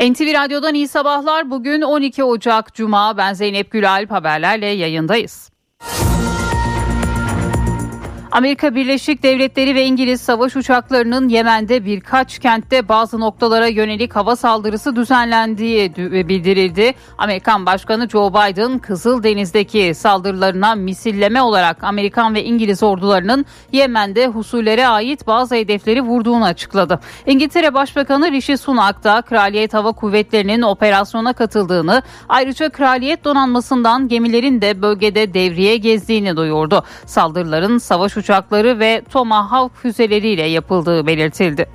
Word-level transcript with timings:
NTV 0.00 0.34
Radyo'dan 0.34 0.74
iyi 0.74 0.88
sabahlar. 0.88 1.50
Bugün 1.50 1.82
12 1.82 2.24
Ocak 2.24 2.74
Cuma. 2.74 3.16
Ben 3.16 3.32
Zeynep 3.32 3.70
Gülalp 3.70 4.10
haberlerle 4.10 4.66
yayındayız. 4.66 5.50
Amerika 8.34 8.74
Birleşik 8.74 9.22
Devletleri 9.22 9.74
ve 9.74 9.84
İngiliz 9.84 10.20
savaş 10.20 10.56
uçaklarının 10.56 11.28
Yemen'de 11.28 11.84
birkaç 11.84 12.38
kentte 12.38 12.88
bazı 12.88 13.20
noktalara 13.20 13.66
yönelik 13.66 14.16
hava 14.16 14.36
saldırısı 14.36 14.96
düzenlendiği 14.96 15.96
bildirildi. 16.28 16.94
Amerikan 17.18 17.66
Başkanı 17.66 18.08
Joe 18.08 18.30
Biden 18.30 18.78
Kızıldeniz'deki 18.78 19.94
saldırılarına 19.94 20.74
misilleme 20.74 21.42
olarak 21.42 21.84
Amerikan 21.84 22.34
ve 22.34 22.44
İngiliz 22.44 22.82
ordularının 22.82 23.44
Yemen'de 23.72 24.26
husullere 24.26 24.86
ait 24.86 25.26
bazı 25.26 25.54
hedefleri 25.54 26.02
vurduğunu 26.02 26.44
açıkladı. 26.44 27.00
İngiltere 27.26 27.74
Başbakanı 27.74 28.32
Rishi 28.32 28.58
Sunak 28.58 29.04
da 29.04 29.22
Kraliyet 29.22 29.74
Hava 29.74 29.92
Kuvvetleri'nin 29.92 30.62
operasyona 30.62 31.32
katıldığını 31.32 32.02
ayrıca 32.28 32.68
Kraliyet 32.68 33.24
donanmasından 33.24 34.08
gemilerin 34.08 34.60
de 34.60 34.82
bölgede 34.82 35.34
devriye 35.34 35.76
gezdiğini 35.76 36.36
duyurdu. 36.36 36.84
Saldırıların 37.06 37.78
savaş 37.78 38.16
uçakları 38.24 38.78
ve 38.78 39.02
Tomahawk 39.12 39.76
füzeleriyle 39.76 40.42
yapıldığı 40.42 41.06
belirtildi. 41.06 41.66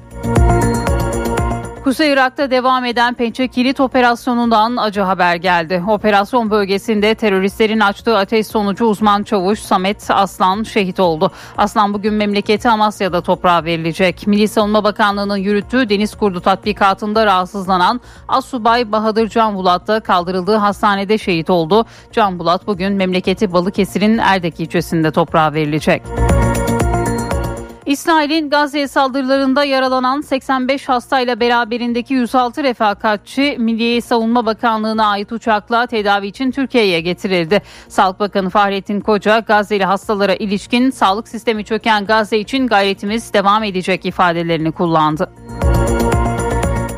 Kuzey 1.83 2.13
Irak'ta 2.13 2.51
devam 2.51 2.85
eden 2.85 3.13
Pençe 3.13 3.47
Kilit 3.47 3.79
operasyonundan 3.79 4.77
acı 4.77 5.01
haber 5.01 5.35
geldi. 5.35 5.83
Operasyon 5.87 6.49
bölgesinde 6.49 7.15
teröristlerin 7.15 7.79
açtığı 7.79 8.17
ateş 8.17 8.47
sonucu 8.47 8.85
uzman 8.85 9.23
çavuş 9.23 9.59
Samet 9.59 10.11
Aslan 10.11 10.63
şehit 10.63 10.99
oldu. 10.99 11.31
Aslan 11.57 11.93
bugün 11.93 12.13
memleketi 12.13 12.69
Amasya'da 12.69 13.21
toprağa 13.21 13.63
verilecek. 13.63 14.27
Milli 14.27 14.47
Savunma 14.47 14.83
Bakanlığı'nın 14.83 15.37
yürüttüğü 15.37 15.89
deniz 15.89 16.15
kurdu 16.15 16.41
tatbikatında 16.41 17.25
rahatsızlanan 17.25 18.01
Assubay 18.27 18.91
Bahadır 18.91 19.29
Can 19.29 19.55
Bulat 19.55 19.87
da 19.87 19.99
kaldırıldığı 19.99 20.55
hastanede 20.55 21.17
şehit 21.17 21.49
oldu. 21.49 21.85
Can 22.11 22.39
Bulat 22.39 22.67
bugün 22.67 22.93
memleketi 22.93 23.53
Balıkesir'in 23.53 24.17
Erdek 24.17 24.59
ilçesinde 24.59 25.11
toprağa 25.11 25.53
verilecek. 25.53 26.01
İsrail'in 27.89 28.49
Gazze 28.49 28.87
saldırılarında 28.87 29.63
yaralanan 29.63 30.21
85 30.21 30.89
hastayla 30.89 31.39
beraberindeki 31.39 32.13
106 32.13 32.63
refakatçi 32.63 33.55
Milli 33.59 34.01
Savunma 34.01 34.45
Bakanlığı'na 34.45 35.05
ait 35.07 35.31
uçakla 35.31 35.87
tedavi 35.87 36.27
için 36.27 36.51
Türkiye'ye 36.51 37.01
getirildi. 37.01 37.61
Sağlık 37.87 38.19
Bakanı 38.19 38.49
Fahrettin 38.49 39.01
Koca 39.01 39.39
Gazze'li 39.39 39.85
hastalara 39.85 40.35
ilişkin 40.35 40.89
sağlık 40.89 41.27
sistemi 41.27 41.65
çöken 41.65 42.05
Gazze 42.05 42.37
için 42.37 42.67
gayretimiz 42.67 43.33
devam 43.33 43.63
edecek 43.63 44.05
ifadelerini 44.05 44.71
kullandı. 44.71 45.29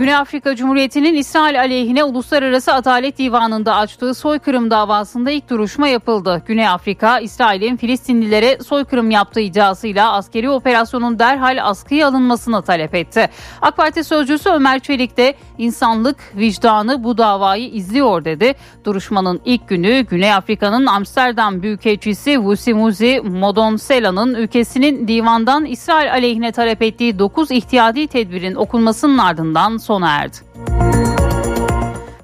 Güney 0.02 0.16
Afrika 0.16 0.55
Cumhuriyeti'nin 0.55 1.13
İsrail 1.13 1.59
aleyhine 1.59 2.03
Uluslararası 2.03 2.73
Adalet 2.73 3.17
Divanı'nda 3.17 3.75
açtığı 3.75 4.13
soykırım 4.13 4.71
davasında 4.71 5.31
ilk 5.31 5.49
duruşma 5.49 5.88
yapıldı. 5.88 6.44
Güney 6.45 6.67
Afrika, 6.67 7.19
İsrail'in 7.19 7.77
Filistinlilere 7.77 8.57
soykırım 8.63 9.11
yaptığı 9.11 9.39
iddiasıyla 9.39 10.13
askeri 10.13 10.49
operasyonun 10.49 11.19
derhal 11.19 11.57
askıya 11.63 12.07
alınmasını 12.07 12.61
talep 12.61 12.95
etti. 12.95 13.29
AK 13.61 13.77
Parti 13.77 14.03
sözcüsü 14.03 14.49
Ömer 14.49 14.79
Çelik 14.79 15.17
de 15.17 15.35
insanlık 15.57 16.17
vicdanı 16.35 17.03
bu 17.03 17.17
davayı 17.17 17.69
izliyor 17.69 18.25
dedi. 18.25 18.53
Duruşmanın 18.85 19.41
ilk 19.45 19.69
günü 19.69 19.99
Güney 19.99 20.33
Afrika'nın 20.33 20.85
Amsterdam 20.85 21.61
Büyükelçisi 21.61 22.39
Vusimuzi 22.39 23.22
Modonsela'nın 23.23 24.35
ülkesinin 24.35 25.07
divandan 25.07 25.66
İsrail 25.66 26.11
aleyhine 26.11 26.52
talep 26.52 26.81
ettiği 26.81 27.19
9 27.19 27.52
ihtiyadi 27.52 28.07
tedbirin 28.07 28.55
okunmasının 28.55 29.17
ardından 29.17 29.77
sona 29.92 30.09
erdi. 30.23 30.91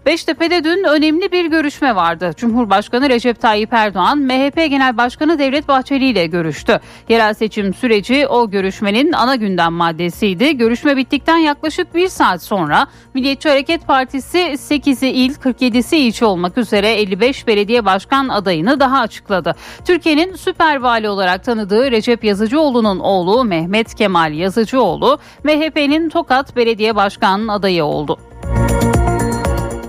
Beştepe'de 0.07 0.63
dün 0.63 0.83
önemli 0.83 1.31
bir 1.31 1.45
görüşme 1.45 1.95
vardı. 1.95 2.31
Cumhurbaşkanı 2.37 3.09
Recep 3.09 3.41
Tayyip 3.41 3.73
Erdoğan, 3.73 4.19
MHP 4.19 4.55
Genel 4.55 4.97
Başkanı 4.97 5.39
Devlet 5.39 5.67
Bahçeli 5.67 6.05
ile 6.05 6.27
görüştü. 6.27 6.79
Yerel 7.09 7.33
seçim 7.33 7.73
süreci 7.73 8.27
o 8.27 8.49
görüşmenin 8.49 9.13
ana 9.13 9.35
gündem 9.35 9.73
maddesiydi. 9.73 10.57
Görüşme 10.57 10.97
bittikten 10.97 11.37
yaklaşık 11.37 11.95
bir 11.95 12.07
saat 12.07 12.43
sonra 12.43 12.87
Milliyetçi 13.13 13.49
Hareket 13.49 13.87
Partisi 13.87 14.37
8'i 14.37 15.09
il, 15.09 15.33
47'si 15.33 15.95
ilçe 15.95 16.25
olmak 16.25 16.57
üzere 16.57 16.93
55 16.93 17.47
belediye 17.47 17.85
başkan 17.85 18.29
adayını 18.29 18.79
daha 18.79 18.99
açıkladı. 18.99 19.55
Türkiye'nin 19.85 20.35
süper 20.35 20.75
vali 20.75 21.09
olarak 21.09 21.43
tanıdığı 21.43 21.91
Recep 21.91 22.23
Yazıcıoğlu'nun 22.23 22.99
oğlu 22.99 23.43
Mehmet 23.43 23.95
Kemal 23.95 24.33
Yazıcıoğlu, 24.33 25.19
MHP'nin 25.43 26.09
Tokat 26.09 26.55
Belediye 26.55 26.95
Başkan 26.95 27.47
adayı 27.47 27.85
oldu. 27.85 28.17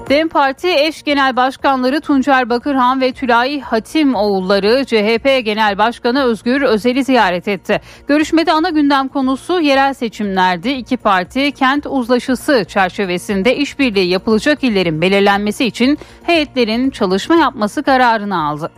DEM 0.08 0.28
Parti 0.28 0.68
eş 0.68 1.02
genel 1.02 1.36
başkanları 1.36 2.00
Tuncer 2.00 2.50
Bakırhan 2.50 3.00
ve 3.00 3.12
Tülay 3.12 3.60
Hatim 3.60 4.14
oğulları 4.14 4.84
CHP 4.84 5.44
Genel 5.44 5.78
Başkanı 5.78 6.24
Özgür 6.24 6.62
Özel'i 6.62 7.04
ziyaret 7.04 7.48
etti. 7.48 7.80
Görüşmede 8.06 8.52
ana 8.52 8.70
gündem 8.70 9.08
konusu 9.08 9.60
yerel 9.60 9.94
seçimlerdi. 9.94 10.68
İki 10.68 10.96
parti 10.96 11.52
kent 11.52 11.86
uzlaşısı 11.86 12.64
çerçevesinde 12.68 13.56
işbirliği 13.56 14.10
yapılacak 14.10 14.64
illerin 14.64 15.00
belirlenmesi 15.00 15.64
için 15.64 15.98
heyetlerin 16.22 16.90
çalışma 16.90 17.36
yapması 17.36 17.82
kararını 17.82 18.46
aldı. 18.46 18.70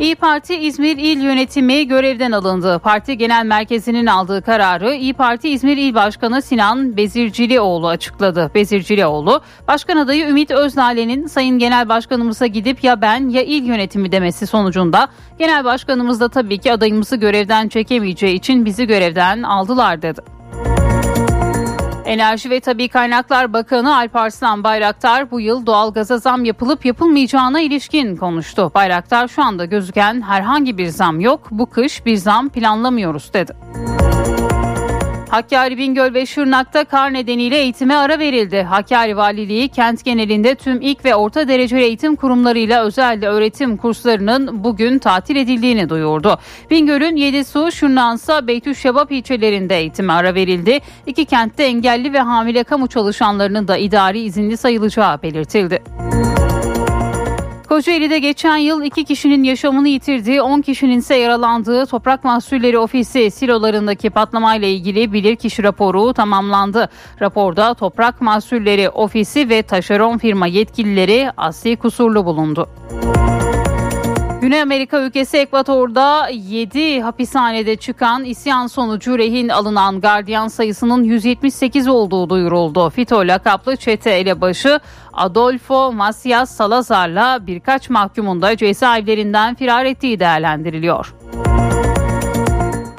İyi 0.00 0.14
Parti 0.14 0.56
İzmir 0.56 0.96
İl 0.96 1.20
Yönetimi 1.22 1.88
görevden 1.88 2.32
alındı. 2.32 2.78
Parti 2.78 3.18
Genel 3.18 3.46
Merkezi'nin 3.46 4.06
aldığı 4.06 4.42
kararı 4.42 4.94
İyi 4.94 5.14
Parti 5.14 5.48
İzmir 5.48 5.76
İl 5.76 5.94
Başkanı 5.94 6.42
Sinan 6.42 6.96
Bezircilioğlu 6.96 7.88
açıkladı. 7.88 8.50
Bezircilioğlu, 8.54 9.40
Başkan 9.68 9.96
adayı 9.96 10.28
Ümit 10.28 10.50
Öznale'nin 10.50 11.26
Sayın 11.26 11.58
Genel 11.58 11.88
Başkanımıza 11.88 12.46
gidip 12.46 12.84
ya 12.84 13.00
ben 13.00 13.28
ya 13.28 13.42
il 13.42 13.64
yönetimi 13.64 14.12
demesi 14.12 14.46
sonucunda 14.46 15.08
Genel 15.38 15.64
Başkanımız 15.64 16.20
da 16.20 16.28
tabii 16.28 16.58
ki 16.58 16.72
adayımızı 16.72 17.16
görevden 17.16 17.68
çekemeyeceği 17.68 18.34
için 18.34 18.64
bizi 18.64 18.86
görevden 18.86 19.42
aldılar 19.42 20.02
dedi. 20.02 20.39
Enerji 22.04 22.50
ve 22.50 22.60
Tabi 22.60 22.88
Kaynaklar 22.88 23.52
Bakanı 23.52 23.96
Alparslan 23.96 24.64
Bayraktar 24.64 25.30
bu 25.30 25.40
yıl 25.40 25.66
doğalgaza 25.66 26.18
zam 26.18 26.44
yapılıp 26.44 26.84
yapılmayacağına 26.84 27.60
ilişkin 27.60 28.16
konuştu. 28.16 28.70
Bayraktar 28.74 29.28
şu 29.28 29.42
anda 29.42 29.64
gözüken 29.64 30.22
herhangi 30.22 30.78
bir 30.78 30.86
zam 30.86 31.20
yok. 31.20 31.48
Bu 31.50 31.66
kış 31.66 32.06
bir 32.06 32.16
zam 32.16 32.48
planlamıyoruz 32.48 33.32
dedi. 33.34 33.52
Hakkari 35.30 35.78
Bingöl 35.78 36.14
ve 36.14 36.26
Şırnak'ta 36.26 36.84
kar 36.84 37.12
nedeniyle 37.12 37.58
eğitime 37.58 37.94
ara 37.94 38.18
verildi. 38.18 38.62
Hakkari 38.62 39.16
Valiliği 39.16 39.68
kent 39.68 40.04
genelinde 40.04 40.54
tüm 40.54 40.80
ilk 40.80 41.04
ve 41.04 41.14
orta 41.14 41.48
dereceli 41.48 41.82
eğitim 41.82 42.16
kurumlarıyla 42.16 42.84
özel 42.84 43.28
öğretim 43.28 43.76
kurslarının 43.76 44.64
bugün 44.64 44.98
tatil 44.98 45.36
edildiğini 45.36 45.88
duyurdu. 45.88 46.38
Bingöl'ün 46.70 47.16
Yedisu, 47.16 47.72
Şırnak'sa 47.72 48.46
Beytüşşebap 48.46 49.12
ilçelerinde 49.12 49.78
eğitime 49.78 50.12
ara 50.12 50.34
verildi. 50.34 50.78
İki 51.06 51.24
kentte 51.24 51.64
engelli 51.64 52.12
ve 52.12 52.20
hamile 52.20 52.64
kamu 52.64 52.86
çalışanlarının 52.86 53.68
da 53.68 53.76
idari 53.76 54.20
izinli 54.20 54.56
sayılacağı 54.56 55.22
belirtildi. 55.22 55.82
Kocaeli'de 57.70 58.18
geçen 58.18 58.56
yıl 58.56 58.82
iki 58.82 59.04
kişinin 59.04 59.42
yaşamını 59.42 59.88
yitirdiği 59.88 60.42
10 60.42 60.60
kişinin 60.60 60.98
ise 60.98 61.14
yaralandığı 61.14 61.86
Toprak 61.86 62.24
Mahsulleri 62.24 62.78
Ofisi 62.78 63.30
silolarındaki 63.30 64.10
patlamayla 64.10 64.68
ilgili 64.68 65.12
bilirkişi 65.12 65.62
raporu 65.62 66.12
tamamlandı. 66.12 66.88
Raporda 67.20 67.74
Toprak 67.74 68.20
Mahsulleri 68.20 68.88
Ofisi 68.88 69.48
ve 69.48 69.62
taşeron 69.62 70.18
firma 70.18 70.46
yetkilileri 70.46 71.30
asli 71.36 71.76
kusurlu 71.76 72.24
bulundu. 72.24 72.68
Güney 74.40 74.62
Amerika 74.62 75.00
ülkesi 75.00 75.36
Ekvator'da 75.36 76.28
7 76.28 77.00
hapishanede 77.00 77.76
çıkan 77.76 78.24
isyan 78.24 78.66
sonucu 78.66 79.18
rehin 79.18 79.48
alınan 79.48 80.00
gardiyan 80.00 80.48
sayısının 80.48 81.04
178 81.04 81.88
olduğu 81.88 82.30
duyuruldu. 82.30 82.90
Fito 82.90 83.26
lakaplı 83.26 83.76
çete 83.76 84.10
elebaşı 84.10 84.80
Adolfo 85.12 85.92
Macias 85.92 86.50
Salazar'la 86.50 87.46
birkaç 87.46 87.90
mahkumun 87.90 88.42
da 88.42 88.56
cezaevlerinden 88.56 89.54
firar 89.54 89.84
ettiği 89.84 90.20
değerlendiriliyor. 90.20 91.14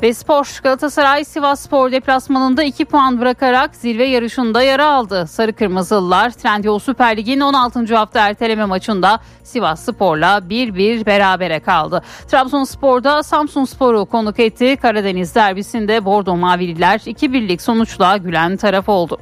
Ve 0.01 0.13
spor 0.13 0.59
Galatasaray 0.63 1.25
Sivas 1.25 1.59
Spor 1.59 1.91
deplasmanında 1.91 2.63
2 2.63 2.85
puan 2.85 3.19
bırakarak 3.19 3.75
zirve 3.75 4.05
yarışında 4.05 4.63
yara 4.63 4.85
aldı. 4.85 5.27
Sarı 5.27 5.53
Kırmızılılar 5.53 6.29
Trendyol 6.29 6.79
Süper 6.79 7.17
Lig'in 7.17 7.39
16. 7.39 7.95
hafta 7.95 8.27
erteleme 8.27 8.65
maçında 8.65 9.19
Sivas 9.43 9.85
Spor'la 9.85 10.37
1-1 10.37 11.05
berabere 11.05 11.59
kaldı. 11.59 12.01
Trabzonspor'da 12.27 13.23
Samsun 13.23 13.65
Spor'u 13.65 14.05
konuk 14.05 14.39
etti. 14.39 14.77
Karadeniz 14.81 15.35
derbisinde 15.35 16.05
Bordo 16.05 16.37
Mavililer 16.37 16.99
2-1'lik 16.99 17.61
sonuçla 17.61 18.17
gülen 18.17 18.57
taraf 18.57 18.89
oldu. 18.89 19.17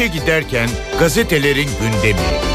İşe 0.00 0.08
giderken 0.08 0.68
gazetelerin 0.98 1.68
gündemi. 1.80 2.50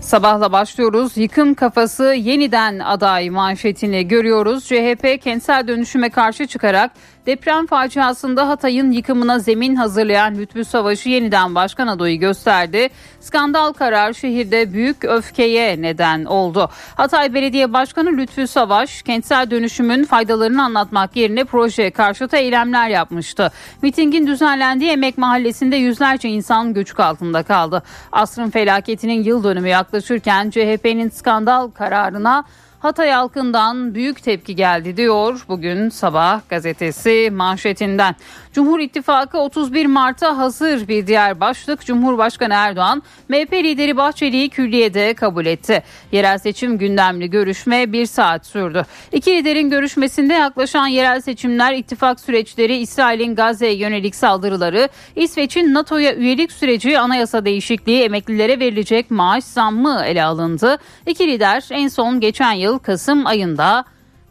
Sabahla 0.00 0.52
başlıyoruz. 0.52 1.16
Yıkım 1.16 1.54
kafası 1.54 2.04
yeniden 2.04 2.78
aday 2.78 3.30
manşetini 3.30 4.08
görüyoruz. 4.08 4.64
CHP 4.64 5.22
kentsel 5.22 5.68
dönüşüme 5.68 6.10
karşı 6.10 6.46
çıkarak 6.46 6.90
deprem 7.26 7.66
faciasında 7.66 8.48
Hatay'ın 8.48 8.92
yıkımına 8.92 9.38
zemin 9.38 9.76
hazırlayan 9.76 10.34
Lütfü 10.34 10.64
Savaş'ı 10.64 11.08
yeniden 11.08 11.54
başkan 11.54 11.86
adayı 11.86 12.20
gösterdi. 12.20 12.88
Skandal 13.20 13.72
karar 13.72 14.12
şehirde 14.12 14.72
büyük 14.72 15.04
öfkeye 15.04 15.82
neden 15.82 16.24
oldu. 16.24 16.70
Hatay 16.96 17.34
Belediye 17.34 17.72
Başkanı 17.72 18.16
Lütfü 18.16 18.46
Savaş 18.46 19.02
kentsel 19.02 19.50
dönüşümün 19.50 20.04
faydalarını 20.04 20.64
anlatmak 20.64 21.16
yerine 21.16 21.44
proje 21.44 21.90
karşıtı 21.90 22.36
eylemler 22.36 22.88
yapmıştı. 22.88 23.52
Mitingin 23.82 24.26
düzenlendiği 24.26 24.90
Emek 24.90 25.18
Mahallesi'nde 25.18 25.76
yüzlerce 25.76 26.28
insan 26.28 26.74
göçük 26.74 27.00
altında 27.00 27.42
kaldı. 27.42 27.82
Asrın 28.12 28.50
felaketinin 28.50 29.22
yıl 29.22 29.44
dönümü 29.44 29.68
yaklaşırken 29.68 30.50
CHP'nin 30.50 31.08
skandal 31.08 31.70
kararına 31.70 32.44
Hatay 32.84 33.10
halkından 33.10 33.94
büyük 33.94 34.22
tepki 34.22 34.56
geldi 34.56 34.96
diyor 34.96 35.44
bugün 35.48 35.88
sabah 35.88 36.40
gazetesi 36.48 37.30
manşetinden. 37.32 38.16
Cumhur 38.52 38.80
İttifakı 38.80 39.38
31 39.38 39.86
Mart'a 39.86 40.38
hazır 40.38 40.88
bir 40.88 41.06
diğer 41.06 41.40
başlık 41.40 41.86
Cumhurbaşkanı 41.86 42.54
Erdoğan 42.54 43.02
MHP 43.28 43.52
lideri 43.52 43.96
Bahçeli'yi 43.96 44.48
külliyede 44.48 45.14
kabul 45.14 45.46
etti. 45.46 45.82
Yerel 46.12 46.38
seçim 46.38 46.78
gündemli 46.78 47.30
görüşme 47.30 47.92
bir 47.92 48.06
saat 48.06 48.46
sürdü. 48.46 48.86
İki 49.12 49.36
liderin 49.36 49.70
görüşmesinde 49.70 50.34
yaklaşan 50.34 50.86
yerel 50.86 51.20
seçimler 51.20 51.72
ittifak 51.72 52.20
süreçleri 52.20 52.76
İsrail'in 52.76 53.34
Gazze'ye 53.34 53.74
yönelik 53.74 54.14
saldırıları 54.14 54.88
İsveç'in 55.16 55.74
NATO'ya 55.74 56.14
üyelik 56.14 56.52
süreci 56.52 56.98
anayasa 56.98 57.44
değişikliği 57.44 58.02
emeklilere 58.02 58.60
verilecek 58.60 59.10
maaş 59.10 59.44
zammı 59.44 60.02
ele 60.06 60.24
alındı. 60.24 60.78
İki 61.06 61.28
lider 61.28 61.64
en 61.70 61.88
son 61.88 62.20
geçen 62.20 62.52
yıl 62.52 62.73
Kasım 62.78 63.26
ayında 63.26 63.84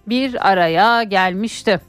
bir 0.07 0.50
araya 0.51 1.04
gelmişti. 1.04 1.80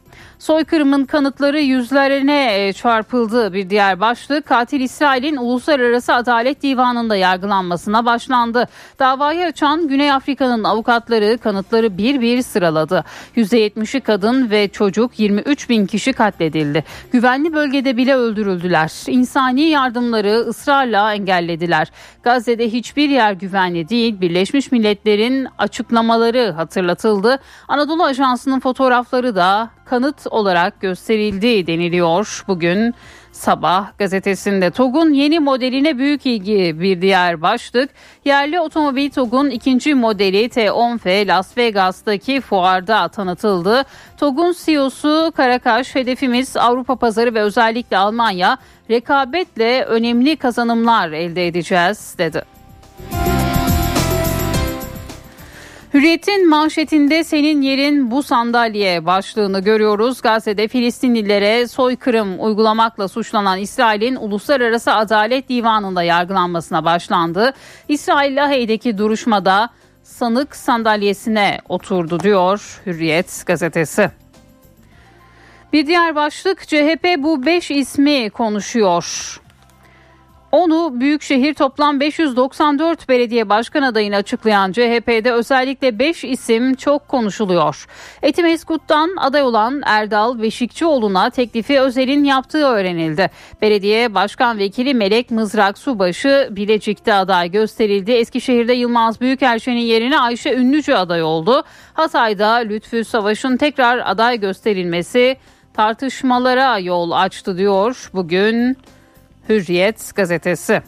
Soykırımın 0.45 1.05
kanıtları 1.05 1.61
yüzlerine 1.61 2.67
e, 2.67 2.73
çarpıldı 2.73 3.53
bir 3.53 3.71
diğer 3.71 4.01
başlık. 4.01 4.47
Katil 4.47 4.81
İsrail'in 4.81 5.37
Uluslararası 5.37 6.15
Adalet 6.15 6.63
Divanı'nda 6.63 7.17
yargılanmasına 7.17 8.07
başlandı. 8.07 8.69
Davayı 8.99 9.47
açan 9.47 9.89
Güney 9.89 10.13
Afrika'nın 10.13 10.65
avukatları 10.65 11.39
kanıtları 11.39 11.99
bir 11.99 12.21
bir 12.21 12.43
sıraladı. 12.43 13.05
%70'i 13.37 14.01
kadın 14.01 14.51
ve 14.51 14.69
çocuk 14.69 15.19
23 15.19 15.69
bin 15.69 15.87
kişi 15.87 16.13
katledildi. 16.13 16.85
Güvenli 17.13 17.53
bölgede 17.53 17.97
bile 17.97 18.15
öldürüldüler. 18.15 18.93
İnsani 19.07 19.63
yardımları 19.63 20.35
ısrarla 20.35 21.15
engellediler. 21.15 21.91
Gazze'de 22.23 22.73
hiçbir 22.73 23.09
yer 23.09 23.33
güvenli 23.33 23.89
değil. 23.89 24.21
Birleşmiş 24.21 24.73
Milletler'in 24.73 25.49
açıklamaları 25.59 26.53
hatırlatıldı. 26.53 27.39
Anadolu 27.69 28.05
Ajansı'nın 28.05 28.61
fotoğrafları 28.61 29.37
da 29.37 29.71
kanıt 29.85 30.27
olarak 30.31 30.81
gösterildi 30.81 31.67
deniliyor 31.67 32.45
bugün 32.49 32.95
Sabah 33.33 33.99
gazetesinde 33.99 34.71
TOG'un 34.71 35.13
yeni 35.13 35.41
modeline 35.41 35.99
büyük 35.99 36.27
ilgi 36.27 36.81
bir 36.81 37.01
diğer 37.01 37.43
başlık. 37.43 37.91
Yerli 38.25 38.61
otomobil 38.61 39.11
TOG'un 39.11 39.51
ikinci 39.51 39.95
modeli 39.95 40.47
T10F 40.47 41.27
Las 41.27 41.59
Vegas'taki 41.59 42.41
fuarda 42.41 43.09
tanıtıldı. 43.09 43.85
TOG'un 44.17 44.55
CEO'su 44.65 45.33
Karakaş 45.37 45.95
hedefimiz 45.95 46.57
Avrupa 46.57 46.97
pazarı 46.97 47.35
ve 47.35 47.41
özellikle 47.41 47.97
Almanya 47.97 48.59
rekabetle 48.91 49.85
önemli 49.85 50.37
kazanımlar 50.37 51.11
elde 51.13 51.47
edeceğiz 51.47 52.15
dedi. 52.19 52.54
Hürriyet'in 55.95 56.49
manşetinde 56.49 57.25
senin 57.25 57.63
yerin 57.63 58.11
bu 58.11 58.23
sandalye 58.23 59.07
başlığını 59.07 59.61
görüyoruz. 59.61 60.23
Gazze'de 60.23 60.69
Filistinlilere 60.69 61.69
soykırım 61.69 62.45
uygulamakla 62.45 63.09
suçlanan 63.09 63.59
İsrail'in 63.59 64.17
Uluslararası 64.17 64.93
Adalet 64.93 65.49
Divanı'nda 65.49 66.03
yargılanmasına 66.03 66.85
başlandı. 66.85 67.53
İsrail 67.89 68.37
Lahey'deki 68.37 68.99
duruşmada 68.99 69.69
sanık 70.03 70.57
sandalyesine 70.57 71.59
oturdu 71.69 72.21
diyor 72.21 72.81
Hürriyet 72.87 73.43
gazetesi. 73.47 74.11
Bir 75.73 75.87
diğer 75.87 76.15
başlık 76.15 76.69
CHP 76.69 77.07
bu 77.19 77.47
5 77.47 77.71
ismi 77.71 78.31
konuşuyor. 78.31 79.41
Onu 80.55 81.01
Büyükşehir 81.01 81.55
toplam 81.55 82.01
594 82.01 83.09
belediye 83.09 83.49
başkan 83.49 83.83
adayını 83.83 84.17
açıklayan 84.17 84.73
CHP'de 84.73 85.33
özellikle 85.33 85.99
5 85.99 86.25
isim 86.25 86.75
çok 86.75 87.09
konuşuluyor. 87.09 87.87
Etimeskut'tan 88.23 89.17
aday 89.17 89.43
olan 89.43 89.83
Erdal 89.87 90.43
Beşikçioğlu'na 90.43 91.31
teklifi 91.31 91.81
Özel'in 91.81 92.25
yaptığı 92.25 92.67
öğrenildi. 92.67 93.31
Belediye 93.63 94.15
Başkan 94.15 94.59
Vekili 94.59 94.95
Melek 94.95 95.31
Mızrak 95.31 95.79
Subaşı 95.79 96.49
Bilecik'te 96.51 97.15
aday 97.15 97.51
gösterildi. 97.51 98.13
Eskişehir'de 98.13 98.73
Yılmaz 98.73 99.21
Büyükelçen'in 99.21 99.77
yerine 99.81 100.19
Ayşe 100.19 100.55
Ünlücü 100.55 100.93
aday 100.93 101.23
oldu. 101.23 101.63
Hatay'da 101.95 102.53
Lütfü 102.53 103.05
Savaş'ın 103.05 103.57
tekrar 103.57 103.99
aday 104.05 104.41
gösterilmesi 104.41 105.37
tartışmalara 105.73 106.79
yol 106.79 107.11
açtı 107.11 107.59
diyor 107.59 108.11
bugün 108.15 108.77
Hürriyet 109.49 110.15
gazetesi. 110.15 110.83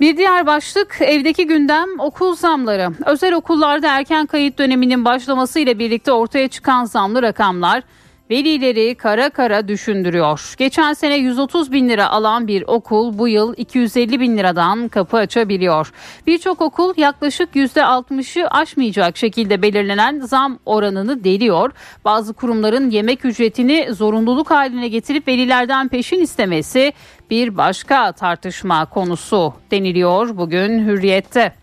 Bir 0.00 0.16
diğer 0.16 0.46
başlık 0.46 0.96
evdeki 1.00 1.46
gündem 1.46 1.88
okul 1.98 2.36
zamları. 2.36 2.88
Özel 3.06 3.34
okullarda 3.34 3.98
erken 3.98 4.26
kayıt 4.26 4.58
döneminin 4.58 5.04
başlamasıyla 5.04 5.78
birlikte 5.78 6.12
ortaya 6.12 6.48
çıkan 6.48 6.84
zamlı 6.84 7.22
rakamlar 7.22 7.82
velileri 8.32 8.94
kara 8.94 9.30
kara 9.30 9.68
düşündürüyor. 9.68 10.54
Geçen 10.58 10.92
sene 10.92 11.16
130 11.16 11.72
bin 11.72 11.88
lira 11.88 12.10
alan 12.10 12.48
bir 12.48 12.64
okul 12.66 13.18
bu 13.18 13.28
yıl 13.28 13.54
250 13.56 14.20
bin 14.20 14.38
liradan 14.38 14.88
kapı 14.88 15.16
açabiliyor. 15.16 15.92
Birçok 16.26 16.60
okul 16.60 16.94
yaklaşık 16.96 17.54
%60'ı 17.54 18.48
aşmayacak 18.48 19.16
şekilde 19.16 19.62
belirlenen 19.62 20.20
zam 20.20 20.58
oranını 20.66 21.24
deliyor. 21.24 21.72
Bazı 22.04 22.34
kurumların 22.34 22.90
yemek 22.90 23.24
ücretini 23.24 23.94
zorunluluk 23.94 24.50
haline 24.50 24.88
getirip 24.88 25.28
velilerden 25.28 25.88
peşin 25.88 26.20
istemesi 26.20 26.92
bir 27.30 27.56
başka 27.56 28.12
tartışma 28.12 28.84
konusu 28.84 29.54
deniliyor 29.70 30.36
bugün 30.36 30.86
Hürriyet'te. 30.86 31.61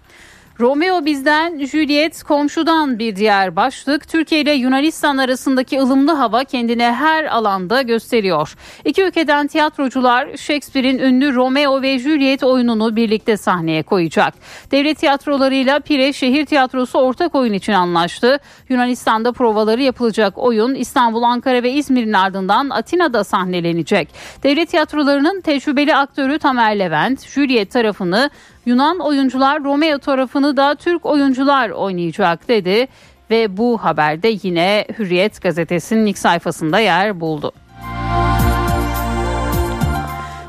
Romeo 0.59 1.05
bizden, 1.05 1.65
Juliet 1.65 2.23
komşudan 2.23 2.99
bir 2.99 3.15
diğer 3.15 3.55
başlık. 3.55 4.07
Türkiye 4.07 4.41
ile 4.41 4.51
Yunanistan 4.51 5.17
arasındaki 5.17 5.79
ılımlı 5.79 6.11
hava 6.11 6.43
kendine 6.43 6.93
her 6.93 7.23
alanda 7.23 7.81
gösteriyor. 7.81 8.55
İki 8.85 9.03
ülkeden 9.03 9.47
tiyatrocular 9.47 10.37
Shakespeare'in 10.37 10.97
ünlü 10.97 11.35
Romeo 11.35 11.81
ve 11.81 11.99
Juliet 11.99 12.43
oyununu 12.43 12.95
birlikte 12.95 13.37
sahneye 13.37 13.83
koyacak. 13.83 14.33
Devlet 14.71 14.97
tiyatrolarıyla 14.97 15.79
Pire 15.79 16.13
Şehir 16.13 16.45
Tiyatrosu 16.45 16.99
ortak 16.99 17.35
oyun 17.35 17.53
için 17.53 17.73
anlaştı. 17.73 18.39
Yunanistan'da 18.69 19.31
provaları 19.31 19.81
yapılacak 19.81 20.37
oyun 20.37 20.75
İstanbul, 20.75 21.23
Ankara 21.23 21.63
ve 21.63 21.71
İzmir'in 21.71 22.13
ardından 22.13 22.69
Atina'da 22.69 23.23
sahnelenecek. 23.23 24.09
Devlet 24.43 24.69
tiyatrolarının 24.69 25.41
tecrübeli 25.41 25.95
aktörü 25.95 26.39
Tamer 26.39 26.79
Levent, 26.79 27.27
Juliet 27.27 27.71
tarafını 27.71 28.29
Yunan 28.69 28.99
oyuncular 28.99 29.63
Romeo 29.63 29.97
tarafını 29.99 30.57
da 30.57 30.75
Türk 30.75 31.05
oyuncular 31.05 31.69
oynayacak 31.69 32.47
dedi 32.47 32.87
ve 33.29 33.57
bu 33.57 33.77
haberde 33.77 34.37
yine 34.43 34.85
Hürriyet 34.99 35.41
gazetesinin 35.41 36.05
ilk 36.05 36.17
sayfasında 36.17 36.79
yer 36.79 37.19
buldu. 37.19 37.51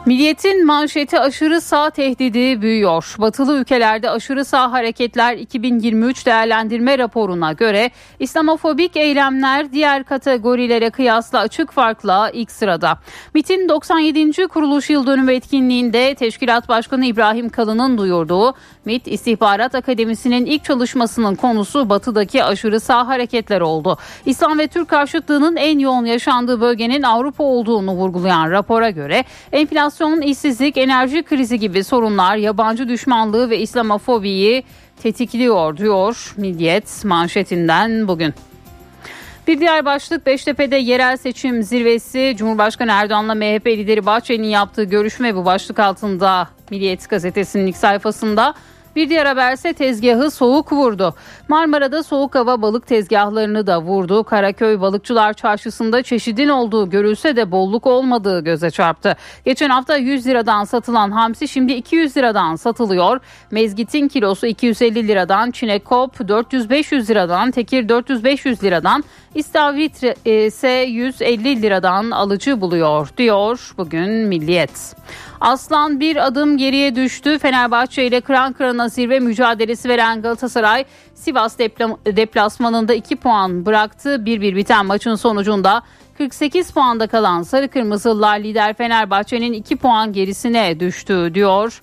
Milliyetin 0.07 0.66
manşeti 0.66 1.21
aşırı 1.21 1.61
sağ 1.61 1.90
tehdidi 1.90 2.62
büyüyor. 2.62 3.14
Batılı 3.19 3.59
ülkelerde 3.59 4.11
aşırı 4.11 4.45
sağ 4.45 4.73
hareketler 4.73 5.37
2023 5.37 6.26
değerlendirme 6.26 6.99
raporuna 6.99 7.52
göre 7.52 7.90
İslamofobik 8.19 8.97
eylemler 8.97 9.73
diğer 9.73 10.04
kategorilere 10.04 10.90
kıyasla 10.90 11.38
açık 11.38 11.73
farkla 11.73 12.30
ilk 12.30 12.50
sırada. 12.50 12.99
MIT'in 13.35 13.69
97. 13.69 14.49
kuruluş 14.49 14.90
yıl 14.90 15.07
dönümü 15.07 15.33
etkinliğinde 15.33 16.14
Teşkilat 16.14 16.69
Başkanı 16.69 17.07
İbrahim 17.07 17.49
Kalın'ın 17.49 17.99
duyurduğu 17.99 18.54
MIT 18.85 19.09
İstihbarat 19.09 19.75
Akademisi'nin 19.75 20.47
ilk 20.47 20.64
çalışmasının 20.64 21.35
konusu 21.35 21.88
batıdaki 21.88 22.45
aşırı 22.45 22.80
sağ 22.80 23.09
hareketler 23.09 23.61
oldu. 23.61 23.99
İslam 24.26 24.59
ve 24.59 24.66
Türk 24.66 24.88
karşıtlığının 24.88 25.57
en 25.57 25.78
yoğun 25.78 26.04
yaşandığı 26.04 26.61
bölgenin 26.61 27.02
Avrupa 27.02 27.45
olduğunu 27.45 27.92
vurgulayan 27.92 28.50
rapora 28.50 28.90
göre 28.90 29.25
enflasyon 29.52 29.89
enflasyon, 29.90 30.20
işsizlik, 30.20 30.76
enerji 30.76 31.23
krizi 31.23 31.59
gibi 31.59 31.85
sorunlar 31.85 32.37
yabancı 32.37 32.88
düşmanlığı 32.88 33.50
ve 33.50 33.59
İslamofobiyi 33.59 34.64
tetikliyor 35.02 35.76
diyor 35.76 36.35
Milliyet 36.37 37.04
manşetinden 37.04 38.09
bugün. 38.09 38.35
Bir 39.47 39.61
diğer 39.61 39.85
başlık 39.85 40.26
Beştepe'de 40.26 40.76
yerel 40.76 41.16
seçim 41.16 41.62
zirvesi 41.62 42.35
Cumhurbaşkanı 42.38 42.90
Erdoğan'la 42.92 43.35
MHP 43.35 43.66
lideri 43.66 44.06
Bahçeli'nin 44.06 44.49
yaptığı 44.49 44.85
görüşme 44.85 45.37
bu 45.37 45.44
başlık 45.44 45.78
altında 45.78 46.49
Milliyet 46.70 47.09
gazetesinin 47.09 47.66
ilk 47.66 47.76
sayfasında. 47.76 48.54
Bir 48.97 49.09
diğer 49.11 49.26
haberse 49.26 49.73
tezgahı 49.73 50.30
soğuk 50.30 50.73
vurdu. 50.73 51.14
Marmara'da 51.49 52.02
soğuk 52.02 52.35
hava 52.35 52.62
balık 52.62 52.87
tezgahlarını 52.87 53.66
da 53.66 53.82
vurdu. 53.82 54.25
Karaköy 54.25 54.80
Balıkçılar 54.80 55.32
Çarşısı'nda 55.32 56.02
çeşidin 56.02 56.49
olduğu 56.49 56.90
görülse 56.90 57.37
de 57.37 57.50
bolluk 57.50 57.87
olmadığı 57.87 58.44
göze 58.44 58.70
çarptı. 58.70 59.16
Geçen 59.44 59.70
hafta 59.70 59.97
100 59.97 60.26
liradan 60.26 60.64
satılan 60.64 61.11
hamsi 61.11 61.49
şimdi 61.49 61.73
200 61.73 62.16
liradan 62.16 62.56
satılıyor. 62.56 63.20
Mezgitin 63.50 64.09
kilosu 64.09 64.47
250 64.47 65.09
liradan, 65.09 65.50
çinekop 65.50 66.20
400-500 66.20 67.11
liradan, 67.11 67.50
tekir 67.50 67.88
400-500 67.88 68.62
liradan, 68.62 69.04
istavrit 69.35 70.02
ise 70.26 70.68
150 70.68 71.62
liradan 71.62 72.11
alıcı 72.11 72.61
buluyor 72.61 73.09
diyor 73.16 73.73
bugün 73.78 74.11
Milliyet. 74.11 74.97
Aslan 75.40 76.00
bir 76.00 76.26
adım 76.26 76.56
geriye 76.56 76.94
düştü. 76.97 77.38
Fenerbahçe 77.38 78.06
ile 78.06 78.20
kıran 78.20 78.52
kırana 78.52 78.88
zirve 78.88 79.20
mücadelesi 79.20 79.88
veren 79.88 80.23
Galatasaray 80.23 80.85
Sivas 81.14 81.59
deplasmanında 82.06 82.94
2 82.94 83.16
puan 83.16 83.66
bıraktı. 83.66 84.09
1-1 84.09 84.56
biten 84.56 84.87
maçın 84.87 85.14
sonucunda 85.14 85.82
48 86.18 86.70
puanda 86.70 87.06
kalan 87.06 87.42
Sarı 87.42 87.68
Kırmızılılar 87.68 88.38
lider 88.38 88.75
Fenerbahçe'nin 88.75 89.52
2 89.52 89.76
puan 89.76 90.12
gerisine 90.12 90.80
düştü 90.80 91.30
diyor. 91.35 91.82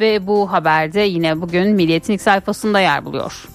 Ve 0.00 0.26
bu 0.26 0.52
haberde 0.52 1.00
yine 1.00 1.40
bugün 1.40 1.74
Milliyet'in 1.74 2.12
ilk 2.12 2.22
sayfasında 2.22 2.80
yer 2.80 3.04
buluyor. 3.04 3.48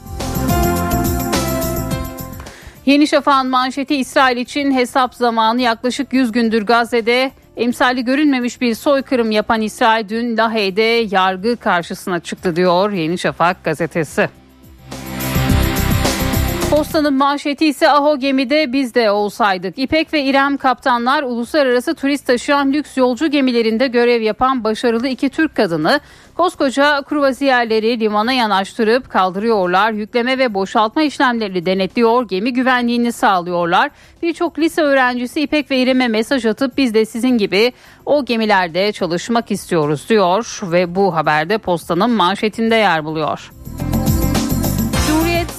Yeni 2.85 3.07
Şafak'ın 3.07 3.49
manşeti 3.49 3.95
İsrail 3.95 4.37
için 4.37 4.71
hesap 4.71 5.15
zamanı 5.15 5.61
yaklaşık 5.61 6.13
100 6.13 6.31
gündür 6.31 6.65
Gazze'de 6.65 7.31
emsali 7.61 8.05
görünmemiş 8.05 8.61
bir 8.61 8.75
soykırım 8.75 9.31
yapan 9.31 9.61
İsrail 9.61 10.09
dün 10.09 10.37
Lahey'de 10.37 11.07
yargı 11.15 11.57
karşısına 11.57 12.19
çıktı 12.19 12.55
diyor 12.55 12.91
Yeni 12.91 13.17
Şafak 13.17 13.63
gazetesi. 13.63 14.29
Postanın 16.71 17.13
manşeti 17.13 17.65
ise 17.65 17.89
Aho 17.89 18.19
gemide 18.19 18.73
biz 18.73 18.95
de 18.95 19.11
olsaydık. 19.11 19.79
İpek 19.79 20.13
ve 20.13 20.23
İrem 20.23 20.57
kaptanlar 20.57 21.23
uluslararası 21.23 21.95
turist 21.95 22.27
taşıyan 22.27 22.73
lüks 22.73 22.97
yolcu 22.97 23.27
gemilerinde 23.27 23.87
görev 23.87 24.21
yapan 24.21 24.63
başarılı 24.63 25.07
iki 25.07 25.29
Türk 25.29 25.55
kadını 25.55 25.99
koskoca 26.37 27.01
kruvaziyerleri 27.01 27.99
limana 27.99 28.33
yanaştırıp 28.33 29.09
kaldırıyorlar. 29.09 29.91
Yükleme 29.91 30.37
ve 30.37 30.53
boşaltma 30.53 31.01
işlemlerini 31.01 31.65
denetliyor, 31.65 32.27
gemi 32.27 32.53
güvenliğini 32.53 33.11
sağlıyorlar. 33.11 33.91
Birçok 34.21 34.59
lise 34.59 34.81
öğrencisi 34.81 35.41
İpek 35.41 35.71
ve 35.71 35.77
İrem'e 35.77 36.07
mesaj 36.07 36.45
atıp 36.45 36.77
biz 36.77 36.93
de 36.93 37.05
sizin 37.05 37.37
gibi 37.37 37.73
o 38.05 38.25
gemilerde 38.25 38.91
çalışmak 38.91 39.51
istiyoruz 39.51 40.09
diyor 40.09 40.59
ve 40.63 40.95
bu 40.95 41.15
haberde 41.15 41.57
postanın 41.57 42.11
manşetinde 42.11 42.75
yer 42.75 43.05
buluyor 43.05 43.51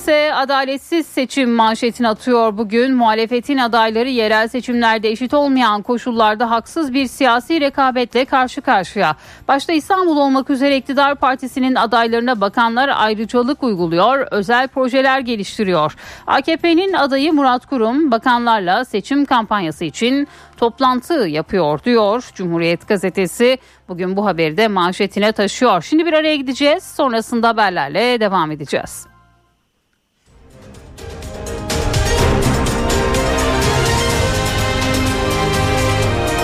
ise 0.02 0.34
adaletsiz 0.34 1.06
seçim 1.06 1.50
manşetini 1.50 2.08
atıyor 2.08 2.58
bugün. 2.58 2.94
Muhalefetin 2.94 3.58
adayları 3.58 4.08
yerel 4.08 4.48
seçimlerde 4.48 5.08
eşit 5.08 5.34
olmayan 5.34 5.82
koşullarda 5.82 6.50
haksız 6.50 6.94
bir 6.94 7.06
siyasi 7.06 7.60
rekabetle 7.60 8.24
karşı 8.24 8.60
karşıya. 8.60 9.16
Başta 9.48 9.72
İstanbul 9.72 10.16
olmak 10.16 10.50
üzere 10.50 10.76
iktidar 10.76 11.14
partisinin 11.14 11.74
adaylarına 11.74 12.40
bakanlar 12.40 12.90
ayrıcalık 12.94 13.62
uyguluyor, 13.62 14.26
özel 14.30 14.68
projeler 14.68 15.20
geliştiriyor. 15.20 15.96
AKP'nin 16.26 16.92
adayı 16.92 17.32
Murat 17.32 17.66
Kurum 17.66 18.10
bakanlarla 18.10 18.84
seçim 18.84 19.24
kampanyası 19.24 19.84
için 19.84 20.28
toplantı 20.56 21.14
yapıyor 21.14 21.84
diyor 21.84 22.30
Cumhuriyet 22.34 22.88
gazetesi. 22.88 23.58
Bugün 23.88 24.16
bu 24.16 24.26
haberi 24.26 24.56
de 24.56 24.68
manşetine 24.68 25.32
taşıyor. 25.32 25.82
Şimdi 25.82 26.06
bir 26.06 26.12
araya 26.12 26.36
gideceğiz. 26.36 26.84
Sonrasında 26.84 27.48
haberlerle 27.48 28.20
devam 28.20 28.50
edeceğiz. 28.50 29.11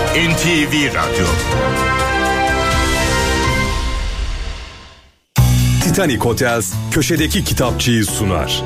NTV 0.09 0.73
Radyo 0.73 1.25
Titanic 5.83 6.17
Hotels 6.17 6.73
köşedeki 6.91 7.43
kitapçıyı 7.43 8.05
sunar. 8.05 8.63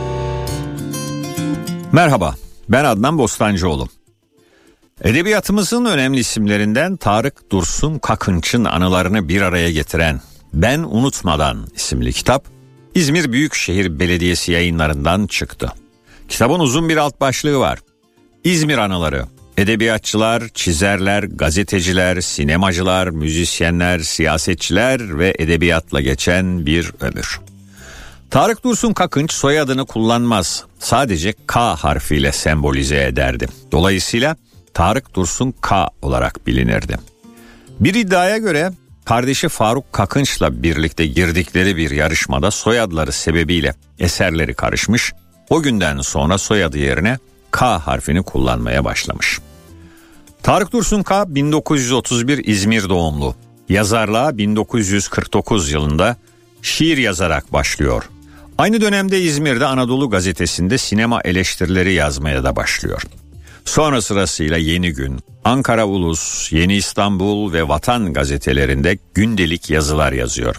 Merhaba, 1.91 2.35
ben 2.69 2.85
Adnan 2.85 3.17
Bostancıoğlu. 3.17 3.87
Edebiyatımızın 5.01 5.85
önemli 5.85 6.19
isimlerinden 6.19 6.95
Tarık 6.95 7.51
Dursun 7.51 7.99
Kakınç'ın 7.99 8.65
anılarını 8.65 9.29
bir 9.29 9.41
araya 9.41 9.71
getiren 9.71 10.21
Ben 10.53 10.79
Unutmadan 10.79 11.67
isimli 11.75 12.13
kitap 12.13 12.45
İzmir 12.95 13.31
Büyükşehir 13.31 13.99
Belediyesi 13.99 14.51
yayınlarından 14.51 15.27
çıktı. 15.27 15.71
Kitabın 16.29 16.59
uzun 16.59 16.89
bir 16.89 16.97
alt 16.97 17.21
başlığı 17.21 17.59
var. 17.59 17.79
İzmir 18.43 18.77
Anıları 18.77 19.32
Edebiyatçılar, 19.57 20.43
çizerler, 20.53 21.23
gazeteciler, 21.23 22.21
sinemacılar, 22.21 23.07
müzisyenler, 23.07 23.99
siyasetçiler 23.99 25.19
ve 25.19 25.35
edebiyatla 25.39 26.01
geçen 26.01 26.65
bir 26.65 26.91
ömür. 26.99 27.39
Tarık 28.29 28.63
Dursun 28.63 28.93
Kakınç 28.93 29.33
soyadını 29.33 29.85
kullanmaz. 29.85 30.63
Sadece 30.79 31.33
K 31.47 31.75
harfiyle 31.75 32.31
sembolize 32.31 33.03
ederdi. 33.03 33.47
Dolayısıyla 33.71 34.35
Tarık 34.73 35.15
Dursun 35.15 35.53
K 35.61 35.89
olarak 36.01 36.47
bilinirdi. 36.47 36.97
Bir 37.79 37.93
iddiaya 37.93 38.37
göre 38.37 38.71
kardeşi 39.05 39.49
Faruk 39.49 39.93
Kakınç'la 39.93 40.63
birlikte 40.63 41.05
girdikleri 41.05 41.77
bir 41.77 41.91
yarışmada 41.91 42.51
soyadları 42.51 43.11
sebebiyle 43.11 43.73
eserleri 43.99 44.53
karışmış. 44.53 45.13
O 45.49 45.61
günden 45.61 46.01
sonra 46.01 46.37
soyadı 46.37 46.77
yerine 46.77 47.17
K 47.53 47.79
harfini 47.79 48.23
kullanmaya 48.23 48.85
başlamış. 48.85 49.39
Tarık 50.43 50.71
Dursun 50.73 51.03
K 51.03 51.35
1931 51.35 52.45
İzmir 52.45 52.89
doğumlu. 52.89 53.35
Yazarlığa 53.69 54.37
1949 54.37 55.71
yılında 55.71 56.17
şiir 56.61 56.97
yazarak 56.97 57.53
başlıyor. 57.53 58.09
Aynı 58.57 58.81
dönemde 58.81 59.21
İzmir'de 59.21 59.65
Anadolu 59.65 60.09
gazetesinde 60.09 60.77
sinema 60.77 61.21
eleştirileri 61.21 61.93
yazmaya 61.93 62.43
da 62.43 62.55
başlıyor. 62.55 63.01
Sonra 63.65 64.01
sırasıyla 64.01 64.57
Yeni 64.57 64.93
Gün, 64.93 65.19
Ankara 65.43 65.87
Ulus, 65.87 66.51
Yeni 66.51 66.75
İstanbul 66.75 67.53
ve 67.53 67.67
Vatan 67.67 68.13
gazetelerinde 68.13 68.97
gündelik 69.13 69.69
yazılar 69.69 70.11
yazıyor. 70.11 70.55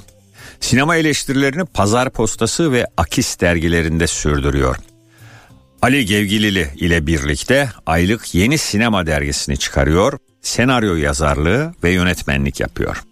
Sinema 0.60 0.96
eleştirilerini 0.96 1.64
Pazar 1.64 2.10
Postası 2.10 2.72
ve 2.72 2.86
Akis 2.96 3.40
dergilerinde 3.40 4.06
sürdürüyor. 4.06 4.76
Ali 5.84 6.06
Gevgilili 6.06 6.70
ile 6.76 7.06
birlikte 7.06 7.68
aylık 7.86 8.34
Yeni 8.34 8.58
Sinema 8.58 9.06
dergisini 9.06 9.56
çıkarıyor, 9.56 10.18
senaryo 10.40 10.94
yazarlığı 10.94 11.74
ve 11.84 11.90
yönetmenlik 11.90 12.60
yapıyor. 12.60 13.02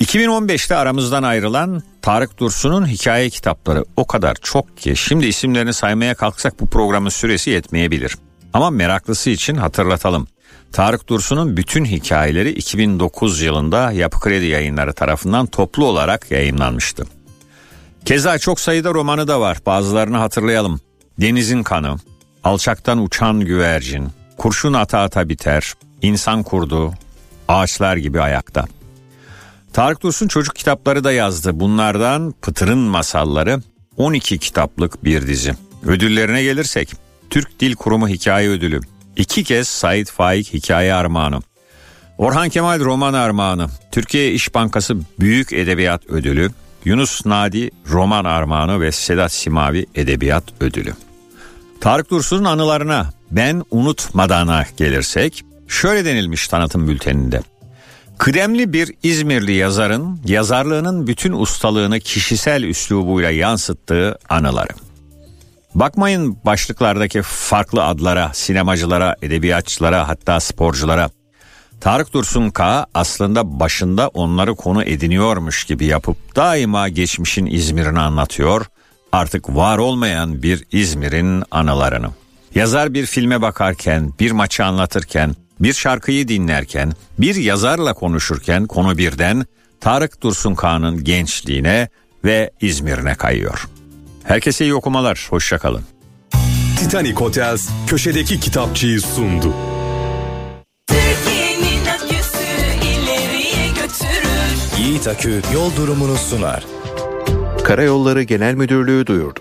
2015'te 0.00 0.76
aramızdan 0.76 1.22
ayrılan 1.22 1.82
Tarık 2.02 2.38
Dursun'un 2.38 2.86
hikaye 2.86 3.30
kitapları 3.30 3.84
o 3.96 4.06
kadar 4.06 4.36
çok 4.42 4.78
ki 4.78 4.96
şimdi 4.96 5.26
isimlerini 5.26 5.72
saymaya 5.72 6.14
kalksak 6.14 6.60
bu 6.60 6.70
programın 6.70 7.08
süresi 7.08 7.50
yetmeyebilir. 7.50 8.16
Ama 8.52 8.70
meraklısı 8.70 9.30
için 9.30 9.54
hatırlatalım. 9.54 10.26
Tarık 10.72 11.08
Dursun'un 11.08 11.56
bütün 11.56 11.84
hikayeleri 11.84 12.50
2009 12.50 13.42
yılında 13.42 13.92
Yapı 13.92 14.20
Kredi 14.20 14.46
Yayınları 14.46 14.92
tarafından 14.92 15.46
toplu 15.46 15.86
olarak 15.86 16.30
yayınlanmıştı. 16.30 17.06
Keza 18.04 18.38
çok 18.38 18.60
sayıda 18.60 18.94
romanı 18.94 19.28
da 19.28 19.40
var 19.40 19.58
bazılarını 19.66 20.16
hatırlayalım. 20.16 20.80
Denizin 21.20 21.62
kanı, 21.62 21.96
alçaktan 22.44 23.04
uçan 23.04 23.40
güvercin, 23.40 24.08
kurşun 24.36 24.72
ata 24.72 24.98
ata 24.98 25.28
biter, 25.28 25.72
insan 26.02 26.42
kurdu, 26.42 26.94
ağaçlar 27.48 27.96
gibi 27.96 28.20
ayakta. 28.20 28.64
Tarık 29.72 30.02
Dursun 30.02 30.28
çocuk 30.28 30.56
kitapları 30.56 31.04
da 31.04 31.12
yazdı. 31.12 31.60
Bunlardan 31.60 32.34
Pıtır'ın 32.42 32.78
masalları 32.78 33.62
12 33.96 34.38
kitaplık 34.38 35.04
bir 35.04 35.26
dizi. 35.26 35.54
Ödüllerine 35.86 36.42
gelirsek 36.42 36.92
Türk 37.30 37.60
Dil 37.60 37.74
Kurumu 37.74 38.08
Hikaye 38.08 38.48
Ödülü, 38.48 38.80
iki 39.16 39.44
kez 39.44 39.68
Said 39.68 40.06
Faik 40.06 40.54
Hikaye 40.54 40.94
Armağanı, 40.94 41.40
Orhan 42.18 42.48
Kemal 42.48 42.80
Roman 42.80 43.14
Armağanı, 43.14 43.68
Türkiye 43.92 44.32
İş 44.32 44.54
Bankası 44.54 44.96
Büyük 45.20 45.52
Edebiyat 45.52 46.06
Ödülü, 46.06 46.50
Yunus 46.84 47.26
Nadi 47.26 47.70
Roman 47.90 48.24
Armağanı 48.24 48.80
ve 48.80 48.92
Sedat 48.92 49.32
Simavi 49.32 49.86
Edebiyat 49.94 50.44
Ödülü. 50.60 50.92
Tarık 51.80 52.10
Dursun'un 52.10 52.44
anılarına 52.44 53.10
ben 53.30 53.64
unutmadana 53.70 54.64
gelirsek 54.76 55.44
şöyle 55.68 56.04
denilmiş 56.04 56.48
tanıtım 56.48 56.88
bülteninde. 56.88 57.40
Kıdemli 58.18 58.72
bir 58.72 58.94
İzmirli 59.02 59.52
yazarın 59.52 60.20
yazarlığının 60.24 61.06
bütün 61.06 61.32
ustalığını 61.32 62.00
kişisel 62.00 62.62
üslubuyla 62.62 63.30
yansıttığı 63.30 64.18
anıları. 64.28 64.72
Bakmayın 65.74 66.38
başlıklardaki 66.44 67.22
farklı 67.22 67.84
adlara, 67.84 68.30
sinemacılara, 68.34 69.16
edebiyatçılara 69.22 70.08
hatta 70.08 70.40
sporculara. 70.40 71.10
Tarık 71.80 72.12
Dursun 72.12 72.50
K 72.50 72.86
aslında 72.94 73.60
başında 73.60 74.08
onları 74.08 74.54
konu 74.54 74.84
ediniyormuş 74.84 75.64
gibi 75.64 75.84
yapıp 75.84 76.36
daima 76.36 76.88
geçmişin 76.88 77.46
İzmir'ini 77.46 78.00
anlatıyor, 78.00 78.66
artık 79.12 79.48
var 79.48 79.78
olmayan 79.78 80.42
bir 80.42 80.64
İzmir'in 80.72 81.42
anılarını. 81.50 82.08
Yazar 82.54 82.94
bir 82.94 83.06
filme 83.06 83.42
bakarken, 83.42 84.12
bir 84.20 84.30
maçı 84.30 84.64
anlatırken, 84.64 85.34
bir 85.60 85.72
şarkıyı 85.72 86.28
dinlerken, 86.28 86.92
bir 87.18 87.34
yazarla 87.34 87.94
konuşurken 87.94 88.66
konu 88.66 88.98
birden 88.98 89.46
Tarık 89.80 90.22
Dursun 90.22 90.54
Kağan'ın 90.54 91.04
gençliğine 91.04 91.88
ve 92.24 92.50
İzmir'ine 92.60 93.14
kayıyor. 93.14 93.68
Herkese 94.24 94.64
iyi 94.64 94.74
okumalar, 94.74 95.26
hoşçakalın. 95.30 95.82
Titanic 96.78 97.14
Hotels 97.14 97.68
köşedeki 97.86 98.40
kitapçıyı 98.40 99.00
sundu. 99.00 99.54
Yiğit 104.78 105.08
Akü 105.08 105.42
yol 105.54 105.76
durumunu 105.76 106.16
sunar. 106.16 106.64
Karayolları 107.68 108.22
Genel 108.22 108.54
Müdürlüğü 108.54 109.06
duyurdu. 109.06 109.40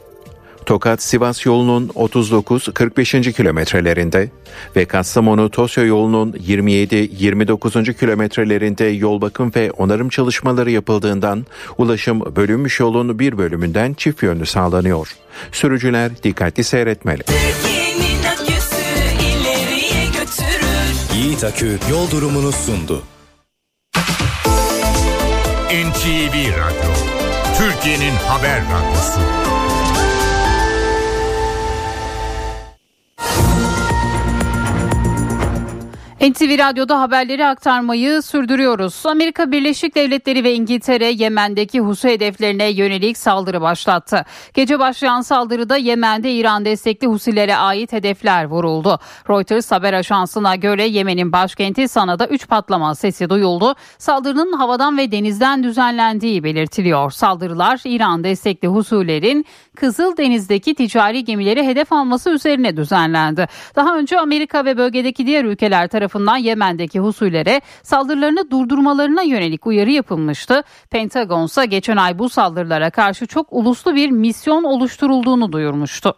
Tokat-Sivas 0.65 1.45
yolunun 1.45 1.87
39-45. 1.87 3.33
kilometrelerinde 3.33 4.29
ve 4.75 4.85
Kastamonu-Tosya 4.85 5.83
yolunun 5.83 6.31
27-29. 6.31 7.93
kilometrelerinde 7.93 8.85
yol 8.85 9.21
bakım 9.21 9.51
ve 9.55 9.71
onarım 9.71 10.09
çalışmaları 10.09 10.71
yapıldığından 10.71 11.45
ulaşım 11.77 12.35
bölünmüş 12.35 12.79
yolun 12.79 13.19
bir 13.19 13.37
bölümünden 13.37 13.93
çift 13.93 14.23
yönlü 14.23 14.45
sağlanıyor. 14.45 15.15
Sürücüler 15.51 16.11
dikkatli 16.23 16.63
seyretmeli. 16.63 17.23
Yiğit 21.15 21.43
Akü 21.43 21.79
yol 21.91 22.11
durumunu 22.11 22.51
sundu. 22.51 23.03
NTV 25.67 26.33
Radyo, 26.33 27.16
Türkiye'nin 27.57 28.15
haber 28.15 28.61
radyosu. 28.61 29.21
NTV 36.21 36.57
Radyo'da 36.57 37.01
haberleri 37.01 37.45
aktarmayı 37.45 38.21
sürdürüyoruz. 38.21 39.05
Amerika 39.05 39.51
Birleşik 39.51 39.95
Devletleri 39.95 40.43
ve 40.43 40.53
İngiltere 40.53 41.05
Yemen'deki 41.05 41.79
Husi 41.79 42.09
hedeflerine 42.09 42.69
yönelik 42.69 43.17
saldırı 43.17 43.61
başlattı. 43.61 44.25
Gece 44.53 44.79
başlayan 44.79 45.21
saldırıda 45.21 45.77
Yemen'de 45.77 46.33
İran 46.33 46.65
destekli 46.65 47.07
Husilere 47.07 47.55
ait 47.55 47.93
hedefler 47.93 48.45
vuruldu. 48.45 48.99
Reuters 49.29 49.71
haber 49.71 49.93
ajansına 49.93 50.55
göre 50.55 50.87
Yemen'in 50.87 51.31
başkenti 51.31 51.87
Sana'da 51.87 52.27
3 52.27 52.47
patlama 52.47 52.95
sesi 52.95 53.29
duyuldu. 53.29 53.75
Saldırının 53.97 54.53
havadan 54.53 54.97
ve 54.97 55.11
denizden 55.11 55.63
düzenlendiği 55.63 56.43
belirtiliyor. 56.43 57.11
Saldırılar 57.11 57.81
İran 57.85 58.23
destekli 58.23 58.67
Husilerin 58.67 59.45
Kızıldeniz'deki 59.75 60.75
ticari 60.75 61.23
gemileri 61.23 61.67
hedef 61.67 61.93
alması 61.93 62.29
üzerine 62.29 62.77
düzenlendi. 62.77 63.47
Daha 63.75 63.97
önce 63.97 64.19
Amerika 64.19 64.65
ve 64.65 64.77
bölgedeki 64.77 65.27
diğer 65.27 65.45
ülkeler 65.45 65.87
tarafından 65.87 66.06
Yemen'deki 66.37 66.99
Husilere 66.99 67.61
saldırılarını 67.83 68.51
durdurmalarına 68.51 69.21
yönelik 69.21 69.67
uyarı 69.67 69.91
yapılmıştı. 69.91 70.63
Pentagon 70.89 71.45
ise 71.45 71.65
geçen 71.65 71.97
ay 71.97 72.19
bu 72.19 72.29
saldırılara 72.29 72.89
karşı 72.89 73.25
çok 73.25 73.47
uluslu 73.51 73.95
bir 73.95 74.11
misyon 74.11 74.63
oluşturulduğunu 74.63 75.51
duyurmuştu. 75.51 76.15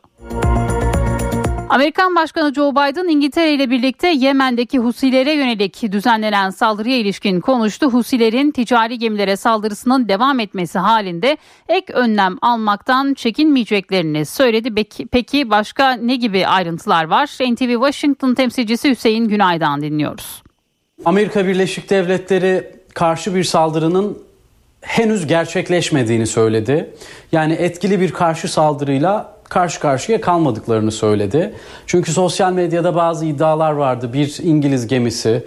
Amerikan 1.70 2.16
Başkanı 2.16 2.54
Joe 2.54 2.72
Biden 2.72 3.08
İngiltere 3.08 3.54
ile 3.54 3.70
birlikte 3.70 4.08
Yemen'deki 4.08 4.80
Husilere 4.80 5.34
yönelik 5.34 5.92
düzenlenen 5.92 6.50
saldırıya 6.50 6.98
ilişkin 6.98 7.40
konuştu. 7.40 7.92
Husilerin 7.92 8.52
ticari 8.52 9.00
gemilere 9.00 9.36
saldırısının 9.38 10.10
devam 10.10 10.40
etmesi 10.40 10.80
halinde 10.80 11.38
ek 11.68 11.94
önlem 11.94 12.38
almaktan 12.42 13.14
çekinmeyeceklerini 13.14 14.26
söyledi. 14.26 14.86
Peki, 15.12 15.50
başka 15.50 15.92
ne 15.92 16.16
gibi 16.16 16.48
ayrıntılar 16.48 17.04
var? 17.04 17.26
NTV 17.26 17.74
Washington 17.74 18.34
temsilcisi 18.34 18.90
Hüseyin 18.90 19.28
Günay'dan 19.28 19.82
dinliyoruz. 19.82 20.44
Amerika 21.06 21.48
Birleşik 21.48 21.90
Devletleri 21.90 22.72
karşı 22.94 23.36
bir 23.36 23.44
saldırının 23.44 24.18
henüz 24.82 25.28
gerçekleşmediğini 25.28 26.28
söyledi. 26.28 26.94
Yani 27.32 27.54
etkili 27.54 28.00
bir 28.00 28.12
karşı 28.12 28.48
saldırıyla 28.48 29.39
karşı 29.50 29.80
karşıya 29.80 30.22
kalmadıklarını 30.22 30.92
söyledi. 30.92 31.54
Çünkü 31.88 32.12
sosyal 32.12 32.54
medyada 32.54 32.96
bazı 32.96 33.26
iddialar 33.26 33.72
vardı. 33.72 34.14
Bir 34.14 34.38
İngiliz 34.44 34.88
gemisi, 34.88 35.44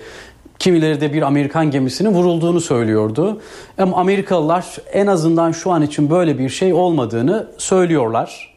kimileri 0.58 1.00
de 1.00 1.12
bir 1.12 1.22
Amerikan 1.22 1.70
gemisinin 1.70 2.10
vurulduğunu 2.10 2.60
söylüyordu. 2.60 3.40
Ama 3.78 3.96
Amerikalılar 3.96 4.76
en 4.92 5.06
azından 5.06 5.52
şu 5.52 5.70
an 5.70 5.82
için 5.82 6.10
böyle 6.10 6.38
bir 6.38 6.48
şey 6.48 6.72
olmadığını 6.72 7.46
söylüyorlar. 7.58 8.54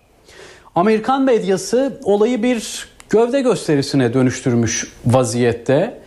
Amerikan 0.76 1.22
medyası 1.22 2.00
olayı 2.04 2.44
bir 2.44 2.88
gövde 3.10 3.42
gösterisine 3.42 4.14
dönüştürmüş 4.14 4.92
vaziyette. 5.06 6.02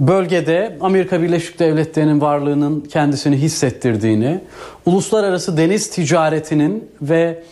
Bölgede 0.00 0.76
Amerika 0.80 1.22
Birleşik 1.22 1.58
Devletleri'nin 1.58 2.20
varlığının 2.20 2.80
kendisini 2.80 3.36
hissettirdiğini, 3.36 4.40
uluslararası 4.86 5.56
deniz 5.56 5.90
ticaretinin 5.90 6.90
ve 7.02 7.42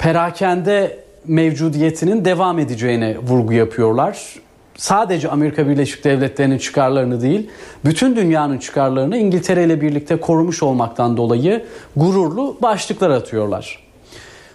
perakende 0.00 1.04
mevcudiyetinin 1.26 2.24
devam 2.24 2.58
edeceğine 2.58 3.18
vurgu 3.18 3.52
yapıyorlar. 3.52 4.34
Sadece 4.76 5.28
Amerika 5.28 5.68
Birleşik 5.68 6.04
Devletleri'nin 6.04 6.58
çıkarlarını 6.58 7.22
değil, 7.22 7.50
bütün 7.84 8.16
dünyanın 8.16 8.58
çıkarlarını 8.58 9.16
İngiltere 9.16 9.64
ile 9.64 9.80
birlikte 9.80 10.16
korumuş 10.16 10.62
olmaktan 10.62 11.16
dolayı 11.16 11.64
gururlu 11.96 12.56
başlıklar 12.62 13.10
atıyorlar. 13.10 13.78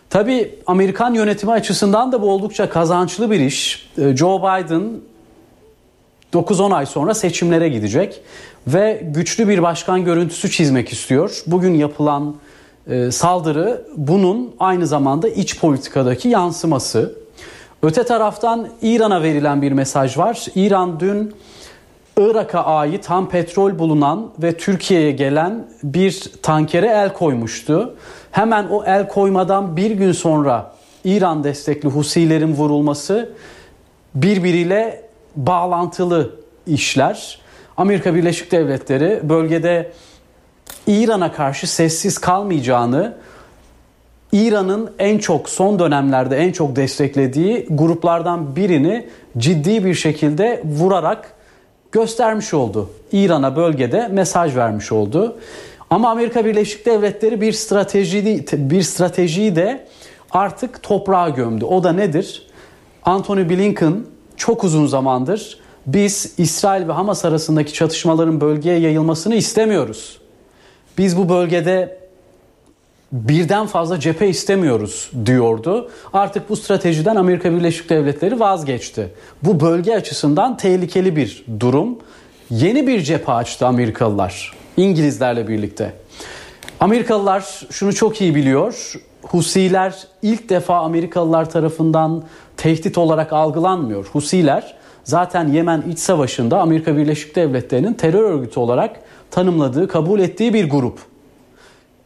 Tabi 0.09 0.55
Amerikan 0.67 1.13
yönetimi 1.13 1.51
açısından 1.51 2.11
da 2.11 2.21
bu 2.21 2.31
oldukça 2.31 2.69
kazançlı 2.69 3.31
bir 3.31 3.39
iş. 3.39 3.89
Ee, 3.97 4.15
Joe 4.15 4.39
Biden 4.39 4.91
9-10 6.33 6.75
ay 6.75 6.85
sonra 6.85 7.13
seçimlere 7.13 7.69
gidecek 7.69 8.21
ve 8.67 9.01
güçlü 9.03 9.47
bir 9.47 9.61
başkan 9.61 10.05
görüntüsü 10.05 10.51
çizmek 10.51 10.93
istiyor. 10.93 11.43
Bugün 11.47 11.73
yapılan 11.73 12.35
e, 12.87 13.11
saldırı 13.11 13.85
bunun 13.97 14.55
aynı 14.59 14.87
zamanda 14.87 15.29
iç 15.29 15.59
politikadaki 15.59 16.29
yansıması. 16.29 17.15
Öte 17.83 18.03
taraftan 18.03 18.67
İran'a 18.81 19.23
verilen 19.23 19.61
bir 19.61 19.71
mesaj 19.71 20.17
var. 20.17 20.45
İran 20.55 20.99
dün 20.99 21.35
Irak'a 22.17 22.65
ait 22.65 23.09
ham 23.09 23.29
petrol 23.29 23.79
bulunan 23.79 24.31
ve 24.41 24.57
Türkiye'ye 24.57 25.11
gelen 25.11 25.67
bir 25.83 26.23
tankere 26.41 26.87
el 26.87 27.13
koymuştu. 27.13 27.95
Hemen 28.31 28.67
o 28.67 28.83
el 28.85 29.07
koymadan 29.07 29.77
bir 29.77 29.91
gün 29.91 30.11
sonra 30.11 30.75
İran 31.03 31.43
destekli 31.43 31.89
Husilerin 31.89 32.53
vurulması 32.53 33.29
birbiriyle 34.15 35.01
bağlantılı 35.35 36.35
işler. 36.67 37.39
Amerika 37.77 38.15
Birleşik 38.15 38.51
Devletleri 38.51 39.29
bölgede 39.29 39.91
İran'a 40.87 41.31
karşı 41.31 41.67
sessiz 41.67 42.17
kalmayacağını 42.17 43.13
İran'ın 44.31 44.91
en 44.99 45.17
çok 45.17 45.49
son 45.49 45.79
dönemlerde 45.79 46.37
en 46.37 46.51
çok 46.51 46.75
desteklediği 46.75 47.67
gruplardan 47.69 48.55
birini 48.55 49.07
ciddi 49.37 49.85
bir 49.85 49.93
şekilde 49.93 50.63
vurarak 50.65 51.33
göstermiş 51.91 52.53
oldu. 52.53 52.89
İran'a 53.11 53.55
bölgede 53.55 54.07
mesaj 54.07 54.55
vermiş 54.55 54.91
oldu. 54.91 55.37
Ama 55.89 56.09
Amerika 56.09 56.45
Birleşik 56.45 56.85
Devletleri 56.85 57.41
bir 57.41 57.53
strateji 57.53 58.45
bir 58.53 58.81
stratejiyi 58.81 59.55
de 59.55 59.87
artık 60.31 60.83
toprağa 60.83 61.29
gömdü. 61.29 61.65
O 61.65 61.83
da 61.83 61.91
nedir? 61.91 62.47
Anthony 63.03 63.49
Blinken 63.49 64.05
çok 64.37 64.63
uzun 64.63 64.85
zamandır 64.87 65.59
biz 65.87 66.33
İsrail 66.37 66.87
ve 66.87 66.91
Hamas 66.91 67.25
arasındaki 67.25 67.73
çatışmaların 67.73 68.41
bölgeye 68.41 68.79
yayılmasını 68.79 69.35
istemiyoruz. 69.35 70.24
Biz 70.97 71.17
bu 71.17 71.29
bölgede 71.29 71.97
birden 73.11 73.65
fazla 73.67 73.99
cephe 73.99 74.27
istemiyoruz 74.27 75.11
diyordu. 75.25 75.91
Artık 76.13 76.49
bu 76.49 76.55
stratejiden 76.55 77.15
Amerika 77.15 77.51
Birleşik 77.51 77.89
Devletleri 77.89 78.39
vazgeçti. 78.39 79.09
Bu 79.43 79.59
bölge 79.59 79.95
açısından 79.95 80.57
tehlikeli 80.57 81.15
bir 81.15 81.45
durum. 81.59 81.99
Yeni 82.49 82.87
bir 82.87 83.01
cephe 83.01 83.31
açtı 83.31 83.67
Amerikalılar 83.67 84.53
İngilizlerle 84.77 85.47
birlikte. 85.47 85.93
Amerikalılar 86.79 87.65
şunu 87.71 87.93
çok 87.93 88.21
iyi 88.21 88.35
biliyor. 88.35 88.93
Husiler 89.21 89.95
ilk 90.21 90.49
defa 90.49 90.77
Amerikalılar 90.77 91.49
tarafından 91.49 92.23
tehdit 92.57 92.97
olarak 92.97 93.33
algılanmıyor. 93.33 94.05
Husiler 94.05 94.75
zaten 95.03 95.47
Yemen 95.47 95.83
iç 95.91 95.99
savaşında 95.99 96.59
Amerika 96.59 96.97
Birleşik 96.97 97.35
Devletleri'nin 97.35 97.93
terör 97.93 98.23
örgütü 98.23 98.59
olarak 98.59 98.99
tanımladığı, 99.31 99.87
kabul 99.87 100.19
ettiği 100.19 100.53
bir 100.53 100.69
grup. 100.69 100.99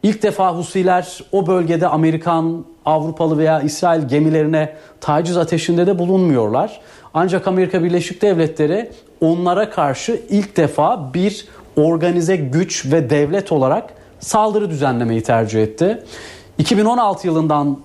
İlk 0.02 0.22
defa 0.22 0.56
Husiler 0.56 1.18
o 1.32 1.46
bölgede 1.46 1.88
Amerikan, 1.88 2.64
Avrupalı 2.84 3.38
veya 3.38 3.60
İsrail 3.60 4.08
gemilerine 4.08 4.76
taciz 5.00 5.36
ateşinde 5.36 5.86
de 5.86 5.98
bulunmuyorlar. 5.98 6.80
Ancak 7.14 7.48
Amerika 7.48 7.84
Birleşik 7.84 8.22
Devletleri 8.22 8.90
onlara 9.20 9.70
karşı 9.70 10.20
ilk 10.28 10.56
defa 10.56 11.14
bir 11.14 11.46
organize 11.76 12.36
güç 12.36 12.86
ve 12.92 13.10
devlet 13.10 13.52
olarak 13.52 13.94
saldırı 14.20 14.70
düzenlemeyi 14.70 15.22
tercih 15.22 15.62
etti. 15.62 16.02
2016 16.58 17.26
yılından 17.26 17.78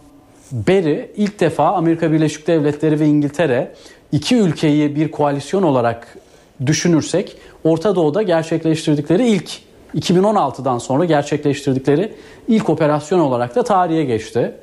beri 0.52 1.12
ilk 1.16 1.40
defa 1.40 1.74
Amerika 1.74 2.12
Birleşik 2.12 2.48
Devletleri 2.48 3.00
ve 3.00 3.08
İngiltere 3.08 3.74
iki 4.12 4.36
ülkeyi 4.36 4.96
bir 4.96 5.12
koalisyon 5.12 5.64
olarak 5.64 6.18
düşünürsek 6.66 7.38
Orta 7.64 7.96
Doğu'da 7.96 8.22
gerçekleştirdikleri 8.22 9.28
ilk 9.28 9.52
2016'dan 9.96 10.78
sonra 10.78 11.06
gerçekleştirdikleri 11.06 12.14
ilk 12.48 12.70
operasyon 12.70 13.20
olarak 13.20 13.56
da 13.56 13.64
tarihe 13.64 14.04
geçti. 14.04 14.56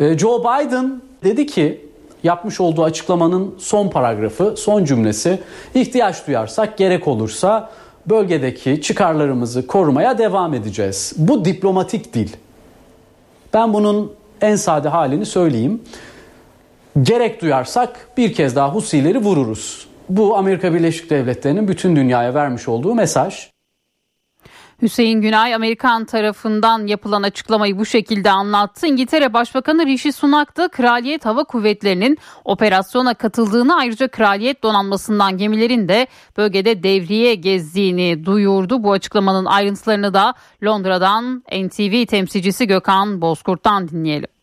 Ee, 0.00 0.18
Joe 0.18 0.40
Biden 0.40 1.02
dedi 1.24 1.46
ki 1.46 1.86
yapmış 2.22 2.60
olduğu 2.60 2.84
açıklamanın 2.84 3.54
son 3.58 3.88
paragrafı, 3.88 4.54
son 4.56 4.84
cümlesi 4.84 5.38
ihtiyaç 5.74 6.26
duyarsak 6.26 6.78
gerek 6.78 7.08
olursa 7.08 7.70
bölgedeki 8.06 8.82
çıkarlarımızı 8.82 9.66
korumaya 9.66 10.18
devam 10.18 10.54
edeceğiz. 10.54 11.12
Bu 11.16 11.44
diplomatik 11.44 12.14
dil. 12.14 12.28
Ben 13.54 13.72
bunun 13.72 14.12
en 14.40 14.56
sade 14.56 14.88
halini 14.88 15.26
söyleyeyim. 15.26 15.82
Gerek 17.02 17.42
duyarsak 17.42 18.08
bir 18.16 18.32
kez 18.32 18.56
daha 18.56 18.74
Husileri 18.74 19.18
vururuz. 19.18 19.89
Bu 20.10 20.36
Amerika 20.36 20.74
Birleşik 20.74 21.10
Devletleri'nin 21.10 21.68
bütün 21.68 21.96
dünyaya 21.96 22.34
vermiş 22.34 22.68
olduğu 22.68 22.94
mesaj. 22.94 23.50
Hüseyin 24.82 25.20
Günay 25.20 25.54
Amerikan 25.54 26.04
tarafından 26.04 26.86
yapılan 26.86 27.22
açıklamayı 27.22 27.78
bu 27.78 27.86
şekilde 27.86 28.30
anlattı. 28.30 28.86
İngiltere 28.86 29.32
Başbakanı 29.32 29.86
Rishi 29.86 30.12
Sunak 30.12 30.56
da 30.56 30.68
Kraliyet 30.68 31.24
Hava 31.24 31.44
Kuvvetleri'nin 31.44 32.18
operasyona 32.44 33.14
katıldığını 33.14 33.76
ayrıca 33.76 34.08
Kraliyet 34.08 34.62
Donanması'ndan 34.62 35.38
gemilerin 35.38 35.88
de 35.88 36.06
bölgede 36.36 36.82
devriye 36.82 37.34
gezdiğini 37.34 38.24
duyurdu. 38.24 38.82
Bu 38.82 38.92
açıklamanın 38.92 39.44
ayrıntılarını 39.44 40.14
da 40.14 40.34
Londra'dan 40.64 41.44
NTV 41.52 42.06
temsilcisi 42.06 42.66
Gökhan 42.66 43.20
Bozkurt'tan 43.20 43.88
dinleyelim. 43.88 44.39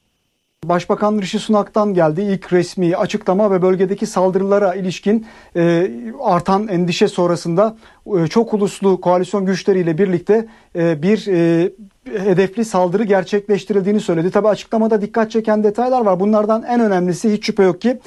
Başbakan 0.66 1.22
Rishi 1.22 1.40
Sunak'tan 1.40 1.94
geldi 1.94 2.22
ilk 2.22 2.54
resmi 2.54 2.98
açıklama 2.98 3.52
ve 3.52 3.62
bölgedeki 3.62 4.06
saldırılara 4.06 4.76
ilişkin 4.76 5.28
e, 5.56 5.92
artan 6.24 6.68
endişe 6.68 7.08
sonrasında 7.08 7.78
e, 8.18 8.28
çok 8.28 8.54
uluslu 8.54 9.02
koalisyon 9.02 9.46
güçleriyle 9.46 9.98
birlikte 9.98 10.48
e, 10.76 11.02
bir 11.02 11.28
e, 11.28 11.72
hedefli 12.08 12.66
saldırı 12.66 13.04
gerçekleştirildiğini 13.04 14.00
söyledi. 14.00 14.32
Tabi 14.32 14.48
açıklamada 14.48 15.02
dikkat 15.02 15.32
çeken 15.32 15.64
detaylar 15.64 16.02
var. 16.02 16.20
Bunlardan 16.20 16.64
en 16.64 16.80
önemlisi 16.80 17.34
hiç 17.34 17.46
şüphe 17.46 17.64
yok 17.64 17.82
ki 17.82 18.00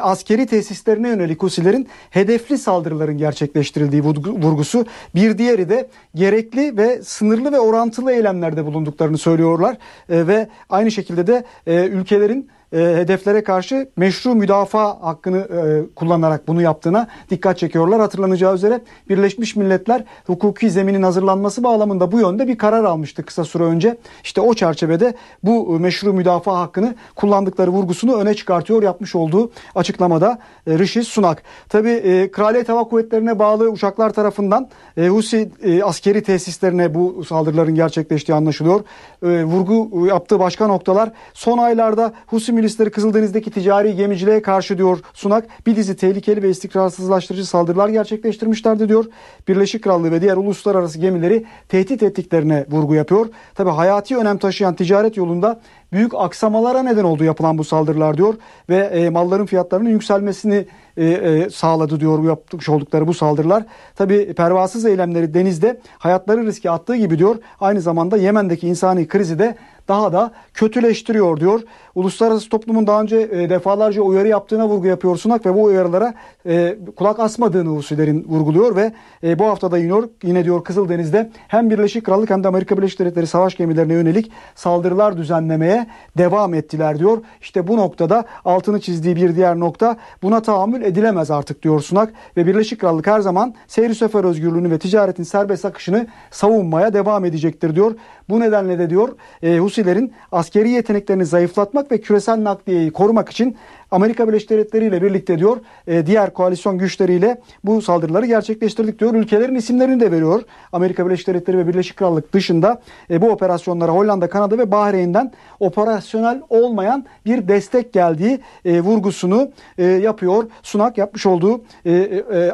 askeri 0.00 0.46
tesislerine 0.46 1.08
yönelik 1.08 1.42
Husilerin 1.42 1.88
hedefli 2.10 2.58
saldırıların 2.58 3.18
gerçekleştirildiği 3.18 4.02
vurgusu. 4.04 4.86
Bir 5.14 5.38
diğeri 5.38 5.68
de 5.68 5.88
gerekli 6.14 6.76
ve 6.76 7.02
sınırlı 7.02 7.52
ve 7.52 7.60
orantılı 7.60 8.12
eylemlerde 8.12 8.66
bulunduklarını 8.66 9.18
söylüyorlar. 9.18 9.76
ve 10.10 10.48
aynı 10.68 10.90
şekilde 10.90 11.26
de 11.26 11.44
ülkelerin 11.86 12.48
e, 12.74 12.78
hedeflere 12.78 13.44
karşı 13.44 13.88
meşru 13.96 14.34
müdafaa 14.34 15.02
hakkını 15.02 15.38
e, 15.38 15.94
kullanarak 15.94 16.48
bunu 16.48 16.62
yaptığına 16.62 17.08
dikkat 17.30 17.58
çekiyorlar. 17.58 18.00
Hatırlanacağı 18.00 18.54
üzere 18.54 18.80
Birleşmiş 19.08 19.56
Milletler 19.56 20.04
hukuki 20.26 20.70
zeminin 20.70 21.02
hazırlanması 21.02 21.64
bağlamında 21.64 22.12
bu 22.12 22.20
yönde 22.20 22.48
bir 22.48 22.58
karar 22.58 22.84
almıştı 22.84 23.22
kısa 23.24 23.44
süre 23.44 23.62
önce. 23.62 23.96
İşte 24.24 24.40
o 24.40 24.54
çerçevede 24.54 25.14
bu 25.42 25.78
meşru 25.78 26.12
müdafaa 26.12 26.60
hakkını 26.60 26.94
kullandıkları 27.16 27.70
vurgusunu 27.70 28.16
öne 28.16 28.34
çıkartıyor 28.34 28.82
yapmış 28.82 29.14
olduğu 29.14 29.50
açıklamada 29.74 30.38
e, 30.66 30.78
Rishi 30.78 31.04
Sunak. 31.04 31.42
Tabi 31.68 31.90
e, 31.90 32.30
Kraliyet 32.30 32.68
Hava 32.68 32.84
Kuvvetleri'ne 32.84 33.38
bağlı 33.38 33.68
uçaklar 33.68 34.12
tarafından 34.12 34.68
e, 34.96 35.08
Husi 35.08 35.50
e, 35.62 35.82
askeri 35.82 36.22
tesislerine 36.22 36.94
bu 36.94 37.24
saldırıların 37.24 37.74
gerçekleştiği 37.74 38.36
anlaşılıyor. 38.36 38.80
E, 39.22 39.44
vurgu 39.44 40.06
yaptığı 40.06 40.38
başka 40.38 40.66
noktalar 40.66 41.12
son 41.34 41.58
aylarda 41.58 42.12
Husi 42.26 42.52
milisleri 42.64 42.90
Kızıldeniz'deki 42.90 43.50
ticari 43.50 43.96
gemiciliğe 43.96 44.42
karşı 44.42 44.78
diyor 44.78 44.98
Sunak 45.14 45.66
bir 45.66 45.76
dizi 45.76 45.96
tehlikeli 45.96 46.42
ve 46.42 46.50
istikrarsızlaştırıcı 46.50 47.46
saldırılar 47.46 47.88
gerçekleştirmişlerdi 47.88 48.88
diyor. 48.88 49.04
Birleşik 49.48 49.84
Krallığı 49.84 50.12
ve 50.12 50.20
diğer 50.20 50.36
uluslararası 50.36 50.98
gemileri 50.98 51.44
tehdit 51.68 52.02
ettiklerine 52.02 52.66
vurgu 52.70 52.94
yapıyor. 52.94 53.26
Tabi 53.54 53.70
hayati 53.70 54.16
önem 54.16 54.38
taşıyan 54.38 54.74
ticaret 54.74 55.16
yolunda 55.16 55.60
büyük 55.92 56.14
aksamalara 56.14 56.82
neden 56.82 57.04
oldu 57.04 57.24
yapılan 57.24 57.58
bu 57.58 57.64
saldırılar 57.64 58.16
diyor 58.16 58.34
ve 58.68 58.76
e, 58.76 59.10
malların 59.10 59.46
fiyatlarının 59.46 59.90
yükselmesini 59.90 60.66
e, 60.96 61.04
e, 61.06 61.50
sağladı 61.50 62.00
diyor 62.00 62.24
yapmış 62.24 62.68
oldukları 62.68 63.06
bu 63.06 63.14
saldırılar. 63.14 63.64
Tabi 63.96 64.34
pervasız 64.34 64.84
eylemleri 64.84 65.34
denizde 65.34 65.80
hayatları 65.98 66.46
riske 66.46 66.70
attığı 66.70 66.96
gibi 66.96 67.18
diyor 67.18 67.36
aynı 67.60 67.80
zamanda 67.80 68.16
Yemen'deki 68.16 68.68
insani 68.68 69.08
krizi 69.08 69.38
de 69.38 69.56
daha 69.88 70.12
da 70.12 70.32
kötüleştiriyor 70.54 71.40
diyor. 71.40 71.60
Uluslararası 71.94 72.48
toplumun 72.48 72.86
daha 72.86 73.02
önce 73.02 73.16
e, 73.16 73.50
defalarca 73.50 74.02
uyarı 74.02 74.28
yaptığına 74.28 74.68
vurgu 74.68 74.86
yapıyor 74.86 75.16
Sunak 75.16 75.46
ve 75.46 75.54
bu 75.54 75.62
uyarılara 75.62 76.14
e, 76.46 76.76
kulak 76.96 77.20
asmadığını 77.20 77.68
Husilerin 77.68 78.24
vurguluyor 78.28 78.76
ve 78.76 78.92
e, 79.22 79.38
bu 79.38 79.44
haftada 79.44 79.78
iniyor 79.78 80.08
yine 80.22 80.44
diyor 80.44 80.64
Kızıldeniz'de 80.64 81.30
hem 81.48 81.70
Birleşik 81.70 82.06
Krallık 82.06 82.30
hem 82.30 82.44
de 82.44 82.48
Amerika 82.48 82.76
Birleşik 82.76 82.98
Devletleri 82.98 83.26
savaş 83.26 83.56
gemilerine 83.56 83.92
yönelik 83.92 84.32
saldırılar 84.54 85.16
düzenlemeye 85.16 85.86
devam 86.18 86.54
ettiler 86.54 86.98
diyor. 86.98 87.18
İşte 87.40 87.66
bu 87.66 87.76
noktada 87.76 88.24
altını 88.44 88.80
çizdiği 88.80 89.16
bir 89.16 89.36
diğer 89.36 89.60
nokta 89.60 89.96
buna 90.22 90.42
tahammül 90.42 90.82
edilemez 90.82 91.30
artık 91.30 91.62
diyor 91.62 91.80
Sunak 91.80 92.12
ve 92.36 92.46
Birleşik 92.46 92.80
Krallık 92.80 93.06
her 93.06 93.20
zaman 93.20 93.54
seyir 93.66 93.94
sefer 93.94 94.24
özgürlüğünü 94.24 94.70
ve 94.70 94.78
ticaretin 94.78 95.22
serbest 95.22 95.64
akışını 95.64 96.06
savunmaya 96.30 96.92
devam 96.92 97.24
edecektir 97.24 97.74
diyor. 97.74 97.94
Bu 98.28 98.40
nedenle 98.40 98.78
de 98.78 98.90
diyor 98.90 99.08
e, 99.42 99.60
Husilerin 99.74 100.12
askeri 100.32 100.70
yeteneklerini 100.70 101.26
zayıflatmak 101.26 101.92
ve 101.92 102.00
küresel 102.00 102.44
nakliyeyi 102.44 102.90
korumak 102.90 103.28
için 103.28 103.56
Amerika 103.94 104.28
Birleşik 104.28 104.50
Devletleri 104.50 104.86
ile 104.86 105.02
birlikte 105.02 105.38
diyor 105.38 105.56
e, 105.86 106.06
diğer 106.06 106.32
koalisyon 106.32 106.78
güçleriyle 106.78 107.40
bu 107.64 107.82
saldırıları 107.82 108.26
gerçekleştirdik 108.26 108.98
diyor. 108.98 109.14
Ülkelerin 109.14 109.54
isimlerini 109.54 110.00
de 110.00 110.12
veriyor. 110.12 110.42
Amerika 110.72 111.06
Birleşik 111.06 111.26
Devletleri 111.26 111.58
ve 111.58 111.68
Birleşik 111.68 111.96
Krallık 111.96 112.32
dışında 112.32 112.80
e, 113.10 113.22
bu 113.22 113.30
operasyonlara 113.30 113.92
Hollanda, 113.92 114.28
Kanada 114.28 114.58
ve 114.58 114.70
Bahreyn'den 114.70 115.32
operasyonel 115.60 116.42
olmayan 116.48 117.04
bir 117.26 117.48
destek 117.48 117.92
geldiği 117.92 118.40
e, 118.64 118.80
vurgusunu 118.80 119.50
yapıyor. 119.78 120.44
Sunak 120.62 120.98
yapmış 120.98 121.26
olduğu 121.26 121.64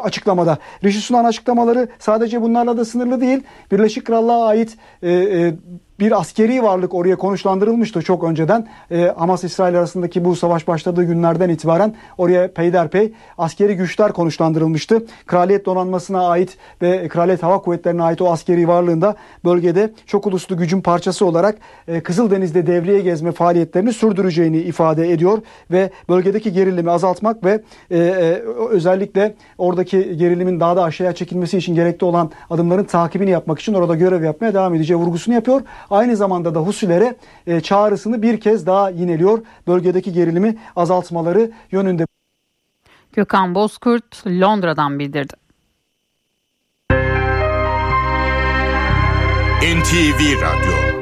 açıklamada. 0.02 0.58
Rishi 0.84 1.00
Sunak'ın 1.00 1.28
açıklamaları 1.28 1.88
sadece 1.98 2.42
bunlarla 2.42 2.76
da 2.76 2.84
sınırlı 2.84 3.20
değil. 3.20 3.42
Birleşik 3.72 4.06
Krallığa 4.06 4.46
ait 4.46 4.76
bir 6.00 6.20
askeri 6.20 6.62
varlık 6.62 6.94
oraya 6.94 7.16
konuşlandırılmıştı 7.16 8.02
çok 8.02 8.24
önceden. 8.24 8.66
E, 8.90 9.12
Hamas-İsrail 9.16 9.78
arasındaki 9.78 10.24
bu 10.24 10.36
savaş 10.36 10.68
başladığı 10.68 11.04
günlerden 11.30 11.54
itibaren 11.54 11.94
oraya 12.18 12.52
peyderpey 12.52 13.12
askeri 13.38 13.76
güçler 13.76 14.12
konuşlandırılmıştı. 14.12 15.06
Kraliyet 15.26 15.66
donanmasına 15.66 16.28
ait 16.28 16.56
ve 16.82 17.08
Kraliyet 17.08 17.42
Hava 17.42 17.58
Kuvvetleri'ne 17.58 18.02
ait 18.02 18.22
o 18.22 18.32
askeri 18.32 18.68
varlığında 18.68 19.14
bölgede 19.44 19.92
çok 20.06 20.26
uluslu 20.26 20.56
gücün 20.56 20.80
parçası 20.80 21.26
olarak 21.26 21.58
e, 21.88 22.00
Kızıldeniz'de 22.00 22.66
devriye 22.66 23.00
gezme 23.00 23.32
faaliyetlerini 23.32 23.92
sürdüreceğini 23.92 24.58
ifade 24.58 25.12
ediyor 25.12 25.38
ve 25.70 25.90
bölgedeki 26.08 26.52
gerilimi 26.52 26.90
azaltmak 26.90 27.44
ve 27.44 27.62
e, 27.90 27.98
e, 27.98 28.42
özellikle 28.70 29.34
oradaki 29.58 30.16
gerilimin 30.16 30.60
daha 30.60 30.76
da 30.76 30.82
aşağıya 30.82 31.14
çekilmesi 31.14 31.58
için 31.58 31.74
gerekli 31.74 32.04
olan 32.04 32.30
adımların 32.50 32.84
takibini 32.84 33.30
yapmak 33.30 33.58
için 33.58 33.74
orada 33.74 33.94
görev 33.94 34.22
yapmaya 34.22 34.54
devam 34.54 34.74
edeceği 34.74 34.96
vurgusunu 34.96 35.34
yapıyor. 35.34 35.62
Aynı 35.90 36.16
zamanda 36.16 36.54
da 36.54 36.60
Husilere 36.60 37.14
çağrısını 37.62 38.22
bir 38.22 38.40
kez 38.40 38.66
daha 38.66 38.90
yineliyor. 38.90 39.38
Bölgedeki 39.66 40.12
gerilimi 40.12 40.56
azaltmaları 41.10 41.50
yönünde. 41.70 42.06
Gökhan 43.12 43.54
Bozkurt 43.54 44.26
Londra'dan 44.26 44.98
bildirdi. 44.98 45.34
NTV 49.62 50.40
Radyo 50.42 51.00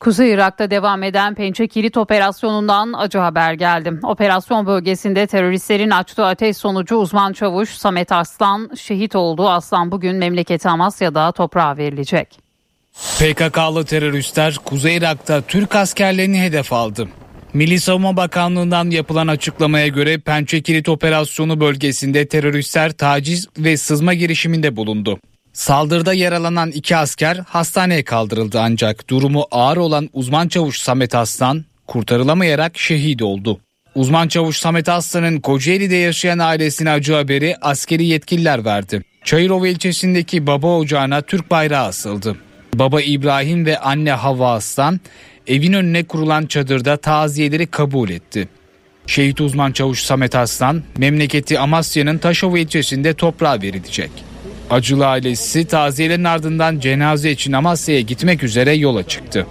Kuzey 0.00 0.32
Irak'ta 0.32 0.70
devam 0.70 1.02
eden 1.02 1.34
Pençe 1.34 1.68
Kilit 1.68 1.96
operasyonundan 1.96 2.92
acı 2.92 3.18
haber 3.18 3.52
geldi. 3.52 3.92
Operasyon 4.02 4.66
bölgesinde 4.66 5.26
teröristlerin 5.26 5.90
açtığı 5.90 6.26
ateş 6.26 6.56
sonucu 6.56 6.96
uzman 6.96 7.32
çavuş 7.32 7.70
Samet 7.70 8.12
Arslan 8.12 8.70
şehit 8.76 9.16
oldu. 9.16 9.48
Aslan 9.48 9.90
bugün 9.90 10.16
memleketi 10.16 10.68
Amasya'da 10.68 11.32
toprağa 11.32 11.76
verilecek. 11.76 12.38
PKK'lı 13.18 13.84
teröristler 13.84 14.56
Kuzey 14.64 14.96
Irak'ta 14.96 15.40
Türk 15.40 15.76
askerlerini 15.76 16.40
hedef 16.40 16.72
aldı. 16.72 17.08
Milli 17.54 17.80
Savunma 17.80 18.16
Bakanlığı'ndan 18.16 18.90
yapılan 18.90 19.28
açıklamaya 19.28 19.88
göre 19.88 20.18
Pençe 20.18 20.62
Kilit 20.62 20.88
operasyonu 20.88 21.60
bölgesinde 21.60 22.26
teröristler 22.26 22.92
taciz 22.92 23.48
ve 23.58 23.76
sızma 23.76 24.14
girişiminde 24.14 24.76
bulundu. 24.76 25.18
Saldırıda 25.52 26.14
yaralanan 26.14 26.70
iki 26.70 26.96
asker 26.96 27.36
hastaneye 27.36 28.04
kaldırıldı 28.04 28.60
ancak 28.60 29.10
durumu 29.10 29.46
ağır 29.50 29.76
olan 29.76 30.10
uzman 30.12 30.48
çavuş 30.48 30.78
Samet 30.78 31.14
Aslan 31.14 31.64
kurtarılamayarak 31.86 32.78
şehit 32.78 33.22
oldu. 33.22 33.60
Uzman 33.94 34.28
çavuş 34.28 34.58
Samet 34.58 34.88
Aslan'ın 34.88 35.40
Kocaeli'de 35.40 35.96
yaşayan 35.96 36.38
ailesine 36.38 36.90
acı 36.90 37.12
haberi 37.14 37.56
askeri 37.60 38.06
yetkililer 38.06 38.64
verdi. 38.64 39.02
Çayırova 39.24 39.68
ilçesindeki 39.68 40.46
baba 40.46 40.76
ocağına 40.76 41.22
Türk 41.22 41.50
bayrağı 41.50 41.86
asıldı. 41.86 42.36
Baba 42.74 43.02
İbrahim 43.02 43.66
ve 43.66 43.78
anne 43.78 44.12
Havva 44.12 44.52
Aslan 44.52 45.00
evin 45.46 45.72
önüne 45.72 46.04
kurulan 46.04 46.46
çadırda 46.46 46.96
taziyeleri 46.96 47.66
kabul 47.66 48.10
etti. 48.10 48.48
Şehit 49.06 49.40
uzman 49.40 49.72
çavuş 49.72 50.02
Samet 50.02 50.34
Aslan 50.34 50.82
memleketi 50.98 51.58
Amasya'nın 51.58 52.18
Taşova 52.18 52.58
ilçesinde 52.58 53.14
toprağa 53.14 53.62
verilecek. 53.62 54.10
Acılı 54.70 55.06
ailesi 55.06 55.64
taziyelerin 55.64 56.24
ardından 56.24 56.78
cenaze 56.78 57.30
için 57.30 57.52
Amasya'ya 57.52 58.00
gitmek 58.00 58.42
üzere 58.42 58.72
yola 58.72 59.08
çıktı. 59.08 59.46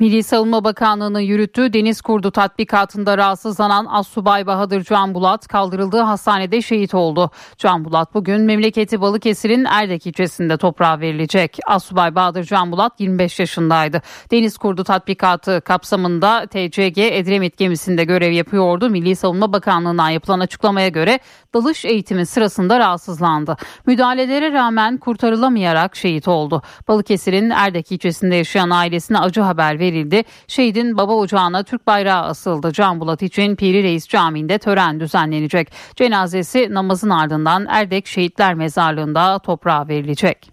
Milli 0.00 0.22
Savunma 0.22 0.64
Bakanlığı'nın 0.64 1.20
yürüttüğü 1.20 1.72
deniz 1.72 2.00
kurdu 2.00 2.30
tatbikatında 2.30 3.18
rahatsızlanan 3.18 3.86
Assubay 3.90 4.46
Bahadır 4.46 4.84
Can 4.84 5.14
Bulat 5.14 5.48
kaldırıldığı 5.48 6.00
hastanede 6.00 6.62
şehit 6.62 6.94
oldu. 6.94 7.30
Can 7.58 7.84
Bulat 7.84 8.14
bugün 8.14 8.40
memleketi 8.40 9.00
Balıkesir'in 9.00 9.64
Erdek 9.64 10.06
ilçesinde 10.06 10.56
toprağa 10.56 11.00
verilecek. 11.00 11.58
Assubay 11.66 12.14
Bahadır 12.14 12.44
Can 12.44 12.72
Bulat 12.72 13.00
25 13.00 13.40
yaşındaydı. 13.40 14.02
Deniz 14.30 14.58
kurdu 14.58 14.84
tatbikatı 14.84 15.60
kapsamında 15.60 16.46
TCG 16.46 16.98
Edremit 16.98 17.56
gemisinde 17.56 18.04
görev 18.04 18.32
yapıyordu. 18.32 18.90
Milli 18.90 19.16
Savunma 19.16 19.52
Bakanlığı'ndan 19.52 20.08
yapılan 20.08 20.40
açıklamaya 20.40 20.88
göre 20.88 21.18
dalış 21.54 21.84
eğitimi 21.84 22.26
sırasında 22.26 22.78
rahatsızlandı. 22.78 23.56
Müdahalelere 23.86 24.52
rağmen 24.52 24.96
kurtarılamayarak 24.98 25.96
şehit 25.96 26.28
oldu. 26.28 26.62
Balıkesir'in 26.88 27.50
Erdek 27.50 27.92
ilçesinde 27.92 28.36
yaşayan 28.36 28.70
ailesine 28.70 29.18
acı 29.18 29.40
haber 29.40 29.81
verildi. 29.82 30.24
Şehidin 30.48 30.98
baba 30.98 31.12
ocağına 31.12 31.62
Türk 31.62 31.86
bayrağı 31.86 32.22
asıldı. 32.22 32.72
Can 32.72 33.00
Bulat 33.00 33.22
için 33.22 33.56
Piri 33.56 33.82
Reis 33.82 34.08
Camii'nde 34.08 34.58
tören 34.58 35.00
düzenlenecek. 35.00 35.68
Cenazesi 35.96 36.68
namazın 36.70 37.10
ardından 37.10 37.66
Erdek 37.68 38.06
Şehitler 38.06 38.54
Mezarlığı'nda 38.54 39.38
toprağa 39.38 39.88
verilecek. 39.88 40.50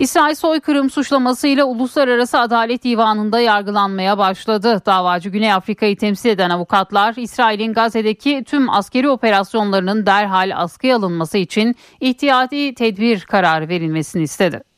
İsrail 0.00 0.34
soykırım 0.34 0.90
suçlamasıyla 0.90 1.64
Uluslararası 1.64 2.38
Adalet 2.38 2.84
Divanı'nda 2.84 3.40
yargılanmaya 3.40 4.18
başladı. 4.18 4.82
Davacı 4.86 5.28
Güney 5.28 5.52
Afrika'yı 5.52 5.96
temsil 5.96 6.28
eden 6.28 6.50
avukatlar 6.50 7.14
İsrail'in 7.16 7.72
Gazze'deki 7.72 8.44
tüm 8.44 8.70
askeri 8.70 9.08
operasyonlarının 9.08 10.06
derhal 10.06 10.50
askıya 10.54 10.96
alınması 10.96 11.38
için 11.38 11.76
ihtiyati 12.00 12.74
tedbir 12.74 13.20
kararı 13.20 13.68
verilmesini 13.68 14.22
istedi. 14.22 14.73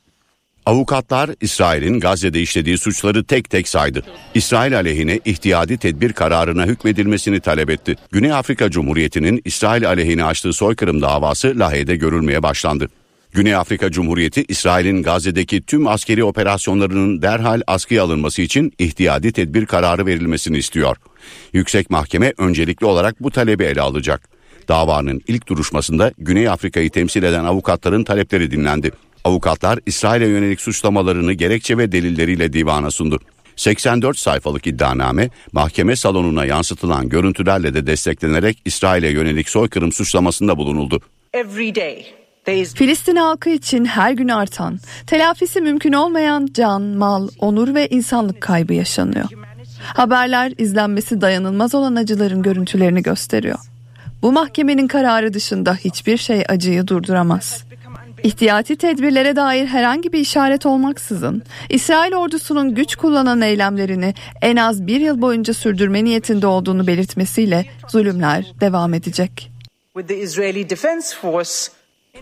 Avukatlar 0.67 1.31
İsrail'in 1.41 2.01
Gazze'de 2.01 2.43
işlediği 2.43 2.79
suçları 2.79 3.25
tek 3.25 3.51
tek 3.51 3.69
saydı. 3.69 4.03
İsrail 4.35 4.77
aleyhine 4.77 5.21
ihtiyadi 5.25 5.79
tedbir 5.79 6.13
kararına 6.13 6.67
hükmedilmesini 6.67 7.41
talep 7.41 7.71
etti. 7.71 7.97
Güney 8.11 8.33
Afrika 8.33 8.71
Cumhuriyeti'nin 8.71 9.43
İsrail 9.45 9.89
aleyhine 9.89 10.25
açtığı 10.25 10.53
soykırım 10.53 11.03
davası 11.03 11.55
Lahey'de 11.59 11.97
görülmeye 11.97 12.43
başlandı. 12.43 12.89
Güney 13.33 13.55
Afrika 13.55 13.91
Cumhuriyeti 13.91 14.45
İsrail'in 14.49 15.03
Gazze'deki 15.03 15.63
tüm 15.63 15.87
askeri 15.87 16.25
operasyonlarının 16.25 17.23
derhal 17.23 17.61
askıya 17.67 18.03
alınması 18.05 18.43
için 18.43 18.73
ihtiyadi 18.79 19.33
tedbir 19.33 19.67
kararı 19.67 20.07
verilmesini 20.07 20.59
istiyor. 20.59 20.97
Yüksek 21.53 21.91
Mahkeme 21.91 22.33
öncelikli 22.39 22.85
olarak 22.85 23.23
bu 23.23 23.31
talebi 23.31 23.65
ele 23.65 23.81
alacak. 23.81 24.29
Davanın 24.69 25.23
ilk 25.29 25.49
duruşmasında 25.49 26.13
Güney 26.19 26.49
Afrika'yı 26.49 26.91
temsil 26.91 27.23
eden 27.23 27.45
avukatların 27.45 28.05
talepleri 28.05 28.51
dinlendi. 28.51 28.93
Avukatlar 29.27 29.79
İsrail'e 29.87 30.27
yönelik 30.27 30.61
suçlamalarını 30.61 31.33
gerekçe 31.33 31.79
ve 31.79 31.93
delilleriyle 31.93 32.53
divana 32.53 32.91
sundu. 32.91 33.21
84 33.57 34.19
sayfalık 34.19 34.67
iddianame 34.67 35.31
mahkeme 35.53 35.97
salonuna 35.97 36.45
yansıtılan 36.45 37.09
görüntülerle 37.09 37.75
de 37.75 37.87
desteklenerek 37.87 38.63
İsrail'e 38.65 39.09
yönelik 39.09 39.49
soykırım 39.49 39.93
suçlamasında 39.93 40.59
bulunuldu. 40.59 41.01
Filistin 42.75 43.17
halkı 43.17 43.51
için 43.51 43.85
her 43.85 44.13
gün 44.13 44.29
artan, 44.29 44.79
telafisi 45.07 45.61
mümkün 45.61 45.93
olmayan 45.93 46.49
can, 46.53 46.83
mal, 46.83 47.29
onur 47.39 47.75
ve 47.75 47.89
insanlık 47.89 48.41
kaybı 48.41 48.75
yaşanıyor. 48.75 49.27
Haberler 49.79 50.53
izlenmesi 50.59 51.21
dayanılmaz 51.21 51.75
olan 51.75 51.97
acıların 51.97 52.43
görüntülerini 52.43 53.03
gösteriyor. 53.03 53.59
Bu 54.23 54.33
mahkemenin 54.33 54.89
kararı 54.89 55.35
dışında 55.35 55.75
hiçbir 55.75 56.17
şey 56.17 56.45
acıyı 56.49 56.87
durduramaz. 56.87 57.67
İhtiyati 58.23 58.77
tedbirlere 58.77 59.37
dair 59.37 59.67
herhangi 59.67 60.13
bir 60.13 60.19
işaret 60.19 60.67
olmaksızın 60.67 61.43
İsrail 61.69 62.15
ordusunun 62.15 62.75
güç 62.75 62.97
kullanan 62.97 63.41
eylemlerini 63.41 64.15
en 64.43 64.57
az 64.57 64.87
bir 64.87 65.01
yıl 65.01 65.23
boyunca 65.23 65.55
sürdürme 65.55 66.05
niyetinde 66.05 66.47
olduğunu 66.47 66.87
belirtmesiyle 66.87 67.67
zulümler 67.89 68.53
devam 68.61 68.95
edecek. 68.95 69.51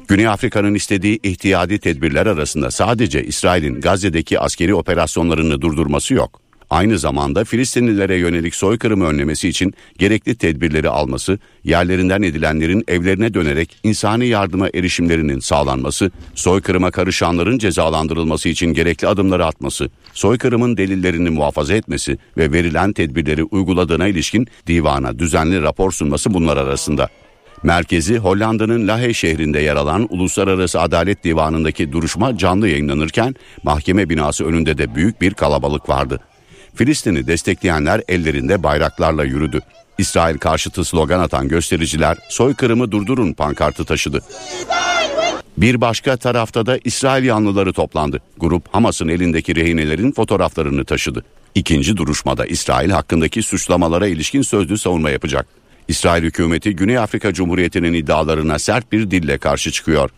Güney 0.08 0.28
Afrika'nın 0.28 0.74
istediği 0.74 1.20
ihtiyadi 1.22 1.78
tedbirler 1.78 2.26
arasında 2.26 2.70
sadece 2.70 3.24
İsrail'in 3.24 3.80
Gazze'deki 3.80 4.40
askeri 4.40 4.74
operasyonlarını 4.74 5.60
durdurması 5.60 6.14
yok. 6.14 6.43
Aynı 6.70 6.98
zamanda 6.98 7.44
Filistinlilere 7.44 8.16
yönelik 8.16 8.54
soykırımı 8.54 9.04
önlemesi 9.04 9.48
için 9.48 9.74
gerekli 9.98 10.34
tedbirleri 10.34 10.88
alması, 10.88 11.38
yerlerinden 11.64 12.22
edilenlerin 12.22 12.84
evlerine 12.88 13.34
dönerek 13.34 13.76
insani 13.82 14.26
yardıma 14.26 14.68
erişimlerinin 14.74 15.38
sağlanması, 15.38 16.10
soykırıma 16.34 16.90
karışanların 16.90 17.58
cezalandırılması 17.58 18.48
için 18.48 18.66
gerekli 18.66 19.08
adımları 19.08 19.46
atması, 19.46 19.90
soykırımın 20.12 20.76
delillerini 20.76 21.30
muhafaza 21.30 21.74
etmesi 21.74 22.18
ve 22.36 22.52
verilen 22.52 22.92
tedbirleri 22.92 23.44
uyguladığına 23.44 24.06
ilişkin 24.06 24.48
divana 24.66 25.18
düzenli 25.18 25.62
rapor 25.62 25.92
sunması 25.92 26.34
bunlar 26.34 26.56
arasında. 26.56 27.08
Merkezi 27.62 28.18
Hollanda'nın 28.18 28.88
Lahey 28.88 29.12
şehrinde 29.12 29.60
yer 29.60 29.76
alan 29.76 30.06
Uluslararası 30.10 30.80
Adalet 30.80 31.24
Divanı'ndaki 31.24 31.92
duruşma 31.92 32.38
canlı 32.38 32.68
yayınlanırken 32.68 33.34
mahkeme 33.62 34.08
binası 34.08 34.44
önünde 34.44 34.78
de 34.78 34.94
büyük 34.94 35.20
bir 35.20 35.34
kalabalık 35.34 35.88
vardı. 35.88 36.20
Filistin'i 36.74 37.26
destekleyenler 37.26 38.02
ellerinde 38.08 38.62
bayraklarla 38.62 39.24
yürüdü. 39.24 39.60
İsrail 39.98 40.38
karşıtı 40.38 40.84
slogan 40.84 41.20
atan 41.20 41.48
göstericiler 41.48 42.16
soykırımı 42.28 42.90
durdurun 42.90 43.32
pankartı 43.32 43.84
taşıdı. 43.84 44.22
Bir 45.58 45.80
başka 45.80 46.16
tarafta 46.16 46.66
da 46.66 46.78
İsrail 46.84 47.24
yanlıları 47.24 47.72
toplandı. 47.72 48.20
Grup 48.38 48.74
Hamas'ın 48.74 49.08
elindeki 49.08 49.56
rehinelerin 49.56 50.12
fotoğraflarını 50.12 50.84
taşıdı. 50.84 51.24
İkinci 51.54 51.96
duruşmada 51.96 52.46
İsrail 52.46 52.90
hakkındaki 52.90 53.42
suçlamalara 53.42 54.06
ilişkin 54.06 54.42
sözlü 54.42 54.78
savunma 54.78 55.10
yapacak. 55.10 55.46
İsrail 55.88 56.22
hükümeti 56.22 56.76
Güney 56.76 56.98
Afrika 56.98 57.32
Cumhuriyeti'nin 57.32 57.94
iddialarına 57.94 58.58
sert 58.58 58.92
bir 58.92 59.10
dille 59.10 59.38
karşı 59.38 59.72
çıkıyor. 59.72 60.10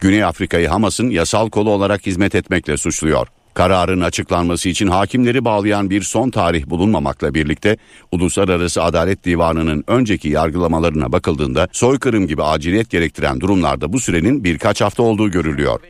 Güney 0.00 0.24
Afrika'yı 0.24 0.68
Hamas'ın 0.68 1.10
yasal 1.10 1.50
kolu 1.50 1.70
olarak 1.70 2.06
hizmet 2.06 2.34
etmekle 2.34 2.76
suçluyor. 2.76 3.26
Kararın 3.54 4.00
açıklanması 4.00 4.68
için 4.68 4.86
hakimleri 4.86 5.44
bağlayan 5.44 5.90
bir 5.90 6.02
son 6.02 6.30
tarih 6.30 6.66
bulunmamakla 6.66 7.34
birlikte 7.34 7.76
Uluslararası 8.12 8.82
Adalet 8.82 9.24
Divanı'nın 9.24 9.84
önceki 9.86 10.28
yargılamalarına 10.28 11.12
bakıldığında 11.12 11.68
soykırım 11.72 12.26
gibi 12.26 12.42
aciliyet 12.42 12.90
gerektiren 12.90 13.40
durumlarda 13.40 13.92
bu 13.92 14.00
sürenin 14.00 14.44
birkaç 14.44 14.80
hafta 14.80 15.02
olduğu 15.02 15.30
görülüyor. 15.30 15.80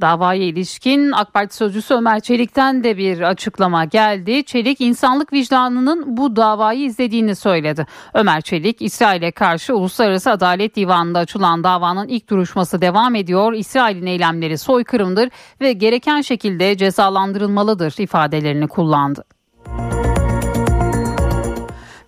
Davaya 0.00 0.42
ilişkin 0.42 1.12
AK 1.12 1.34
Parti 1.34 1.56
sözcüsü 1.56 1.94
Ömer 1.94 2.20
Çelik'ten 2.20 2.84
de 2.84 2.96
bir 2.96 3.20
açıklama 3.20 3.84
geldi. 3.84 4.44
Çelik 4.44 4.80
insanlık 4.80 5.32
vicdanının 5.32 6.16
bu 6.16 6.36
davayı 6.36 6.80
izlediğini 6.80 7.36
söyledi. 7.36 7.86
Ömer 8.14 8.40
Çelik 8.40 8.82
İsrail'e 8.82 9.30
karşı 9.30 9.76
Uluslararası 9.76 10.30
Adalet 10.30 10.76
Divanı'nda 10.76 11.18
açılan 11.18 11.64
davanın 11.64 12.08
ilk 12.08 12.30
duruşması 12.30 12.80
devam 12.80 13.14
ediyor. 13.14 13.52
İsrail'in 13.52 14.06
eylemleri 14.06 14.58
soykırımdır 14.58 15.28
ve 15.60 15.72
gereken 15.72 16.20
şekilde 16.20 16.76
cezalandırılmalıdır 16.76 17.94
ifadelerini 17.98 18.68
kullandı. 18.68 19.35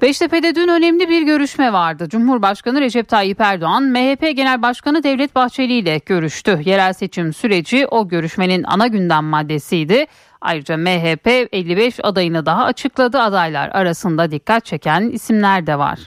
Beştepe'de 0.02 0.54
dün 0.54 0.68
önemli 0.68 1.08
bir 1.08 1.22
görüşme 1.22 1.72
vardı. 1.72 2.08
Cumhurbaşkanı 2.08 2.80
Recep 2.80 3.08
Tayyip 3.08 3.40
Erdoğan, 3.40 3.82
MHP 3.82 4.36
Genel 4.36 4.62
Başkanı 4.62 5.02
Devlet 5.02 5.34
Bahçeli 5.34 5.72
ile 5.72 6.00
görüştü. 6.06 6.60
Yerel 6.64 6.92
seçim 6.92 7.32
süreci 7.32 7.86
o 7.86 8.08
görüşmenin 8.08 8.64
ana 8.66 8.86
gündem 8.86 9.24
maddesiydi. 9.24 10.06
Ayrıca 10.40 10.76
MHP 10.76 11.26
55 11.52 11.94
adayını 12.02 12.46
daha 12.46 12.64
açıkladı. 12.64 13.18
Adaylar 13.20 13.68
arasında 13.68 14.30
dikkat 14.30 14.64
çeken 14.64 15.10
isimler 15.10 15.66
de 15.66 15.78
var. 15.78 15.98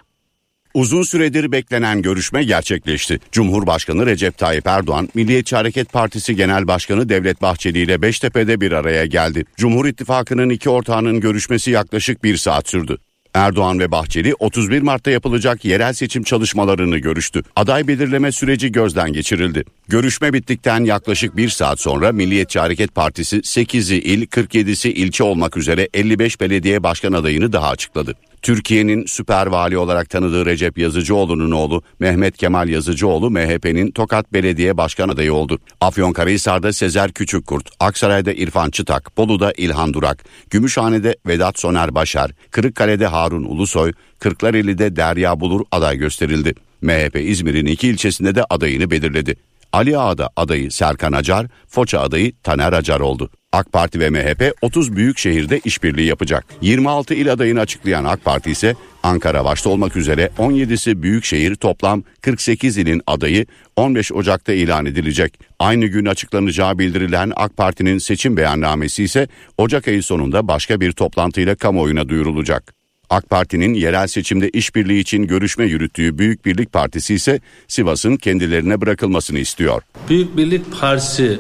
Uzun 0.73 1.03
süredir 1.03 1.51
beklenen 1.51 2.01
görüşme 2.01 2.43
gerçekleşti. 2.43 3.19
Cumhurbaşkanı 3.31 4.05
Recep 4.05 4.37
Tayyip 4.37 4.67
Erdoğan, 4.67 5.09
Milliyetçi 5.13 5.55
Hareket 5.55 5.93
Partisi 5.93 6.35
Genel 6.35 6.67
Başkanı 6.67 7.09
Devlet 7.09 7.41
Bahçeli 7.41 7.79
ile 7.79 8.01
Beştepe'de 8.01 8.61
bir 8.61 8.71
araya 8.71 9.05
geldi. 9.05 9.45
Cumhur 9.57 9.85
İttifakı'nın 9.85 10.49
iki 10.49 10.69
ortağının 10.69 11.19
görüşmesi 11.19 11.71
yaklaşık 11.71 12.23
bir 12.23 12.37
saat 12.37 12.69
sürdü. 12.69 12.97
Erdoğan 13.33 13.79
ve 13.79 13.91
Bahçeli 13.91 14.35
31 14.39 14.81
Mart'ta 14.81 15.11
yapılacak 15.11 15.65
yerel 15.65 15.93
seçim 15.93 16.23
çalışmalarını 16.23 16.97
görüştü. 16.97 17.43
Aday 17.55 17.87
belirleme 17.87 18.31
süreci 18.31 18.71
gözden 18.71 19.13
geçirildi. 19.13 19.63
Görüşme 19.87 20.33
bittikten 20.33 20.83
yaklaşık 20.83 21.37
bir 21.37 21.49
saat 21.49 21.79
sonra 21.79 22.11
Milliyetçi 22.11 22.59
Hareket 22.59 22.95
Partisi 22.95 23.37
8'i 23.37 23.97
il 23.97 24.27
47'si 24.27 24.89
ilçe 24.89 25.23
olmak 25.23 25.57
üzere 25.57 25.89
55 25.93 26.41
belediye 26.41 26.83
başkan 26.83 27.13
adayını 27.13 27.53
daha 27.53 27.69
açıkladı. 27.69 28.15
Türkiye'nin 28.41 29.05
süper 29.05 29.47
vali 29.47 29.77
olarak 29.77 30.09
tanıdığı 30.09 30.45
Recep 30.45 30.77
Yazıcıoğlu'nun 30.77 31.51
oğlu 31.51 31.83
Mehmet 31.99 32.37
Kemal 32.37 32.69
Yazıcıoğlu 32.69 33.31
MHP'nin 33.31 33.91
Tokat 33.91 34.33
Belediye 34.33 34.77
Başkan 34.77 35.09
adayı 35.09 35.33
oldu. 35.33 35.59
Afyonkarahisar'da 35.81 36.73
Sezer 36.73 37.11
Küçükkurt, 37.11 37.69
Aksaray'da 37.79 38.33
İrfan 38.33 38.69
Çıtak, 38.69 39.17
Bolu'da 39.17 39.53
İlhan 39.57 39.93
Durak, 39.93 40.23
Gümüşhane'de 40.49 41.15
Vedat 41.27 41.59
Soner 41.59 41.95
Başar, 41.95 42.31
Kırıkkale'de 42.51 43.07
Harun 43.07 43.43
Ulusoy, 43.43 43.93
Kırklareli'de 44.19 44.95
Derya 44.95 45.39
Bulur 45.39 45.65
aday 45.71 45.97
gösterildi. 45.97 46.53
MHP 46.81 47.15
İzmir'in 47.15 47.65
iki 47.65 47.87
ilçesinde 47.87 48.35
de 48.35 48.43
adayını 48.49 48.91
belirledi. 48.91 49.35
Ali 49.73 49.97
Ağa'da 49.97 50.29
adayı 50.35 50.71
Serkan 50.71 51.11
Acar, 51.11 51.47
Foça 51.67 51.99
adayı 51.99 52.33
Taner 52.43 52.73
Acar 52.73 52.99
oldu. 52.99 53.29
AK 53.51 53.71
Parti 53.71 53.99
ve 53.99 54.09
MHP 54.09 54.53
30 54.61 54.95
büyük 54.95 55.17
şehirde 55.17 55.61
işbirliği 55.65 56.07
yapacak. 56.07 56.45
26 56.61 57.13
il 57.13 57.31
adayını 57.31 57.59
açıklayan 57.59 58.05
AK 58.05 58.25
Parti 58.25 58.51
ise 58.51 58.75
Ankara 59.03 59.45
başta 59.45 59.69
olmak 59.69 59.95
üzere 59.95 60.29
17'si 60.37 61.01
büyük 61.01 61.25
şehir 61.25 61.55
toplam 61.55 62.03
48 62.21 62.77
ilin 62.77 63.01
adayı 63.07 63.45
15 63.75 64.11
Ocak'ta 64.11 64.53
ilan 64.53 64.85
edilecek. 64.85 65.39
Aynı 65.59 65.85
gün 65.85 66.05
açıklanacağı 66.05 66.79
bildirilen 66.79 67.31
AK 67.35 67.57
Parti'nin 67.57 67.97
seçim 67.97 68.37
beyannamesi 68.37 69.03
ise 69.03 69.27
Ocak 69.57 69.87
ayı 69.87 70.03
sonunda 70.03 70.47
başka 70.47 70.81
bir 70.81 70.91
toplantıyla 70.91 71.55
kamuoyuna 71.55 72.09
duyurulacak. 72.09 72.80
AK 73.11 73.29
Parti'nin 73.29 73.73
yerel 73.73 74.07
seçimde 74.07 74.49
işbirliği 74.49 74.99
için 74.99 75.27
görüşme 75.27 75.65
yürüttüğü 75.65 76.17
Büyük 76.17 76.45
Birlik 76.45 76.73
Partisi 76.73 77.13
ise 77.13 77.39
Sivas'ın 77.67 78.15
kendilerine 78.15 78.81
bırakılmasını 78.81 79.39
istiyor. 79.39 79.81
Büyük 80.09 80.37
Birlik 80.37 80.79
Partisi 80.79 81.39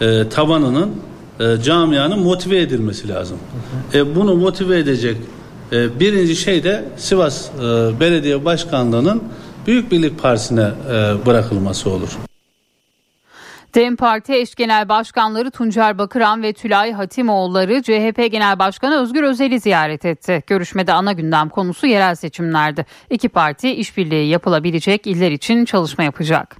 e, 0.00 0.28
tabanının 0.28 0.90
e, 1.40 1.62
camianın 1.62 2.18
motive 2.18 2.60
edilmesi 2.60 3.08
lazım. 3.08 3.38
E, 3.94 4.14
bunu 4.16 4.34
motive 4.34 4.78
edecek 4.78 5.16
e, 5.72 6.00
birinci 6.00 6.36
şey 6.36 6.64
de 6.64 6.84
Sivas 6.96 7.48
e, 7.48 7.60
Belediye 8.00 8.44
Başkanlığı'nın 8.44 9.22
Büyük 9.66 9.92
Birlik 9.92 10.18
Partisi'ne 10.18 10.70
e, 10.88 11.26
bırakılması 11.26 11.90
olur. 11.90 12.08
DEM 13.74 13.96
Parti 13.96 14.34
eş 14.34 14.54
genel 14.54 14.88
başkanları 14.88 15.50
Tuncer 15.50 15.98
Bakıran 15.98 16.42
ve 16.42 16.52
Tülay 16.52 16.92
Hatimoğulları 16.92 17.82
CHP 17.82 18.32
Genel 18.32 18.58
Başkanı 18.58 19.02
Özgür 19.02 19.22
Özel'i 19.22 19.60
ziyaret 19.60 20.04
etti. 20.04 20.42
Görüşmede 20.46 20.92
ana 20.92 21.12
gündem 21.12 21.48
konusu 21.48 21.86
yerel 21.86 22.14
seçimlerdi. 22.14 22.86
İki 23.10 23.28
parti 23.28 23.70
işbirliği 23.70 24.28
yapılabilecek 24.28 25.06
iller 25.06 25.30
için 25.30 25.64
çalışma 25.64 26.04
yapacak. 26.04 26.56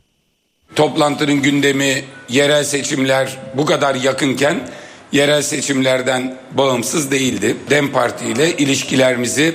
Toplantının 0.77 1.42
gündemi 1.42 2.05
yerel 2.29 2.64
seçimler 2.64 3.38
bu 3.55 3.66
kadar 3.66 3.94
yakınken 3.94 4.68
yerel 5.12 5.42
seçimlerden 5.42 6.37
bağımsız 6.53 7.11
değildi. 7.11 7.57
DEM 7.70 7.92
Parti 7.92 8.27
ile 8.27 8.57
ilişkilerimizi 8.57 9.55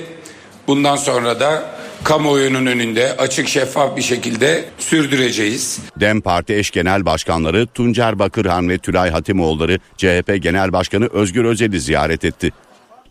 bundan 0.66 0.96
sonra 0.96 1.40
da 1.40 1.78
kamuoyunun 2.08 2.66
önünde 2.66 3.16
açık 3.16 3.48
şeffaf 3.48 3.96
bir 3.96 4.02
şekilde 4.02 4.64
sürdüreceğiz. 4.78 5.78
DEM 6.00 6.20
Parti 6.20 6.54
eş 6.54 6.70
genel 6.70 7.06
başkanları 7.06 7.66
Tuncer 7.66 8.18
Bakırhan 8.18 8.68
ve 8.68 8.78
Tülay 8.78 9.10
Hatimoğulları 9.10 9.78
CHP 9.96 10.42
Genel 10.42 10.72
Başkanı 10.72 11.06
Özgür 11.06 11.44
Özel'i 11.44 11.80
ziyaret 11.80 12.24
etti. 12.24 12.50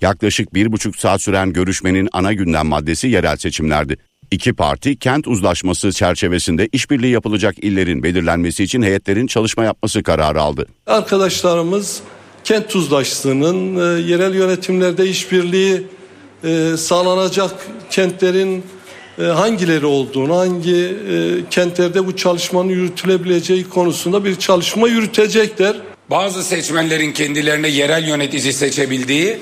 Yaklaşık 0.02 0.54
bir 0.54 0.72
buçuk 0.72 0.96
saat 0.96 1.22
süren 1.22 1.54
görüşmenin 1.54 2.10
ana 2.14 2.34
gündem 2.34 2.68
maddesi 2.68 3.08
yerel 3.08 3.38
seçimlerdi. 3.38 3.98
İki 4.32 4.54
parti 4.54 5.00
kent 5.00 5.28
uzlaşması 5.28 5.92
çerçevesinde 5.92 6.70
işbirliği 6.72 7.12
yapılacak 7.12 7.64
illerin 7.64 8.04
belirlenmesi 8.04 8.64
için 8.64 8.82
heyetlerin 8.82 9.28
çalışma 9.28 9.64
yapması 9.64 10.04
kararı 10.04 10.42
aldı. 10.42 10.68
Arkadaşlarımız 10.88 12.00
kent 12.44 12.76
uzlaştığının 12.76 13.76
e, 13.76 14.02
yerel 14.02 14.36
yönetimlerde 14.36 15.10
işbirliği 15.10 15.84
e, 16.44 16.78
sağlanacak 16.78 17.52
kentlerin 17.90 18.64
hangileri 19.24 19.86
olduğunu, 19.86 20.38
hangi 20.38 20.76
e, 20.76 21.50
kentlerde 21.50 22.06
bu 22.06 22.16
çalışmanın 22.16 22.70
yürütülebileceği 22.70 23.70
konusunda 23.70 24.26
bir 24.26 24.36
çalışma 24.36 24.88
yürütecekler. 24.88 25.76
Bazı 26.10 26.44
seçmenlerin 26.44 27.12
kendilerine 27.12 27.68
yerel 27.68 28.08
yönetici 28.08 28.54
seçebildiği, 28.54 29.38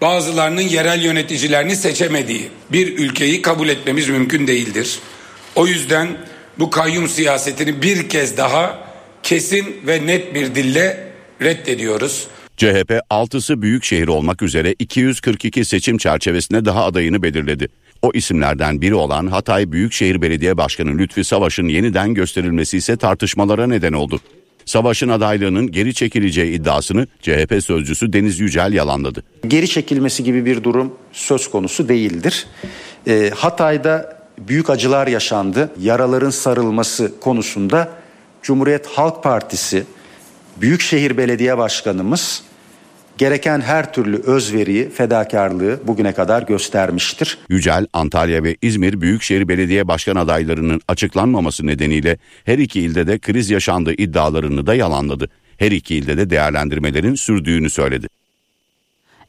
bazılarının 0.00 0.60
yerel 0.60 1.04
yöneticilerini 1.04 1.76
seçemediği 1.76 2.48
bir 2.72 2.98
ülkeyi 2.98 3.42
kabul 3.42 3.68
etmemiz 3.68 4.08
mümkün 4.08 4.46
değildir. 4.46 4.98
O 5.56 5.66
yüzden 5.66 6.08
bu 6.58 6.70
kayyum 6.70 7.08
siyasetini 7.08 7.82
bir 7.82 8.08
kez 8.08 8.36
daha 8.36 8.78
kesin 9.22 9.76
ve 9.86 10.06
net 10.06 10.34
bir 10.34 10.54
dille 10.54 11.12
reddediyoruz. 11.42 12.26
CHP 12.56 13.00
6'sı 13.10 13.62
büyük 13.62 13.84
şehir 13.84 14.08
olmak 14.08 14.42
üzere 14.42 14.74
242 14.78 15.64
seçim 15.64 15.98
çerçevesinde 15.98 16.64
daha 16.64 16.84
adayını 16.84 17.22
belirledi. 17.22 17.68
O 18.02 18.10
isimlerden 18.14 18.80
biri 18.80 18.94
olan 18.94 19.26
Hatay 19.26 19.72
Büyükşehir 19.72 20.22
Belediye 20.22 20.56
Başkanı 20.56 20.98
Lütfi 20.98 21.24
Savaş'ın 21.24 21.68
yeniden 21.68 22.14
gösterilmesi 22.14 22.76
ise 22.76 22.96
tartışmalara 22.96 23.66
neden 23.66 23.92
oldu. 23.92 24.20
Savaş'ın 24.64 25.08
adaylığının 25.08 25.70
geri 25.70 25.94
çekileceği 25.94 26.52
iddiasını 26.52 27.06
CHP 27.20 27.64
sözcüsü 27.64 28.12
Deniz 28.12 28.40
Yücel 28.40 28.72
yalanladı. 28.72 29.22
Geri 29.48 29.68
çekilmesi 29.68 30.24
gibi 30.24 30.44
bir 30.44 30.64
durum 30.64 30.94
söz 31.12 31.50
konusu 31.50 31.88
değildir. 31.88 32.46
E, 33.06 33.30
Hatay'da 33.36 34.18
büyük 34.38 34.70
acılar 34.70 35.06
yaşandı. 35.06 35.70
Yaraların 35.80 36.30
sarılması 36.30 37.20
konusunda 37.20 37.90
Cumhuriyet 38.42 38.86
Halk 38.86 39.22
Partisi 39.22 39.84
Büyükşehir 40.60 41.16
Belediye 41.16 41.58
Başkanımız 41.58 42.42
gereken 43.18 43.60
her 43.60 43.92
türlü 43.92 44.16
özveriyi, 44.16 44.90
fedakarlığı 44.90 45.80
bugüne 45.86 46.12
kadar 46.12 46.42
göstermiştir. 46.42 47.38
Yücel, 47.48 47.86
Antalya 47.92 48.42
ve 48.42 48.56
İzmir 48.62 49.00
Büyükşehir 49.00 49.48
Belediye 49.48 49.88
Başkan 49.88 50.16
adaylarının 50.16 50.80
açıklanmaması 50.88 51.66
nedeniyle 51.66 52.18
her 52.44 52.58
iki 52.58 52.80
ilde 52.80 53.06
de 53.06 53.18
kriz 53.18 53.50
yaşandığı 53.50 53.92
iddialarını 53.92 54.66
da 54.66 54.74
yalanladı. 54.74 55.28
Her 55.56 55.70
iki 55.70 55.94
ilde 55.94 56.16
de 56.16 56.30
değerlendirmelerin 56.30 57.14
sürdüğünü 57.14 57.70
söyledi. 57.70 58.06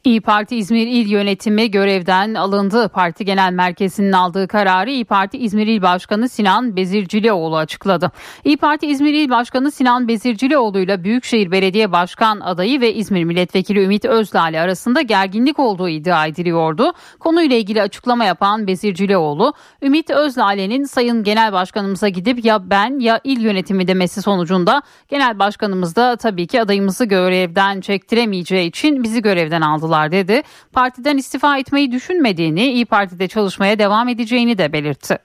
İyi 0.03 0.21
Parti 0.21 0.55
İzmir 0.55 0.87
İl 0.87 1.09
Yönetimi 1.09 1.71
görevden 1.71 2.33
alındı. 2.33 2.89
Parti 2.89 3.25
Genel 3.25 3.53
Merkezi'nin 3.53 4.11
aldığı 4.11 4.47
kararı 4.47 4.89
İyi 4.89 5.05
Parti 5.05 5.37
İzmir 5.37 5.67
İl 5.67 5.81
Başkanı 5.81 6.29
Sinan 6.29 6.75
Bezircilioğlu 6.75 7.57
açıkladı. 7.57 8.11
İyi 8.43 8.57
Parti 8.57 8.87
İzmir 8.87 9.13
İl 9.13 9.29
Başkanı 9.29 9.71
Sinan 9.71 10.07
Bezircilioğlu 10.07 10.79
ile 10.79 11.03
Büyükşehir 11.03 11.51
Belediye 11.51 11.91
Başkan 11.91 12.39
adayı 12.39 12.81
ve 12.81 12.93
İzmir 12.93 13.23
Milletvekili 13.23 13.83
Ümit 13.83 14.05
Özdağ'la 14.05 14.61
arasında 14.61 15.01
gerginlik 15.01 15.59
olduğu 15.59 15.89
iddia 15.89 16.27
ediliyordu. 16.27 16.93
Konuyla 17.19 17.57
ilgili 17.57 17.81
açıklama 17.81 18.25
yapan 18.25 18.67
Bezircilioğlu, 18.67 19.53
Ümit 19.81 20.09
Özdağ'lerin 20.09 20.83
Sayın 20.83 21.23
Genel 21.23 21.53
Başkanımıza 21.53 22.09
gidip 22.09 22.45
ya 22.45 22.69
ben 22.69 22.99
ya 22.99 23.19
il 23.23 23.41
yönetimi 23.41 23.87
demesi 23.87 24.21
sonucunda 24.21 24.81
Genel 25.09 25.39
Başkanımız 25.39 25.95
da 25.95 26.15
tabii 26.15 26.47
ki 26.47 26.61
adayımızı 26.61 27.05
görevden 27.05 27.81
çektiremeyeceği 27.81 28.69
için 28.69 29.03
bizi 29.03 29.21
görevden 29.21 29.61
aldılar 29.61 29.92
aldılar 29.93 30.11
dedi. 30.11 30.41
Partiden 30.73 31.17
istifa 31.17 31.57
etmeyi 31.57 31.91
düşünmediğini, 31.91 32.65
İyi 32.65 32.85
Parti'de 32.85 33.27
çalışmaya 33.27 33.79
devam 33.79 34.07
edeceğini 34.09 34.57
de 34.57 34.73
belirtti. 34.73 35.17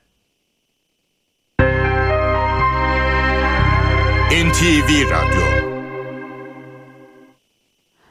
NTV 4.30 5.10
Radyo 5.10 5.57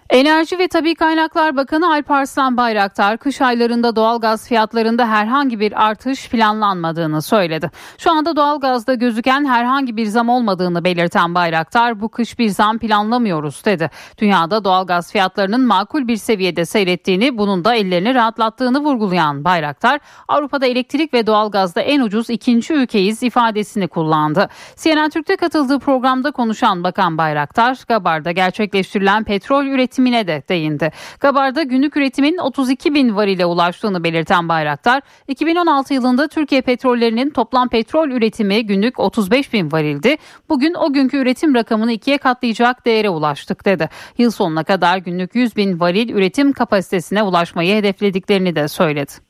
Enerji 0.10 0.60
ve 0.60 0.68
Tabi 0.68 0.96
Kaynaklar 0.96 1.58
Bakanı 1.58 1.94
Alparslan 1.94 2.58
Bayraktar 2.58 3.18
kış 3.18 3.42
aylarında 3.42 3.96
doğalgaz 3.96 4.48
fiyatlarında 4.48 5.10
herhangi 5.10 5.60
bir 5.60 5.86
artış 5.86 6.30
planlanmadığını 6.30 7.22
söyledi. 7.22 7.72
Şu 7.98 8.12
anda 8.12 8.36
doğalgazda 8.36 8.94
gözüken 8.94 9.46
herhangi 9.46 9.98
bir 9.98 10.06
zam 10.06 10.30
olmadığını 10.30 10.84
belirten 10.84 11.36
Bayraktar 11.36 12.02
bu 12.02 12.10
kış 12.10 12.40
bir 12.40 12.50
zam 12.50 12.80
planlamıyoruz 12.80 13.66
dedi. 13.66 13.90
Dünyada 14.18 14.64
doğalgaz 14.64 15.12
fiyatlarının 15.12 15.68
makul 15.68 16.08
bir 16.08 16.18
seviyede 16.18 16.66
seyrettiğini 16.66 17.38
bunun 17.38 17.66
da 17.66 17.76
ellerini 17.76 18.16
rahatlattığını 18.16 18.80
vurgulayan 18.80 19.44
Bayraktar 19.44 20.00
Avrupa'da 20.28 20.66
elektrik 20.66 21.14
ve 21.14 21.28
doğalgazda 21.28 21.82
en 21.82 22.02
ucuz 22.02 22.30
ikinci 22.30 22.74
ülkeyiz 22.74 23.24
ifadesini 23.24 23.88
kullandı. 23.88 24.50
CNN 24.76 25.10
Türk'te 25.10 25.36
katıldığı 25.36 25.80
programda 25.80 26.32
konuşan 26.32 26.84
Bakan 26.84 27.18
Bayraktar 27.18 27.78
Gabar'da 27.88 28.32
gerçekleştirilen 28.32 29.24
petrol 29.24 29.66
üretimi 29.66 29.97
üretimine 29.98 30.28
de 30.28 30.44
değindi. 30.50 30.92
Gabar'da 31.20 31.64
günlük 31.64 31.98
üretimin 31.98 32.38
32 32.38 32.94
bin 32.94 33.16
varile 33.16 33.46
ulaştığını 33.46 34.04
belirten 34.04 34.50
Bayraktar, 34.50 35.02
2016 35.28 35.94
yılında 35.94 36.28
Türkiye 36.28 36.62
petrollerinin 36.62 37.30
toplam 37.30 37.70
petrol 37.70 38.10
üretimi 38.10 38.66
günlük 38.66 39.00
35 39.00 39.54
bin 39.54 39.72
varildi. 39.72 40.18
Bugün 40.50 40.74
o 40.74 40.94
günkü 40.94 41.18
üretim 41.18 41.56
rakamını 41.56 41.92
ikiye 41.92 42.18
katlayacak 42.18 42.86
değere 42.86 43.10
ulaştık 43.10 43.66
dedi. 43.66 43.90
Yıl 44.18 44.32
sonuna 44.32 44.64
kadar 44.64 44.98
günlük 44.98 45.36
100 45.36 45.56
bin 45.56 45.80
varil 45.80 46.10
üretim 46.10 46.54
kapasitesine 46.54 47.24
ulaşmayı 47.24 47.76
hedeflediklerini 47.76 48.56
de 48.56 48.68
söyledi. 48.68 49.27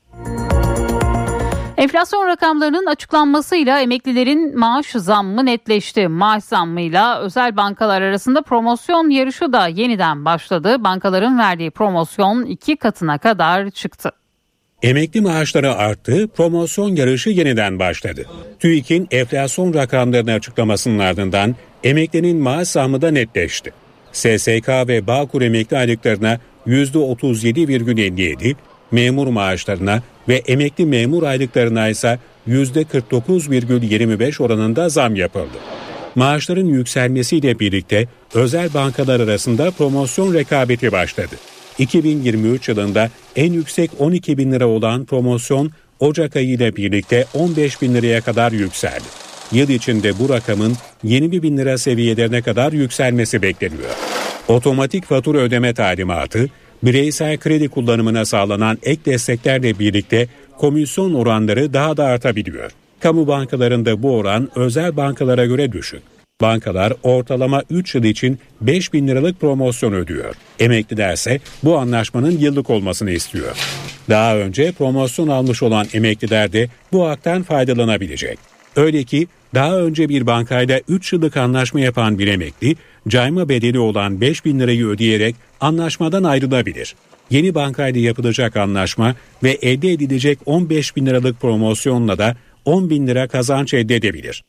Enflasyon 1.78 2.26
rakamlarının 2.26 2.86
açıklanmasıyla 2.86 3.80
emeklilerin 3.80 4.58
maaş 4.58 4.86
zammı 4.86 5.46
netleşti. 5.46 6.08
Maaş 6.08 6.44
zammıyla 6.44 7.20
özel 7.20 7.56
bankalar 7.56 8.02
arasında 8.02 8.42
promosyon 8.42 9.10
yarışı 9.10 9.52
da 9.52 9.68
yeniden 9.68 10.24
başladı. 10.24 10.84
Bankaların 10.84 11.38
verdiği 11.38 11.70
promosyon 11.70 12.44
iki 12.44 12.76
katına 12.76 13.18
kadar 13.18 13.70
çıktı. 13.70 14.10
Emekli 14.82 15.20
maaşları 15.20 15.74
arttı, 15.74 16.28
promosyon 16.28 16.96
yarışı 16.96 17.30
yeniden 17.30 17.78
başladı. 17.78 18.26
TÜİK'in 18.58 19.08
enflasyon 19.10 19.74
rakamlarını 19.74 20.32
açıklamasının 20.32 20.98
ardından 20.98 21.56
emeklinin 21.84 22.36
maaş 22.36 22.68
zammı 22.68 23.02
da 23.02 23.10
netleşti. 23.10 23.72
SSK 24.12 24.68
ve 24.68 25.06
Bağkur 25.06 25.42
emekli 25.42 25.76
aylıklarına 25.76 26.38
%37,57, 26.66 28.56
memur 28.90 29.26
maaşlarına 29.26 30.02
ve 30.28 30.36
emekli 30.36 30.86
memur 30.86 31.22
aylıklarına 31.22 31.88
ise 31.88 32.18
%49,25 32.48 34.42
oranında 34.42 34.88
zam 34.88 35.16
yapıldı. 35.16 35.58
Maaşların 36.14 36.66
yükselmesiyle 36.66 37.58
birlikte 37.58 38.08
özel 38.34 38.74
bankalar 38.74 39.20
arasında 39.20 39.70
promosyon 39.70 40.34
rekabeti 40.34 40.92
başladı. 40.92 41.34
2023 41.78 42.68
yılında 42.68 43.10
en 43.36 43.52
yüksek 43.52 43.90
12 43.98 44.38
bin 44.38 44.52
lira 44.52 44.66
olan 44.66 45.04
promosyon 45.04 45.72
Ocak 46.00 46.36
ayı 46.36 46.48
ile 46.48 46.76
birlikte 46.76 47.24
15 47.34 47.82
bin 47.82 47.94
liraya 47.94 48.20
kadar 48.20 48.52
yükseldi. 48.52 49.04
Yıl 49.52 49.68
içinde 49.68 50.18
bu 50.18 50.28
rakamın 50.28 50.76
20 51.02 51.42
bin 51.42 51.56
lira 51.56 51.78
seviyelerine 51.78 52.42
kadar 52.42 52.72
yükselmesi 52.72 53.42
bekleniyor. 53.42 53.90
Otomatik 54.48 55.04
fatura 55.04 55.38
ödeme 55.38 55.74
talimatı, 55.74 56.48
bireysel 56.82 57.38
kredi 57.38 57.68
kullanımına 57.68 58.24
sağlanan 58.24 58.78
ek 58.82 59.00
desteklerle 59.04 59.78
birlikte 59.78 60.28
komisyon 60.58 61.14
oranları 61.14 61.72
daha 61.72 61.96
da 61.96 62.04
artabiliyor. 62.04 62.70
Kamu 63.00 63.26
bankalarında 63.26 64.02
bu 64.02 64.16
oran 64.16 64.48
özel 64.54 64.96
bankalara 64.96 65.46
göre 65.46 65.72
düşük. 65.72 66.02
Bankalar 66.40 66.92
ortalama 67.02 67.62
3 67.70 67.94
yıl 67.94 68.04
için 68.04 68.38
5 68.60 68.92
bin 68.92 69.08
liralık 69.08 69.40
promosyon 69.40 69.92
ödüyor. 69.92 70.34
Emekliler 70.58 71.14
ise 71.14 71.40
bu 71.64 71.78
anlaşmanın 71.78 72.38
yıllık 72.38 72.70
olmasını 72.70 73.10
istiyor. 73.10 73.56
Daha 74.10 74.36
önce 74.36 74.72
promosyon 74.72 75.28
almış 75.28 75.62
olan 75.62 75.86
emekliler 75.92 76.52
de 76.52 76.68
bu 76.92 77.08
haktan 77.08 77.42
faydalanabilecek. 77.42 78.38
Öyle 78.76 79.04
ki 79.04 79.26
daha 79.54 79.80
önce 79.80 80.08
bir 80.08 80.26
bankayla 80.26 80.80
3 80.88 81.12
yıllık 81.12 81.36
anlaşma 81.36 81.80
yapan 81.80 82.18
bir 82.18 82.26
emekli 82.26 82.76
cayma 83.08 83.48
bedeli 83.48 83.78
olan 83.78 84.20
5 84.20 84.44
bin 84.44 84.60
lirayı 84.60 84.86
ödeyerek 84.86 85.36
anlaşmadan 85.60 86.24
ayrılabilir. 86.24 86.94
Yeni 87.30 87.54
bankayla 87.54 88.00
yapılacak 88.00 88.56
anlaşma 88.56 89.14
ve 89.42 89.50
elde 89.50 89.92
edilecek 89.92 90.38
15 90.46 90.96
bin 90.96 91.06
liralık 91.06 91.40
promosyonla 91.40 92.18
da 92.18 92.36
10 92.64 92.90
bin 92.90 93.06
lira 93.06 93.28
kazanç 93.28 93.74
elde 93.74 93.96
edebilir. 93.96 94.42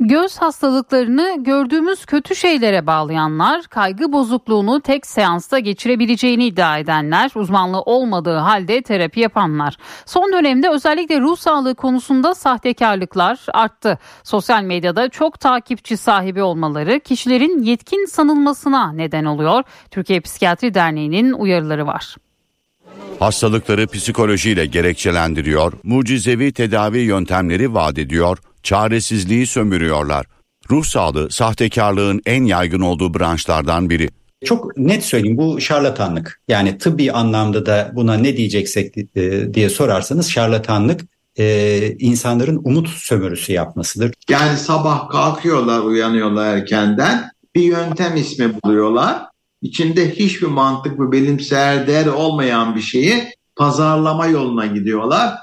Göz 0.00 0.38
hastalıklarını 0.38 1.36
gördüğümüz 1.44 2.06
kötü 2.06 2.36
şeylere 2.36 2.86
bağlayanlar, 2.86 3.62
kaygı 3.64 4.12
bozukluğunu 4.12 4.80
tek 4.80 5.06
seansta 5.06 5.58
geçirebileceğini 5.58 6.46
iddia 6.46 6.78
edenler, 6.78 7.30
uzmanlığı 7.34 7.80
olmadığı 7.80 8.36
halde 8.36 8.82
terapi 8.82 9.20
yapanlar. 9.20 9.76
Son 10.06 10.32
dönemde 10.32 10.70
özellikle 10.70 11.20
ruh 11.20 11.36
sağlığı 11.36 11.74
konusunda 11.74 12.34
sahtekarlıklar 12.34 13.38
arttı. 13.54 13.98
Sosyal 14.22 14.62
medyada 14.62 15.08
çok 15.08 15.40
takipçi 15.40 15.96
sahibi 15.96 16.42
olmaları 16.42 17.00
kişilerin 17.00 17.62
yetkin 17.62 18.06
sanılmasına 18.06 18.92
neden 18.92 19.24
oluyor. 19.24 19.62
Türkiye 19.90 20.20
Psikiyatri 20.20 20.74
Derneği'nin 20.74 21.32
uyarıları 21.32 21.86
var. 21.86 22.16
Hastalıkları 23.18 23.86
psikolojiyle 23.86 24.66
gerekçelendiriyor, 24.66 25.72
mucizevi 25.84 26.52
tedavi 26.52 26.98
yöntemleri 26.98 27.74
vaat 27.74 27.98
ediyor, 27.98 28.38
çaresizliği 28.66 29.46
sömürüyorlar. 29.46 30.26
Ruh 30.70 30.84
sağlığı 30.84 31.30
sahtekarlığın 31.30 32.20
en 32.26 32.44
yaygın 32.44 32.80
olduğu 32.80 33.14
branşlardan 33.14 33.90
biri. 33.90 34.08
Çok 34.44 34.76
net 34.76 35.04
söyleyeyim 35.04 35.36
bu 35.36 35.60
şarlatanlık. 35.60 36.40
Yani 36.48 36.78
tıbbi 36.78 37.12
anlamda 37.12 37.66
da 37.66 37.92
buna 37.94 38.14
ne 38.14 38.36
diyeceksek 38.36 38.96
e, 39.16 39.54
diye 39.54 39.68
sorarsanız 39.68 40.30
şarlatanlık 40.30 41.00
e, 41.38 41.96
insanların 41.98 42.60
umut 42.64 42.88
sömürüsü 42.88 43.52
yapmasıdır. 43.52 44.14
Yani 44.30 44.56
sabah 44.56 45.08
kalkıyorlar 45.08 45.80
uyanıyorlar 45.80 46.56
erkenden 46.56 47.30
bir 47.54 47.62
yöntem 47.62 48.16
ismi 48.16 48.62
buluyorlar. 48.64 49.22
İçinde 49.62 50.10
hiçbir 50.10 50.46
mantık 50.46 51.00
ve 51.00 51.12
bilimsel 51.12 51.86
değer 51.86 52.06
olmayan 52.06 52.76
bir 52.76 52.80
şeyi 52.80 53.24
pazarlama 53.56 54.26
yoluna 54.26 54.66
gidiyorlar. 54.66 55.34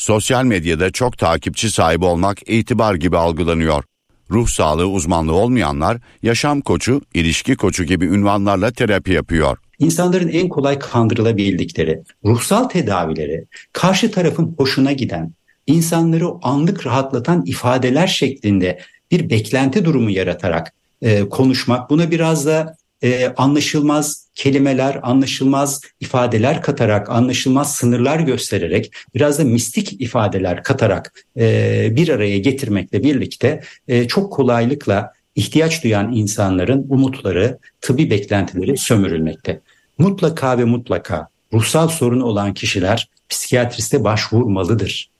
Sosyal 0.00 0.44
medyada 0.44 0.90
çok 0.90 1.18
takipçi 1.18 1.70
sahibi 1.70 2.04
olmak 2.04 2.48
itibar 2.48 2.94
gibi 2.94 3.16
algılanıyor. 3.16 3.84
Ruh 4.30 4.48
sağlığı 4.48 4.88
uzmanlığı 4.88 5.32
olmayanlar 5.32 5.98
yaşam 6.22 6.60
koçu, 6.60 7.00
ilişki 7.14 7.56
koçu 7.56 7.84
gibi 7.84 8.04
ünvanlarla 8.04 8.70
terapi 8.70 9.12
yapıyor. 9.12 9.58
İnsanların 9.78 10.28
en 10.28 10.48
kolay 10.48 10.78
kandırılabildikleri 10.78 12.02
ruhsal 12.24 12.64
tedavileri 12.64 13.44
karşı 13.72 14.10
tarafın 14.10 14.54
hoşuna 14.58 14.92
giden, 14.92 15.32
insanları 15.66 16.26
anlık 16.42 16.86
rahatlatan 16.86 17.42
ifadeler 17.46 18.06
şeklinde 18.06 18.80
bir 19.10 19.30
beklenti 19.30 19.84
durumu 19.84 20.10
yaratarak 20.10 20.72
e, 21.02 21.28
konuşmak. 21.28 21.90
Buna 21.90 22.10
biraz 22.10 22.46
da 22.46 22.76
e, 23.02 23.34
anlaşılmaz 23.36 24.28
kelimeler, 24.34 25.00
anlaşılmaz 25.02 25.80
ifadeler 26.00 26.62
katarak, 26.62 27.10
anlaşılmaz 27.10 27.74
sınırlar 27.74 28.20
göstererek, 28.20 28.92
biraz 29.14 29.38
da 29.38 29.44
mistik 29.44 30.00
ifadeler 30.00 30.62
katarak 30.62 31.24
e, 31.36 31.88
bir 31.96 32.08
araya 32.08 32.38
getirmekle 32.38 33.02
birlikte 33.02 33.60
e, 33.88 34.08
çok 34.08 34.32
kolaylıkla 34.32 35.12
ihtiyaç 35.34 35.84
duyan 35.84 36.12
insanların 36.12 36.86
umutları, 36.88 37.58
tıbbi 37.80 38.10
beklentileri 38.10 38.76
sömürülmekte. 38.76 39.60
Mutlaka 39.98 40.58
ve 40.58 40.64
mutlaka 40.64 41.28
ruhsal 41.52 41.88
sorunu 41.88 42.24
olan 42.24 42.54
kişiler 42.54 43.08
psikiyatriste 43.28 44.04
başvurmalıdır. 44.04 45.10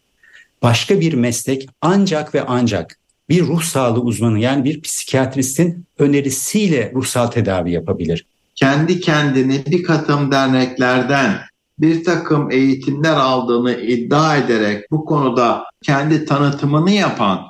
Başka 0.62 1.01
bir 1.01 1.12
meslek 1.12 1.68
ancak 1.81 2.35
ve 2.35 2.43
ancak 2.47 2.99
bir 3.31 3.47
ruh 3.47 3.62
sağlığı 3.62 4.01
uzmanı 4.01 4.39
yani 4.39 4.64
bir 4.64 4.81
psikiyatristin 4.81 5.87
önerisiyle 5.99 6.93
ruhsal 6.95 7.26
tedavi 7.26 7.72
yapabilir. 7.72 8.26
Kendi 8.55 9.01
kendini 9.01 9.62
bir 9.66 9.83
katım 9.83 10.33
derneklerden 10.33 11.39
bir 11.78 12.05
takım 12.05 12.51
eğitimler 12.51 13.16
aldığını 13.16 13.72
iddia 13.72 14.37
ederek 14.37 14.91
bu 14.91 15.05
konuda 15.05 15.64
kendi 15.83 16.24
tanıtımını 16.24 16.91
yapan 16.91 17.41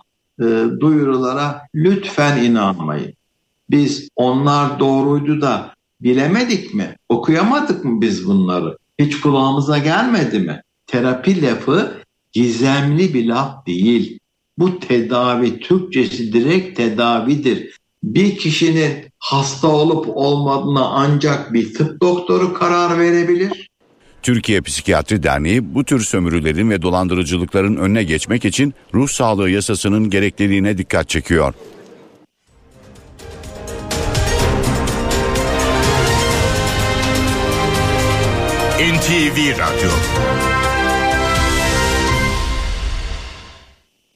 e, 0.41 0.45
duyurulara 0.81 1.62
lütfen 1.74 2.43
inanmayın. 2.43 3.12
Biz 3.70 4.09
onlar 4.16 4.78
doğruydu 4.78 5.41
da 5.41 5.74
bilemedik 6.01 6.74
mi? 6.74 6.97
Okuyamadık 7.09 7.85
mı 7.85 8.01
biz 8.01 8.26
bunları? 8.26 8.78
Hiç 8.99 9.20
kulağımıza 9.20 9.78
gelmedi 9.78 10.39
mi? 10.39 10.62
Terapi 10.87 11.43
lafı 11.43 12.03
gizemli 12.33 13.14
bir 13.14 13.26
laf 13.26 13.66
değil. 13.66 14.18
Bu 14.61 14.80
tedavi 14.80 15.61
Türkçesi 15.61 16.32
direkt 16.32 16.76
tedavidir. 16.76 17.76
Bir 18.02 18.38
kişinin 18.38 18.92
hasta 19.18 19.68
olup 19.68 20.06
olmadığına 20.08 20.84
ancak 20.84 21.52
bir 21.52 21.74
tıp 21.74 22.02
doktoru 22.02 22.54
karar 22.54 22.98
verebilir. 22.98 23.70
Türkiye 24.22 24.61
Psikiyatri 24.61 25.22
Derneği 25.22 25.74
bu 25.74 25.84
tür 25.84 26.00
sömürülerin 26.00 26.70
ve 26.70 26.82
dolandırıcılıkların 26.82 27.76
önüne 27.76 28.04
geçmek 28.04 28.44
için 28.44 28.74
ruh 28.94 29.08
sağlığı 29.08 29.50
yasasının 29.50 30.11
gerekliliğine 30.11 30.78
dikkat 30.78 31.08
çekiyor. 31.08 31.54
NTV 38.80 39.58
Radyo 39.58 39.90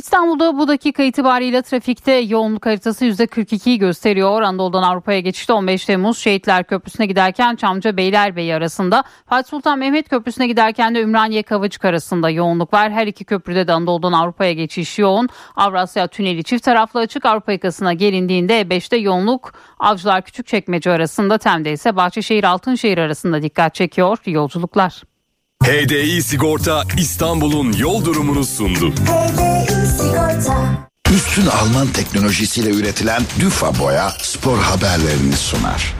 İstanbul'da 0.00 0.58
bu 0.58 0.68
dakika 0.68 1.02
itibariyle 1.02 1.62
trafikte 1.62 2.12
yoğunluk 2.12 2.66
haritası 2.66 3.04
%42'yi 3.04 3.78
gösteriyor. 3.78 4.42
Anadolu'dan 4.42 4.82
Avrupa'ya 4.82 5.20
geçişte 5.20 5.52
15 5.52 5.84
Temmuz 5.84 6.18
Şehitler 6.18 6.64
Köprüsü'ne 6.64 7.06
giderken 7.06 7.56
Çamca 7.56 7.96
Beylerbeyi 7.96 8.54
arasında. 8.54 9.04
Fatih 9.26 9.50
Sultan 9.50 9.78
Mehmet 9.78 10.08
Köprüsü'ne 10.08 10.46
giderken 10.46 10.94
de 10.94 11.00
Ümraniye 11.00 11.42
Kavacık 11.42 11.84
arasında 11.84 12.30
yoğunluk 12.30 12.72
var. 12.72 12.92
Her 12.92 13.06
iki 13.06 13.24
köprüde 13.24 13.68
de 13.68 13.72
Anadolu'dan 13.72 14.12
Avrupa'ya 14.12 14.52
geçiş 14.52 14.98
yoğun. 14.98 15.28
Avrasya 15.56 16.06
Tüneli 16.06 16.44
çift 16.44 16.64
taraflı 16.64 17.00
açık 17.00 17.26
Avrupa 17.26 17.52
yakasına 17.52 17.92
gelindiğinde 17.92 18.62
E5'te 18.62 18.96
yoğunluk 18.96 19.52
Avcılar 19.78 20.22
Küçükçekmece 20.22 20.90
arasında 20.90 21.38
Tem'de 21.38 21.72
ise 21.72 21.96
Bahçeşehir 21.96 22.44
Altınşehir 22.44 22.98
arasında 22.98 23.42
dikkat 23.42 23.74
çekiyor 23.74 24.18
yolculuklar. 24.26 25.09
HDI 25.64 26.22
Sigorta 26.22 26.82
İstanbul'un 26.98 27.72
yol 27.72 28.04
durumunu 28.04 28.44
sundu. 28.44 28.90
HDI 28.90 29.86
Sigorta 29.86 30.88
Üstün 31.14 31.46
Alman 31.46 31.86
teknolojisiyle 31.86 32.70
üretilen 32.70 33.22
Düfa 33.40 33.78
Boya 33.78 34.10
spor 34.18 34.58
haberlerini 34.58 35.36
sunar. 35.36 35.94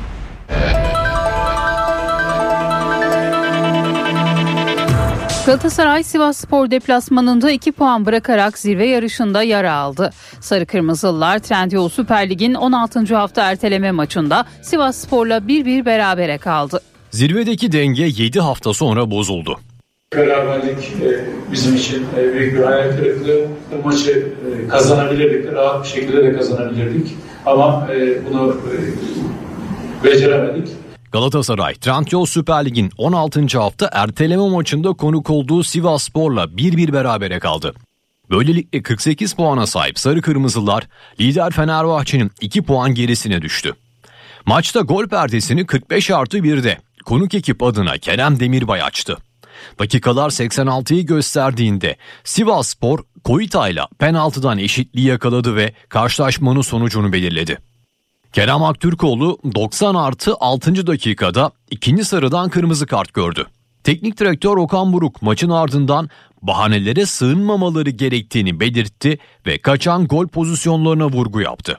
Galatasaray 5.46 6.02
Sivas 6.02 6.36
Spor 6.36 6.70
deplasmanında 6.70 7.50
2 7.50 7.72
puan 7.72 8.06
bırakarak 8.06 8.58
zirve 8.58 8.86
yarışında 8.86 9.42
yara 9.42 9.72
aldı. 9.72 10.10
Sarı 10.40 10.66
Kırmızılılar 10.66 11.38
Trendyol 11.38 11.88
Süper 11.88 12.30
Lig'in 12.30 12.54
16. 12.54 13.16
hafta 13.16 13.50
erteleme 13.50 13.92
maçında 13.92 14.44
Sivas 14.62 14.96
Spor'la 14.96 15.38
1-1 15.38 15.84
berabere 15.84 16.38
kaldı. 16.38 16.80
Zirvedeki 17.10 17.72
denge 17.72 18.02
7 18.02 18.40
hafta 18.40 18.74
sonra 18.74 19.10
bozuldu. 19.10 19.60
Beraberlik 20.16 20.92
e, 21.02 21.24
bizim 21.52 21.76
için 21.76 22.06
e, 22.18 22.32
büyük 22.32 22.58
bir 22.58 22.62
hayal 22.62 22.96
kırıklığı. 22.96 23.46
Bu 23.72 23.88
maçı 23.88 24.32
e, 24.64 24.68
kazanabilirdik, 24.68 25.52
rahat 25.52 25.84
bir 25.84 25.88
şekilde 25.88 26.22
de 26.22 26.32
kazanabilirdik. 26.32 27.14
Ama 27.46 27.88
bunu 28.30 28.56
beceremedik. 30.04 30.68
Galatasaray, 31.12 31.74
Trendyol 31.74 32.26
Süper 32.26 32.64
Lig'in 32.64 32.90
16. 32.98 33.58
hafta 33.58 33.90
erteleme 33.92 34.48
maçında 34.48 34.92
konuk 34.92 35.30
olduğu 35.30 35.64
Sivas 35.64 36.02
Spor'la 36.02 36.44
1-1 36.44 36.92
berabere 36.92 37.38
kaldı. 37.38 37.74
Böylelikle 38.30 38.82
48 38.82 39.34
puana 39.34 39.66
sahip 39.66 39.98
Sarı 39.98 40.22
Kırmızılar 40.22 40.88
lider 41.20 41.50
Fenerbahçe'nin 41.50 42.30
2 42.40 42.62
puan 42.62 42.94
gerisine 42.94 43.42
düştü. 43.42 43.72
Maçta 44.46 44.80
gol 44.80 45.06
perdesini 45.06 45.66
45 45.66 46.10
artı 46.10 46.38
1'de 46.38 46.78
konuk 47.04 47.34
ekip 47.34 47.62
adına 47.62 47.98
Kerem 47.98 48.40
Demirbay 48.40 48.82
açtı. 48.82 49.16
Dakikalar 49.78 50.30
86'yı 50.30 51.06
gösterdiğinde 51.06 51.96
Sivas 52.24 52.68
Spor 52.68 52.98
Koyita'yla 53.24 53.88
penaltıdan 53.98 54.58
eşitliği 54.58 55.06
yakaladı 55.06 55.56
ve 55.56 55.72
karşılaşmanın 55.88 56.60
sonucunu 56.60 57.12
belirledi. 57.12 57.58
Kerem 58.32 58.62
Aktürkoğlu 58.62 59.38
90 59.54 59.94
artı 59.94 60.34
6. 60.40 60.86
dakikada 60.86 61.50
ikinci 61.70 62.04
sarıdan 62.04 62.50
kırmızı 62.50 62.86
kart 62.86 63.14
gördü. 63.14 63.46
Teknik 63.84 64.20
direktör 64.20 64.56
Okan 64.56 64.92
Buruk 64.92 65.22
maçın 65.22 65.50
ardından 65.50 66.10
bahanelere 66.42 67.06
sığınmamaları 67.06 67.90
gerektiğini 67.90 68.60
belirtti 68.60 69.18
ve 69.46 69.58
kaçan 69.58 70.06
gol 70.06 70.28
pozisyonlarına 70.28 71.06
vurgu 71.06 71.40
yaptı. 71.40 71.78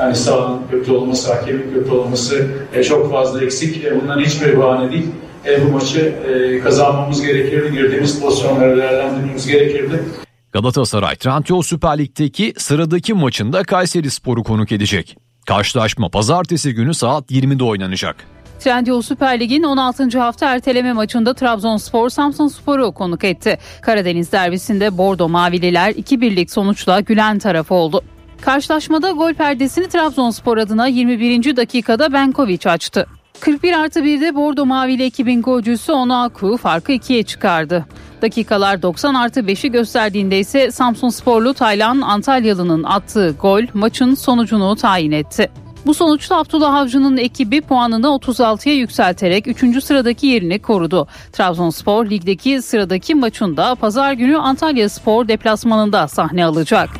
Yani 0.00 0.16
sahanın 0.16 0.60
kötü 0.70 0.92
olması, 0.92 1.34
hakemin 1.34 1.74
kötü 1.74 1.90
olması 1.90 2.46
e, 2.74 2.84
çok 2.84 3.10
fazla 3.10 3.44
eksik. 3.44 3.84
E, 3.84 4.00
bunların 4.02 4.24
hiçbir 4.24 4.58
bahane 4.58 4.92
değil. 4.92 5.06
E, 5.46 5.66
bu 5.66 5.72
maçı 5.72 6.00
e, 6.00 6.60
kazanmamız 6.60 7.22
gerekirdi. 7.22 7.72
Girdiğimiz 7.72 8.20
pozisyonları 8.20 8.76
değerlendirmemiz 8.76 9.46
gerekirdi. 9.46 10.04
Galatasaray 10.52 11.16
Trendyol 11.16 11.62
Süper 11.62 11.98
Lig'deki 11.98 12.54
sıradaki 12.56 13.14
maçında 13.14 13.62
Kayseri 13.62 14.10
Sporu 14.10 14.42
konuk 14.42 14.72
edecek. 14.72 15.16
Karşılaşma 15.46 16.08
pazartesi 16.08 16.74
günü 16.74 16.94
saat 16.94 17.30
20'de 17.30 17.64
oynanacak. 17.64 18.16
Trendyol 18.60 19.02
Süper 19.02 19.40
Lig'in 19.40 19.62
16. 19.62 20.18
hafta 20.18 20.54
erteleme 20.54 20.92
maçında 20.92 21.34
Trabzonspor 21.34 22.10
Samsun 22.10 22.48
Spor'u 22.48 22.92
konuk 22.92 23.24
etti. 23.24 23.58
Karadeniz 23.82 24.32
derbisinde 24.32 24.98
Bordo 24.98 25.28
Mavililer 25.28 25.92
2-1'lik 25.92 26.50
sonuçla 26.50 27.00
gülen 27.00 27.38
tarafı 27.38 27.74
oldu. 27.74 28.02
Karşılaşmada 28.40 29.10
gol 29.10 29.34
perdesini 29.34 29.88
Trabzonspor 29.88 30.58
adına 30.58 30.86
21. 30.86 31.56
dakikada 31.56 32.12
Benkoviç 32.12 32.66
açtı. 32.66 33.06
41 33.40 33.72
artı 33.72 34.00
1'de 34.00 34.34
Bordo 34.34 34.66
Mavili 34.66 35.02
ekibin 35.02 35.42
golcüsü 35.42 35.92
Onaku 35.92 36.56
farkı 36.56 36.92
ikiye 36.92 37.22
çıkardı. 37.22 37.86
Dakikalar 38.22 38.82
90 38.82 39.14
artı 39.14 39.40
5'i 39.40 39.70
gösterdiğinde 39.70 40.38
ise 40.38 40.70
Samsun 40.70 41.08
Sporlu 41.08 41.54
Taylan 41.54 42.00
Antalyalı'nın 42.00 42.82
attığı 42.82 43.30
gol 43.30 43.62
maçın 43.74 44.14
sonucunu 44.14 44.76
tayin 44.76 45.12
etti. 45.12 45.50
Bu 45.86 45.94
sonuçta 45.94 46.36
Abdullah 46.36 46.74
Avcı'nın 46.74 47.16
ekibi 47.16 47.60
puanını 47.60 48.06
36'ya 48.06 48.74
yükselterek 48.74 49.46
3. 49.62 49.84
sıradaki 49.84 50.26
yerini 50.26 50.62
korudu. 50.62 51.08
Trabzonspor 51.32 52.10
ligdeki 52.10 52.62
sıradaki 52.62 53.14
maçında 53.14 53.74
pazar 53.74 54.12
günü 54.12 54.36
Antalya 54.36 54.88
Spor 54.88 55.28
deplasmanında 55.28 56.08
sahne 56.08 56.44
alacak. 56.44 56.90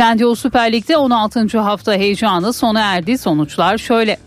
Trendyol 0.00 0.34
Süper 0.34 0.72
Lig'de 0.72 0.96
16. 0.96 1.58
hafta 1.58 1.92
heyecanı 1.92 2.52
sona 2.52 2.80
erdi. 2.80 3.18
Sonuçlar 3.18 3.78
şöyle. 3.78 4.18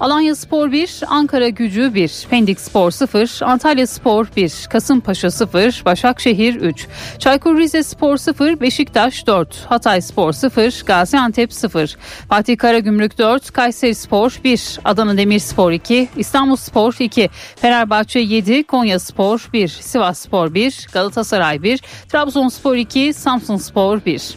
Alanya 0.00 0.34
Spor 0.34 0.72
1, 0.72 1.02
Ankara 1.08 1.48
Gücü 1.48 1.94
1, 1.94 2.26
Pendik 2.30 2.60
Spor 2.60 2.90
0, 2.90 3.40
Antalya 3.42 3.86
Spor 3.86 4.26
1, 4.36 4.66
Kasımpaşa 4.70 5.30
0, 5.30 5.82
Başakşehir 5.84 6.54
3, 6.54 6.86
Çaykur 7.18 7.58
Rizespor 7.58 8.16
0, 8.16 8.60
Beşiktaş 8.60 9.26
4, 9.26 9.66
Hatay 9.68 10.00
Spor 10.00 10.32
0, 10.32 10.82
Gaziantep 10.86 11.52
0, 11.52 11.96
Fatih 12.28 12.58
Karagümrük 12.58 13.18
4, 13.18 13.52
Kayseri 13.52 13.94
Spor 13.94 14.40
1, 14.44 14.78
Adana 14.84 15.16
Demirspor 15.16 15.72
2, 15.72 16.08
İstanbul 16.16 16.56
Spor 16.56 16.94
2, 16.98 17.30
Fenerbahçe 17.56 18.20
7, 18.20 18.62
Konya 18.62 18.98
Spor 18.98 19.48
1, 19.52 19.68
Sivas 19.68 20.18
Spor 20.18 20.54
1, 20.54 20.86
Galatasaray 20.92 21.62
1, 21.62 21.80
Trabzonspor 22.08 22.76
2, 22.76 23.12
Samsun 23.12 23.56
Spor 23.56 24.00
1. 24.06 24.36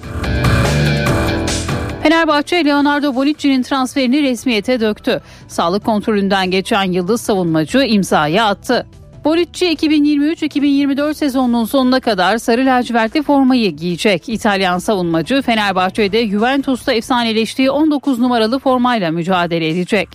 Fenerbahçe 2.03 2.65
Leonardo 2.65 3.15
Bonucci'nin 3.15 3.61
transferini 3.61 4.23
resmiyete 4.23 4.79
döktü. 4.79 5.21
Sağlık 5.47 5.85
kontrolünden 5.85 6.51
geçen 6.51 6.83
yıldız 6.83 7.21
savunmacı 7.21 7.79
imzayı 7.79 8.43
attı. 8.43 8.85
Bonucci 9.25 9.65
2023-2024 9.65 11.13
sezonunun 11.13 11.65
sonuna 11.65 11.99
kadar 11.99 12.37
sarı 12.37 12.65
lacivertli 12.65 13.23
formayı 13.23 13.71
giyecek. 13.71 14.29
İtalyan 14.29 14.77
savunmacı 14.77 15.41
Fenerbahçe'de 15.41 16.27
Juventus'ta 16.27 16.93
efsaneleştiği 16.93 17.71
19 17.71 18.19
numaralı 18.19 18.59
formayla 18.59 19.11
mücadele 19.11 19.69
edecek. 19.69 20.09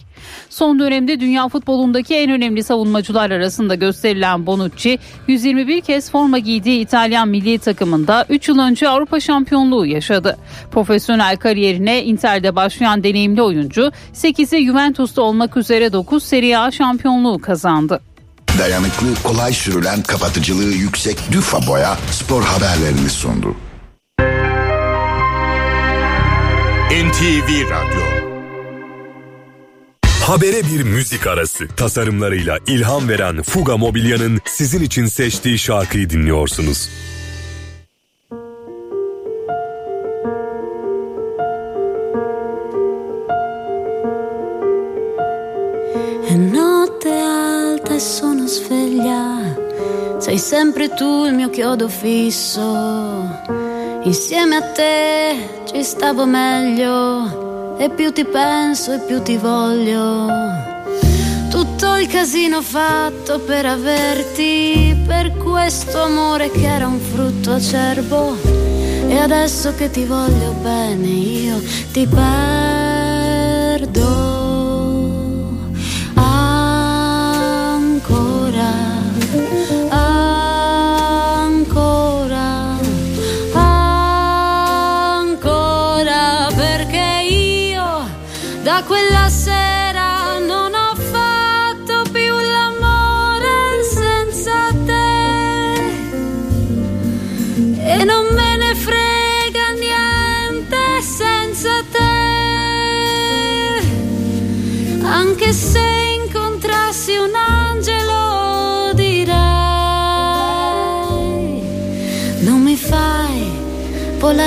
Son 0.51 0.79
dönemde 0.79 1.21
dünya 1.21 1.49
futbolundaki 1.49 2.15
en 2.15 2.31
önemli 2.31 2.63
savunmacılar 2.63 3.31
arasında 3.31 3.75
gösterilen 3.75 4.47
Bonucci 4.47 4.99
121 5.29 5.81
kez 5.81 6.11
forma 6.11 6.39
giydiği 6.39 6.81
İtalyan 6.81 7.29
milli 7.29 7.59
takımında 7.59 8.27
3 8.29 8.49
yıl 8.49 8.59
önce 8.59 8.89
Avrupa 8.89 9.21
şampiyonluğu 9.21 9.87
yaşadı. 9.87 10.37
Profesyonel 10.71 11.37
kariyerine 11.37 12.05
Inter'de 12.05 12.57
başlayan 12.57 13.05
deneyimli 13.05 13.43
oyuncu 13.43 13.93
8'i 14.15 14.67
Juventus'ta 14.67 15.23
olmak 15.23 15.57
üzere 15.57 15.93
9 15.93 16.23
Serie 16.23 16.57
A 16.57 16.71
şampiyonluğu 16.71 17.39
kazandı. 17.39 18.01
Dayanıklı, 18.59 19.15
kolay 19.23 19.53
sürülen, 19.53 20.03
kapatıcılığı 20.03 20.73
yüksek 20.75 21.19
Düfa 21.33 21.67
Boya 21.67 21.99
spor 22.11 22.43
haberlerini 22.43 23.11
sundu. 23.11 23.57
NTV 26.91 27.71
Radyo 27.71 28.29
Habere 30.29 30.63
bir 30.63 30.83
müzik 30.83 31.27
arası. 31.27 31.69
Tasarımlarıyla 31.69 32.59
ilham 32.67 33.09
veren 33.09 33.43
Fuga 33.43 33.77
Mobilya'nın 33.77 34.41
sizin 34.45 34.83
için 34.83 35.07
seçtiği 35.07 35.59
şarkıyı 35.59 36.11
dinliyorsunuz. 36.11 36.89
Sveglia, 49.09 50.19
sei 50.19 50.39
sempre 50.39 50.89
tu 50.91 51.25
il 51.25 51.35
mio 51.35 51.51
chiodo 51.51 51.89
fisso. 51.89 53.27
Insieme 54.03 54.57
a 54.57 54.63
te 54.63 55.63
ci 55.65 55.83
stavo 55.83 56.27
meglio 56.27 57.77
e 57.79 57.91
più 57.91 58.13
ti 58.13 58.25
penso 58.25 58.93
e 58.93 58.99
più 59.01 59.23
ti 59.23 59.37
voglio. 59.37 60.27
Tutto 61.51 61.97
il 61.97 62.07
casino 62.09 62.63
fatto 62.63 63.41
per 63.41 63.67
averti, 63.67 64.97
per 65.07 65.37
questo 65.37 66.03
amore 66.03 66.51
che 66.51 66.67
era 66.67 66.87
un 66.87 67.01
frutto 67.01 67.53
acerbo. 67.53 68.37
E 69.09 69.17
adesso 69.17 69.75
che 69.75 69.91
ti 69.91 70.05
voglio 70.05 70.53
bene 70.61 71.07
io 71.07 71.63
ti 71.93 72.07
perdo. 72.07 72.39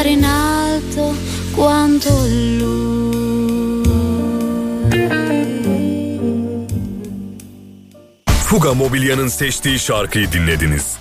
Volare 0.02 0.10
in 0.10 0.24
alto 0.24 1.14
quanto 1.56 2.10
lui. 2.10 3.02
Fuga 8.28 8.74
Mobilya'nın 8.74 9.28
seçtiği 9.28 9.80
şarkıyı 9.80 10.32
dinlediniz. 10.32 10.98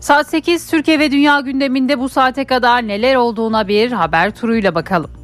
Saat 0.00 0.28
8 0.28 0.66
Türkiye 0.70 0.98
ve 0.98 1.10
Dünya 1.10 1.40
gündeminde 1.40 1.98
bu 1.98 2.08
saate 2.08 2.44
kadar 2.44 2.88
neler 2.88 3.14
olduğuna 3.14 3.68
bir 3.68 3.92
haber 3.92 4.34
turuyla 4.34 4.74
bakalım. 4.74 5.19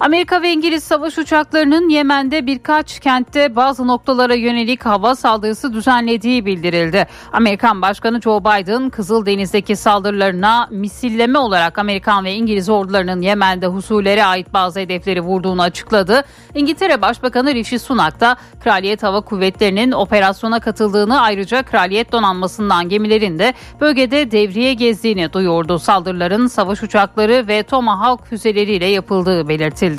Amerika 0.00 0.42
ve 0.42 0.52
İngiliz 0.52 0.84
savaş 0.84 1.18
uçaklarının 1.18 1.88
Yemen'de 1.88 2.46
birkaç 2.46 3.00
kentte 3.00 3.56
bazı 3.56 3.86
noktalara 3.86 4.34
yönelik 4.34 4.86
hava 4.86 5.14
saldırısı 5.14 5.72
düzenlediği 5.72 6.46
bildirildi. 6.46 7.06
Amerikan 7.32 7.82
Başkanı 7.82 8.20
Joe 8.20 8.40
Biden 8.40 8.90
Kızıldeniz'deki 8.90 9.76
saldırılarına 9.76 10.68
misilleme 10.70 11.38
olarak 11.38 11.78
Amerikan 11.78 12.24
ve 12.24 12.34
İngiliz 12.34 12.68
ordularının 12.68 13.20
Yemen'de 13.20 13.66
husulere 13.66 14.24
ait 14.24 14.54
bazı 14.54 14.80
hedefleri 14.80 15.20
vurduğunu 15.20 15.62
açıkladı. 15.62 16.24
İngiltere 16.54 17.02
Başbakanı 17.02 17.54
Rishi 17.54 17.78
Sunak 17.78 18.20
da 18.20 18.36
Kraliyet 18.64 19.02
Hava 19.02 19.20
Kuvvetleri'nin 19.20 19.92
operasyona 19.92 20.60
katıldığını 20.60 21.20
ayrıca 21.20 21.62
Kraliyet 21.62 22.12
Donanması'ndan 22.12 22.88
gemilerin 22.88 23.38
de 23.38 23.54
bölgede 23.80 24.30
devriye 24.30 24.74
gezdiğini 24.74 25.32
duyurdu. 25.32 25.78
Saldırıların 25.78 26.46
savaş 26.46 26.82
uçakları 26.82 27.48
ve 27.48 27.62
Tomahawk 27.62 28.26
füzeleriyle 28.26 28.86
yapıldığı 28.86 29.48
belirtildi. 29.48 29.95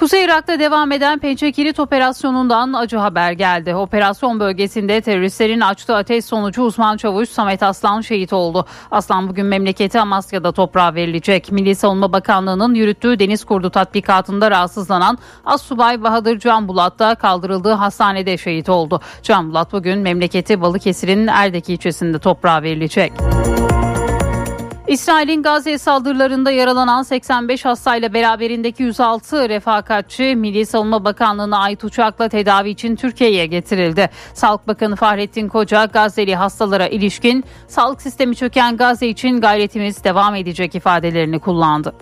Kuzey 0.00 0.24
Irak'ta 0.24 0.58
devam 0.58 0.92
eden 0.92 1.18
Pençe 1.18 1.52
Kilit 1.52 1.80
operasyonundan 1.80 2.72
acı 2.72 2.96
haber 2.96 3.32
geldi. 3.32 3.74
Operasyon 3.74 4.40
bölgesinde 4.40 5.00
teröristlerin 5.00 5.60
açtığı 5.60 5.96
ateş 5.96 6.24
sonucu 6.24 6.62
uzman 6.62 6.96
çavuş 6.96 7.28
Samet 7.28 7.62
Aslan 7.62 8.00
şehit 8.00 8.32
oldu. 8.32 8.66
Aslan 8.90 9.28
bugün 9.28 9.46
memleketi 9.46 10.00
Amasya'da 10.00 10.52
toprağa 10.52 10.94
verilecek. 10.94 11.52
Milli 11.52 11.74
Savunma 11.74 12.12
Bakanlığı'nın 12.12 12.74
yürüttüğü 12.74 13.18
deniz 13.18 13.44
kurdu 13.44 13.70
tatbikatında 13.70 14.50
rahatsızlanan 14.50 15.18
Assubay 15.44 16.02
Bahadır 16.02 16.38
Can 16.38 16.68
Bulat 16.68 16.98
da 16.98 17.14
kaldırıldığı 17.14 17.72
hastanede 17.72 18.38
şehit 18.38 18.68
oldu. 18.68 19.00
Can 19.22 19.50
Bulat 19.50 19.72
bugün 19.72 19.98
memleketi 19.98 20.60
Balıkesir'in 20.60 21.26
Erdek 21.26 21.68
ilçesinde 21.68 22.18
toprağa 22.18 22.62
verilecek. 22.62 23.12
İsrail'in 24.90 25.42
Gazze 25.42 25.78
saldırılarında 25.78 26.50
yaralanan 26.50 27.02
85 27.02 27.64
hastayla 27.64 28.14
beraberindeki 28.14 28.82
106 28.82 29.48
refakatçi 29.48 30.36
Milli 30.36 30.66
Savunma 30.66 31.04
Bakanlığı'na 31.04 31.58
ait 31.58 31.84
uçakla 31.84 32.28
tedavi 32.28 32.70
için 32.70 32.96
Türkiye'ye 32.96 33.46
getirildi. 33.46 34.10
Sağlık 34.34 34.68
Bakanı 34.68 34.96
Fahrettin 34.96 35.48
Koca 35.48 35.84
Gazze'li 35.84 36.34
hastalara 36.34 36.88
ilişkin 36.88 37.44
sağlık 37.68 38.02
sistemi 38.02 38.36
çöken 38.36 38.76
Gazze 38.76 39.06
için 39.06 39.40
gayretimiz 39.40 40.04
devam 40.04 40.34
edecek 40.34 40.74
ifadelerini 40.74 41.38
kullandı. 41.38 41.94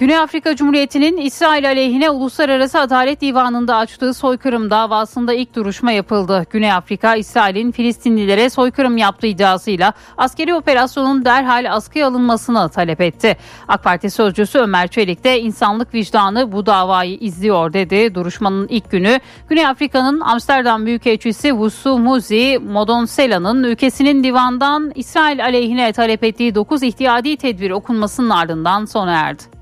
Güney 0.00 0.18
Afrika 0.18 0.56
Cumhuriyeti'nin 0.56 1.16
İsrail 1.16 1.68
aleyhine 1.68 2.10
Uluslararası 2.10 2.78
Adalet 2.78 3.20
Divanı'nda 3.20 3.76
açtığı 3.76 4.14
soykırım 4.14 4.70
davasında 4.70 5.34
ilk 5.34 5.54
duruşma 5.54 5.92
yapıldı. 5.92 6.46
Güney 6.50 6.72
Afrika, 6.72 7.16
İsrail'in 7.16 7.70
Filistinlilere 7.72 8.50
soykırım 8.50 8.96
yaptığı 8.96 9.26
iddiasıyla 9.26 9.92
askeri 10.16 10.54
operasyonun 10.54 11.24
derhal 11.24 11.72
askıya 11.72 12.08
alınmasını 12.08 12.68
talep 12.68 13.00
etti. 13.00 13.36
AK 13.68 13.84
Parti 13.84 14.10
sözcüsü 14.10 14.58
Ömer 14.58 14.88
Çelik 14.88 15.24
de 15.24 15.40
insanlık 15.40 15.94
vicdanı 15.94 16.52
bu 16.52 16.66
davayı 16.66 17.16
izliyor 17.16 17.72
dedi. 17.72 18.14
Duruşmanın 18.14 18.68
ilk 18.68 18.90
günü 18.90 19.20
Güney 19.48 19.66
Afrika'nın 19.66 20.20
Amsterdam 20.20 20.86
Büyükelçisi 20.86 21.48
Wusu 21.48 21.98
Muzi 21.98 22.58
Modonsela'nın 22.58 23.62
ülkesinin 23.62 24.24
divandan 24.24 24.92
İsrail 24.94 25.44
aleyhine 25.44 25.92
talep 25.92 26.24
ettiği 26.24 26.54
9 26.54 26.82
ihtiyadi 26.82 27.36
tedbir 27.36 27.70
okunmasının 27.70 28.30
ardından 28.30 28.84
sona 28.84 29.12
erdi. 29.12 29.59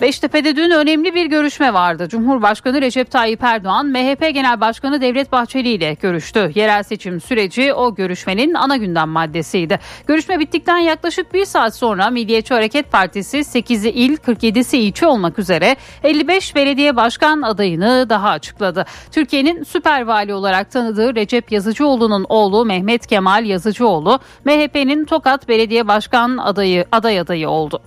Beştepe'de 0.00 0.56
dün 0.56 0.70
önemli 0.70 1.14
bir 1.14 1.26
görüşme 1.26 1.74
vardı. 1.74 2.08
Cumhurbaşkanı 2.08 2.80
Recep 2.80 3.10
Tayyip 3.10 3.42
Erdoğan, 3.42 3.86
MHP 3.86 4.20
Genel 4.34 4.60
Başkanı 4.60 5.00
Devlet 5.00 5.32
Bahçeli 5.32 5.68
ile 5.68 5.94
görüştü. 5.94 6.52
Yerel 6.54 6.82
seçim 6.82 7.20
süreci 7.20 7.72
o 7.72 7.94
görüşmenin 7.94 8.54
ana 8.54 8.76
gündem 8.76 9.08
maddesiydi. 9.08 9.78
Görüşme 10.06 10.38
bittikten 10.38 10.78
yaklaşık 10.78 11.34
bir 11.34 11.44
saat 11.44 11.76
sonra 11.76 12.10
Milliyetçi 12.10 12.54
Hareket 12.54 12.92
Partisi 12.92 13.38
8'i 13.38 13.90
il 13.90 14.16
47'si 14.16 14.76
ilçe 14.76 15.06
olmak 15.06 15.38
üzere 15.38 15.76
55 16.04 16.54
belediye 16.54 16.96
başkan 16.96 17.42
adayını 17.42 18.06
daha 18.08 18.28
açıkladı. 18.28 18.86
Türkiye'nin 19.12 19.62
süper 19.62 20.02
vali 20.02 20.34
olarak 20.34 20.70
tanıdığı 20.70 21.14
Recep 21.14 21.52
Yazıcıoğlu'nun 21.52 22.26
oğlu 22.28 22.64
Mehmet 22.64 23.06
Kemal 23.06 23.44
Yazıcıoğlu, 23.44 24.20
MHP'nin 24.44 25.04
Tokat 25.04 25.48
Belediye 25.48 25.88
Başkan 25.88 26.36
adayı 26.36 26.84
aday 26.92 27.20
adayı 27.20 27.48
oldu. 27.48 27.82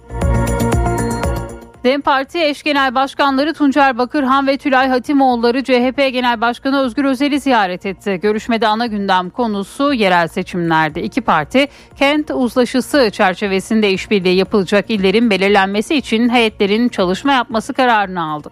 DEM 1.83 2.01
Parti 2.01 2.39
eş 2.43 2.63
genel 2.63 2.95
başkanları 2.95 3.53
Tuncer 3.53 3.97
Bakırhan 3.97 4.47
ve 4.47 4.57
Tülay 4.57 4.87
Hatimoğulları 4.87 5.63
CHP 5.63 5.97
Genel 5.97 6.41
Başkanı 6.41 6.79
Özgür 6.79 7.05
Özel'i 7.05 7.39
ziyaret 7.39 7.85
etti. 7.85 8.19
Görüşmede 8.21 8.67
ana 8.67 8.85
gündem 8.85 9.29
konusu 9.29 9.93
yerel 9.93 10.27
seçimlerdi. 10.27 10.99
İki 10.99 11.21
parti 11.21 11.67
kent 11.99 12.31
uzlaşısı 12.31 13.09
çerçevesinde 13.11 13.91
işbirliği 13.91 14.35
yapılacak 14.35 14.89
illerin 14.89 15.29
belirlenmesi 15.29 15.95
için 15.95 16.29
heyetlerin 16.29 16.89
çalışma 16.89 17.33
yapması 17.33 17.73
kararını 17.73 18.23
aldı. 18.23 18.49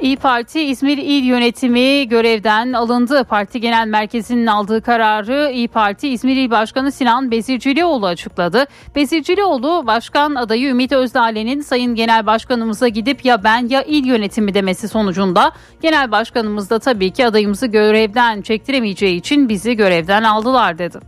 İyi 0.00 0.16
Parti 0.16 0.60
İzmir 0.60 0.98
İl 0.98 1.24
Yönetimi 1.24 2.08
görevden 2.08 2.72
alındı. 2.72 3.24
Parti 3.24 3.60
Genel 3.60 3.88
Merkezi'nin 3.88 4.46
aldığı 4.46 4.82
kararı 4.82 5.50
İyi 5.54 5.68
Parti 5.68 6.08
İzmir 6.08 6.36
İl 6.36 6.50
Başkanı 6.50 6.92
Sinan 6.92 7.30
Bezircilioğlu 7.30 8.06
açıkladı. 8.06 8.66
Bezircilioğlu 8.94 9.86
Başkan 9.86 10.34
adayı 10.34 10.68
Ümit 10.68 10.92
Özdağ'le'nin 10.92 11.60
Sayın 11.60 11.94
Genel 11.94 12.26
Başkanımıza 12.26 12.88
gidip 12.88 13.24
ya 13.24 13.44
ben 13.44 13.68
ya 13.68 13.82
il 13.82 14.06
yönetimi 14.06 14.54
demesi 14.54 14.88
sonucunda 14.88 15.52
Genel 15.82 16.10
Başkanımız 16.10 16.70
da 16.70 16.78
tabii 16.78 17.10
ki 17.10 17.26
adayımızı 17.26 17.66
görevden 17.66 18.42
çektiremeyeceği 18.42 19.16
için 19.16 19.48
bizi 19.48 19.76
görevden 19.76 20.22
aldılar 20.22 20.78
dedi. 20.78 20.98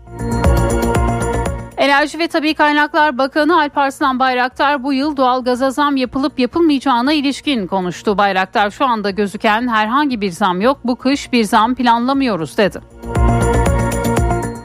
Enerji 1.82 2.18
ve 2.18 2.28
Tabi 2.28 2.54
Kaynaklar 2.54 3.18
Bakanı 3.18 3.60
Alparslan 3.60 4.18
Bayraktar 4.18 4.82
bu 4.82 4.92
yıl 4.92 5.16
doğalgaza 5.16 5.70
zam 5.70 5.96
yapılıp 5.96 6.38
yapılmayacağına 6.38 7.12
ilişkin 7.12 7.66
konuştu. 7.66 8.18
Bayraktar 8.18 8.70
şu 8.70 8.86
anda 8.86 9.10
gözüken 9.10 9.68
herhangi 9.68 10.20
bir 10.20 10.30
zam 10.30 10.60
yok 10.60 10.78
bu 10.84 10.96
kış 10.96 11.32
bir 11.32 11.44
zam 11.44 11.74
planlamıyoruz 11.74 12.58
dedi. 12.58 12.80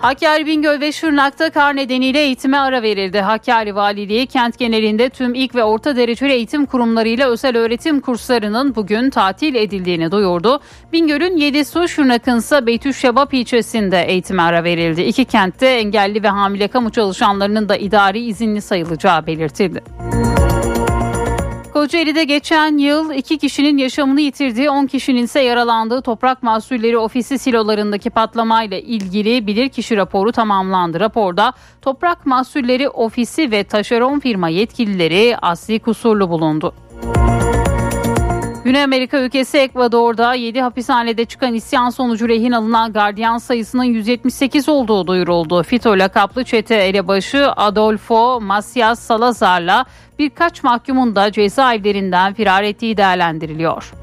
Hakkari 0.07 0.45
Bingöl 0.45 0.81
ve 0.81 0.91
Şırnak'ta 0.91 1.49
kar 1.49 1.75
nedeniyle 1.75 2.19
eğitime 2.19 2.57
ara 2.57 2.81
verildi. 2.81 3.19
Hakkari 3.19 3.75
Valiliği 3.75 4.27
kent 4.27 4.59
genelinde 4.59 5.09
tüm 5.09 5.33
ilk 5.33 5.55
ve 5.55 5.63
orta 5.63 5.95
dereceli 5.95 6.33
eğitim 6.33 6.65
kurumlarıyla 6.65 7.29
özel 7.29 7.57
öğretim 7.57 8.01
kurslarının 8.01 8.75
bugün 8.75 9.09
tatil 9.09 9.55
edildiğini 9.55 10.11
duyurdu. 10.11 10.59
Bingöl'ün 10.93 11.37
Yedisu, 11.37 11.87
Şırnak'ın 11.87 12.37
ise 12.37 12.65
Beytüşşebap 12.65 13.33
ilçesinde 13.33 14.01
eğitime 14.01 14.41
ara 14.41 14.63
verildi. 14.63 15.01
İki 15.01 15.25
kentte 15.25 15.67
engelli 15.67 16.23
ve 16.23 16.29
hamile 16.29 16.67
kamu 16.67 16.89
çalışanlarının 16.89 17.69
da 17.69 17.77
idari 17.77 18.19
izinli 18.19 18.61
sayılacağı 18.61 19.27
belirtildi. 19.27 19.83
Kocaeli'de 21.77 22.23
geçen 22.23 22.77
yıl 22.77 23.11
iki 23.11 23.37
kişinin 23.37 23.77
yaşamını 23.77 24.21
yitirdiği 24.21 24.69
10 24.69 24.85
kişinin 24.85 25.23
ise 25.23 25.39
yaralandığı 25.39 26.01
toprak 26.01 26.43
mahsulleri 26.43 26.97
ofisi 26.97 27.39
silolarındaki 27.39 28.09
patlamayla 28.09 28.77
ilgili 28.77 29.47
bilirkişi 29.47 29.97
raporu 29.97 30.31
tamamlandı. 30.31 30.99
Raporda 30.99 31.53
toprak 31.81 32.25
mahsulleri 32.25 32.89
ofisi 32.89 33.51
ve 33.51 33.63
taşeron 33.63 34.19
firma 34.19 34.49
yetkilileri 34.49 35.37
asli 35.41 35.79
kusurlu 35.79 36.29
bulundu. 36.29 36.73
Güney 38.67 38.83
Amerika 38.83 39.19
ülkesi 39.19 39.57
Ekvador'da 39.57 40.33
7 40.33 40.61
hapishanede 40.61 41.25
çıkan 41.25 41.53
isyan 41.53 41.89
sonucu 41.89 42.29
rehin 42.29 42.51
alınan 42.51 42.93
gardiyan 42.93 43.37
sayısının 43.37 43.83
178 43.83 44.69
olduğu 44.69 45.07
duyuruldu. 45.07 45.63
FITO 45.63 45.99
lakaplı 45.99 46.43
çete 46.43 46.75
elebaşı 46.75 47.51
Adolfo 47.51 48.41
Macias 48.41 48.99
Salazar'la 48.99 49.85
birkaç 50.19 50.63
mahkumun 50.63 51.15
da 51.15 51.31
cezaevlerinden 51.31 52.33
firar 52.33 52.63
ettiği 52.63 52.97
değerlendiriliyor. 52.97 53.93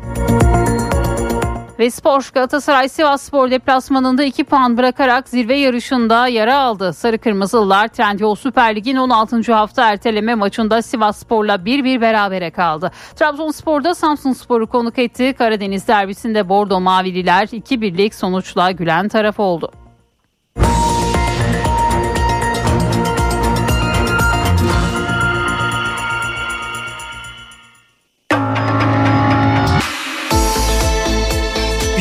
Ve 1.78 1.90
Spor 1.90 2.30
Galatasaray 2.34 2.88
Sivas 2.88 3.22
Spor 3.22 3.50
deplasmanında 3.50 4.24
2 4.24 4.44
puan 4.44 4.76
bırakarak 4.76 5.28
zirve 5.28 5.56
yarışında 5.56 6.28
yara 6.28 6.58
aldı. 6.58 6.92
Sarı 6.92 7.18
Kırmızılılar 7.18 7.88
Trendyol 7.88 8.34
Süper 8.34 8.76
Lig'in 8.76 8.96
16. 8.96 9.54
hafta 9.54 9.90
erteleme 9.92 10.34
maçında 10.34 10.82
Sivas 10.82 11.18
Spor'la 11.18 11.54
1-1 11.54 12.00
berabere 12.00 12.50
kaldı. 12.50 12.90
Trabzonspor'da 13.16 13.94
Samsun 13.94 14.32
Spor'u 14.32 14.66
konuk 14.66 14.98
etti. 14.98 15.34
Karadeniz 15.38 15.88
derbisinde 15.88 16.48
Bordo 16.48 16.80
Mavililer 16.80 17.46
2-1'lik 17.46 18.14
sonuçla 18.14 18.70
gülen 18.70 19.08
taraf 19.08 19.40
oldu. 19.40 19.70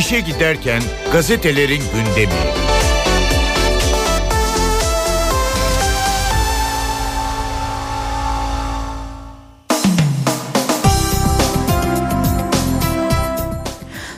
İşe 0.04 0.20
giderken 0.20 0.82
gazetelerin 1.12 1.82
gündemi. 1.94 2.64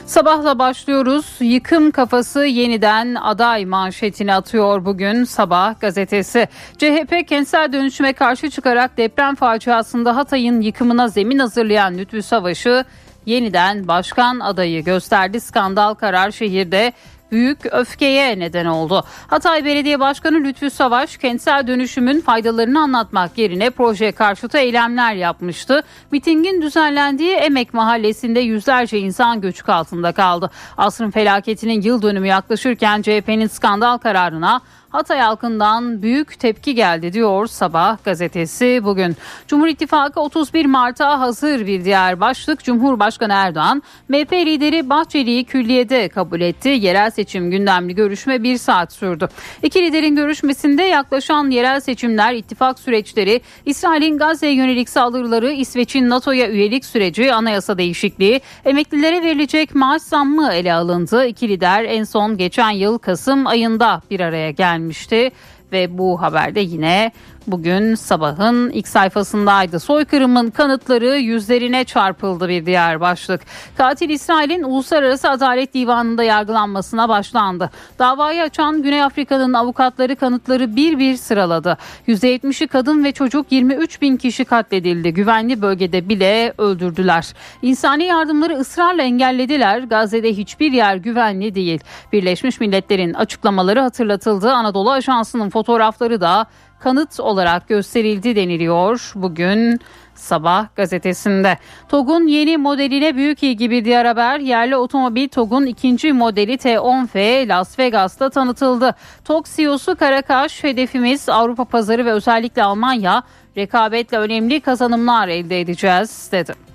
Sabahla 0.05 0.59
başlıyoruz. 0.59 1.25
Yıkım 1.39 1.91
kafası 1.91 2.45
yeniden 2.45 3.15
aday 3.15 3.65
manşetini 3.65 4.33
atıyor 4.33 4.85
bugün 4.85 5.23
Sabah 5.23 5.79
gazetesi. 5.79 6.47
CHP 6.77 7.27
kentsel 7.27 7.73
dönüşüme 7.73 8.13
karşı 8.13 8.49
çıkarak 8.49 8.97
deprem 8.97 9.35
faciasında 9.35 10.15
Hatay'ın 10.15 10.61
yıkımına 10.61 11.07
zemin 11.07 11.39
hazırlayan 11.39 11.97
Lütfü 11.97 12.21
Savaş'ı 12.21 12.85
yeniden 13.27 13.87
başkan 13.87 14.39
adayı 14.39 14.83
gösterdi. 14.83 15.41
Skandal 15.41 15.93
karar 15.93 16.31
şehirde 16.31 16.93
büyük 17.31 17.73
öfkeye 17.73 18.39
neden 18.39 18.65
oldu. 18.65 19.03
Hatay 19.27 19.65
Belediye 19.65 19.99
Başkanı 19.99 20.43
Lütfü 20.43 20.69
Savaş 20.69 21.17
kentsel 21.17 21.67
dönüşümün 21.67 22.21
faydalarını 22.21 22.79
anlatmak 22.79 23.37
yerine 23.37 23.69
proje 23.69 24.11
karşıtı 24.11 24.57
eylemler 24.57 25.13
yapmıştı. 25.13 25.83
Mitingin 26.11 26.61
düzenlendiği 26.61 27.31
Emek 27.35 27.73
Mahallesi'nde 27.73 28.39
yüzlerce 28.39 28.99
insan 28.99 29.41
göçük 29.41 29.69
altında 29.69 30.11
kaldı. 30.11 30.51
Asrın 30.77 31.11
felaketinin 31.11 31.81
yıl 31.81 32.01
dönümü 32.01 32.27
yaklaşırken 32.27 33.01
CHP'nin 33.01 33.47
skandal 33.47 33.97
kararına 33.97 34.61
Hatay 34.97 35.19
halkından 35.19 36.01
büyük 36.01 36.39
tepki 36.39 36.75
geldi 36.75 37.13
diyor 37.13 37.47
Sabah 37.47 37.97
gazetesi 38.03 38.81
bugün. 38.83 39.15
Cumhur 39.47 39.67
İttifakı 39.67 40.21
31 40.21 40.65
Mart'a 40.65 41.19
hazır 41.19 41.67
bir 41.67 41.85
diğer 41.85 42.19
başlık. 42.19 42.63
Cumhurbaşkanı 42.63 43.33
Erdoğan 43.33 43.83
MHP 44.09 44.33
lideri 44.33 44.89
Bahçeli'yi 44.89 45.43
külliyede 45.43 46.09
kabul 46.09 46.41
etti. 46.41 46.69
Yerel 46.69 47.09
seçim 47.09 47.51
gündemli 47.51 47.95
görüşme 47.95 48.43
bir 48.43 48.57
saat 48.57 48.93
sürdü. 48.93 49.27
İki 49.63 49.83
liderin 49.83 50.15
görüşmesinde 50.15 50.83
yaklaşan 50.83 51.49
yerel 51.49 51.79
seçimler, 51.79 52.33
ittifak 52.33 52.79
süreçleri, 52.79 53.41
İsrail'in 53.65 54.17
Gazze'ye 54.17 54.53
yönelik 54.53 54.89
saldırıları, 54.89 55.51
İsveç'in 55.51 56.09
NATO'ya 56.09 56.49
üyelik 56.49 56.85
süreci, 56.85 57.33
anayasa 57.33 57.77
değişikliği, 57.77 58.41
emeklilere 58.65 59.21
verilecek 59.21 59.75
maaş 59.75 60.01
zammı 60.01 60.53
ele 60.53 60.73
alındı. 60.73 61.25
İki 61.25 61.49
lider 61.49 61.83
en 61.83 62.03
son 62.03 62.37
geçen 62.37 62.71
yıl 62.71 62.97
Kasım 62.97 63.47
ayında 63.47 64.01
bir 64.11 64.19
araya 64.19 64.51
gelmişti 64.51 64.86
gelmişti 64.87 65.31
ve 65.71 65.97
bu 65.97 66.21
haberde 66.21 66.59
yine 66.59 67.11
bugün 67.47 67.95
sabahın 67.95 68.69
ilk 68.69 68.87
sayfasındaydı. 68.87 69.79
Soykırımın 69.79 70.49
kanıtları 70.49 71.17
yüzlerine 71.17 71.83
çarpıldı 71.83 72.49
bir 72.49 72.65
diğer 72.65 73.01
başlık. 73.01 73.41
Katil 73.77 74.09
İsrail'in 74.09 74.63
Uluslararası 74.63 75.29
Adalet 75.29 75.73
Divanı'nda 75.73 76.23
yargılanmasına 76.23 77.09
başlandı. 77.09 77.69
Davayı 77.99 78.41
açan 78.41 78.83
Güney 78.83 79.03
Afrika'nın 79.03 79.53
avukatları 79.53 80.15
kanıtları 80.15 80.75
bir 80.75 80.99
bir 80.99 81.17
sıraladı. 81.17 81.77
%70'i 82.07 82.67
kadın 82.67 83.03
ve 83.03 83.11
çocuk 83.11 83.51
23 83.51 84.01
bin 84.01 84.17
kişi 84.17 84.45
katledildi. 84.45 85.13
Güvenli 85.13 85.61
bölgede 85.61 86.09
bile 86.09 86.53
öldürdüler. 86.57 87.33
İnsani 87.61 88.03
yardımları 88.03 88.57
ısrarla 88.57 89.01
engellediler. 89.01 89.79
Gazze'de 89.79 90.33
hiçbir 90.33 90.71
yer 90.71 90.95
güvenli 90.95 91.55
değil. 91.55 91.79
Birleşmiş 92.13 92.59
Milletler'in 92.59 93.13
açıklamaları 93.13 93.79
hatırlatıldı. 93.79 94.51
Anadolu 94.51 94.91
Ajansı'nın 94.91 95.49
fotoğrafları 95.49 96.21
da 96.21 96.47
kanıt 96.79 97.19
olarak 97.19 97.67
gösterildi 97.67 98.35
deniliyor 98.35 99.11
bugün 99.15 99.79
Sabah 100.15 100.75
gazetesinde. 100.75 101.57
TOG'un 101.89 102.27
yeni 102.27 102.57
modeline 102.57 103.15
büyük 103.15 103.43
ilgi 103.43 103.71
bir 103.71 103.85
diğer 103.85 104.05
haber. 104.05 104.39
Yerli 104.39 104.75
otomobil 104.75 105.27
TOG'un 105.27 105.65
ikinci 105.65 106.13
modeli 106.13 106.53
T10F 106.53 107.47
Las 107.47 107.79
Vegas'ta 107.79 108.29
tanıtıldı. 108.29 108.95
TOG 109.25 109.45
CEO'su 109.55 109.95
Karakaş 109.95 110.63
hedefimiz 110.63 111.29
Avrupa 111.29 111.65
pazarı 111.65 112.05
ve 112.05 112.11
özellikle 112.11 112.63
Almanya 112.63 113.23
rekabetle 113.57 114.17
önemli 114.17 114.61
kazanımlar 114.61 115.27
elde 115.27 115.61
edeceğiz 115.61 116.29
dedi. 116.31 116.66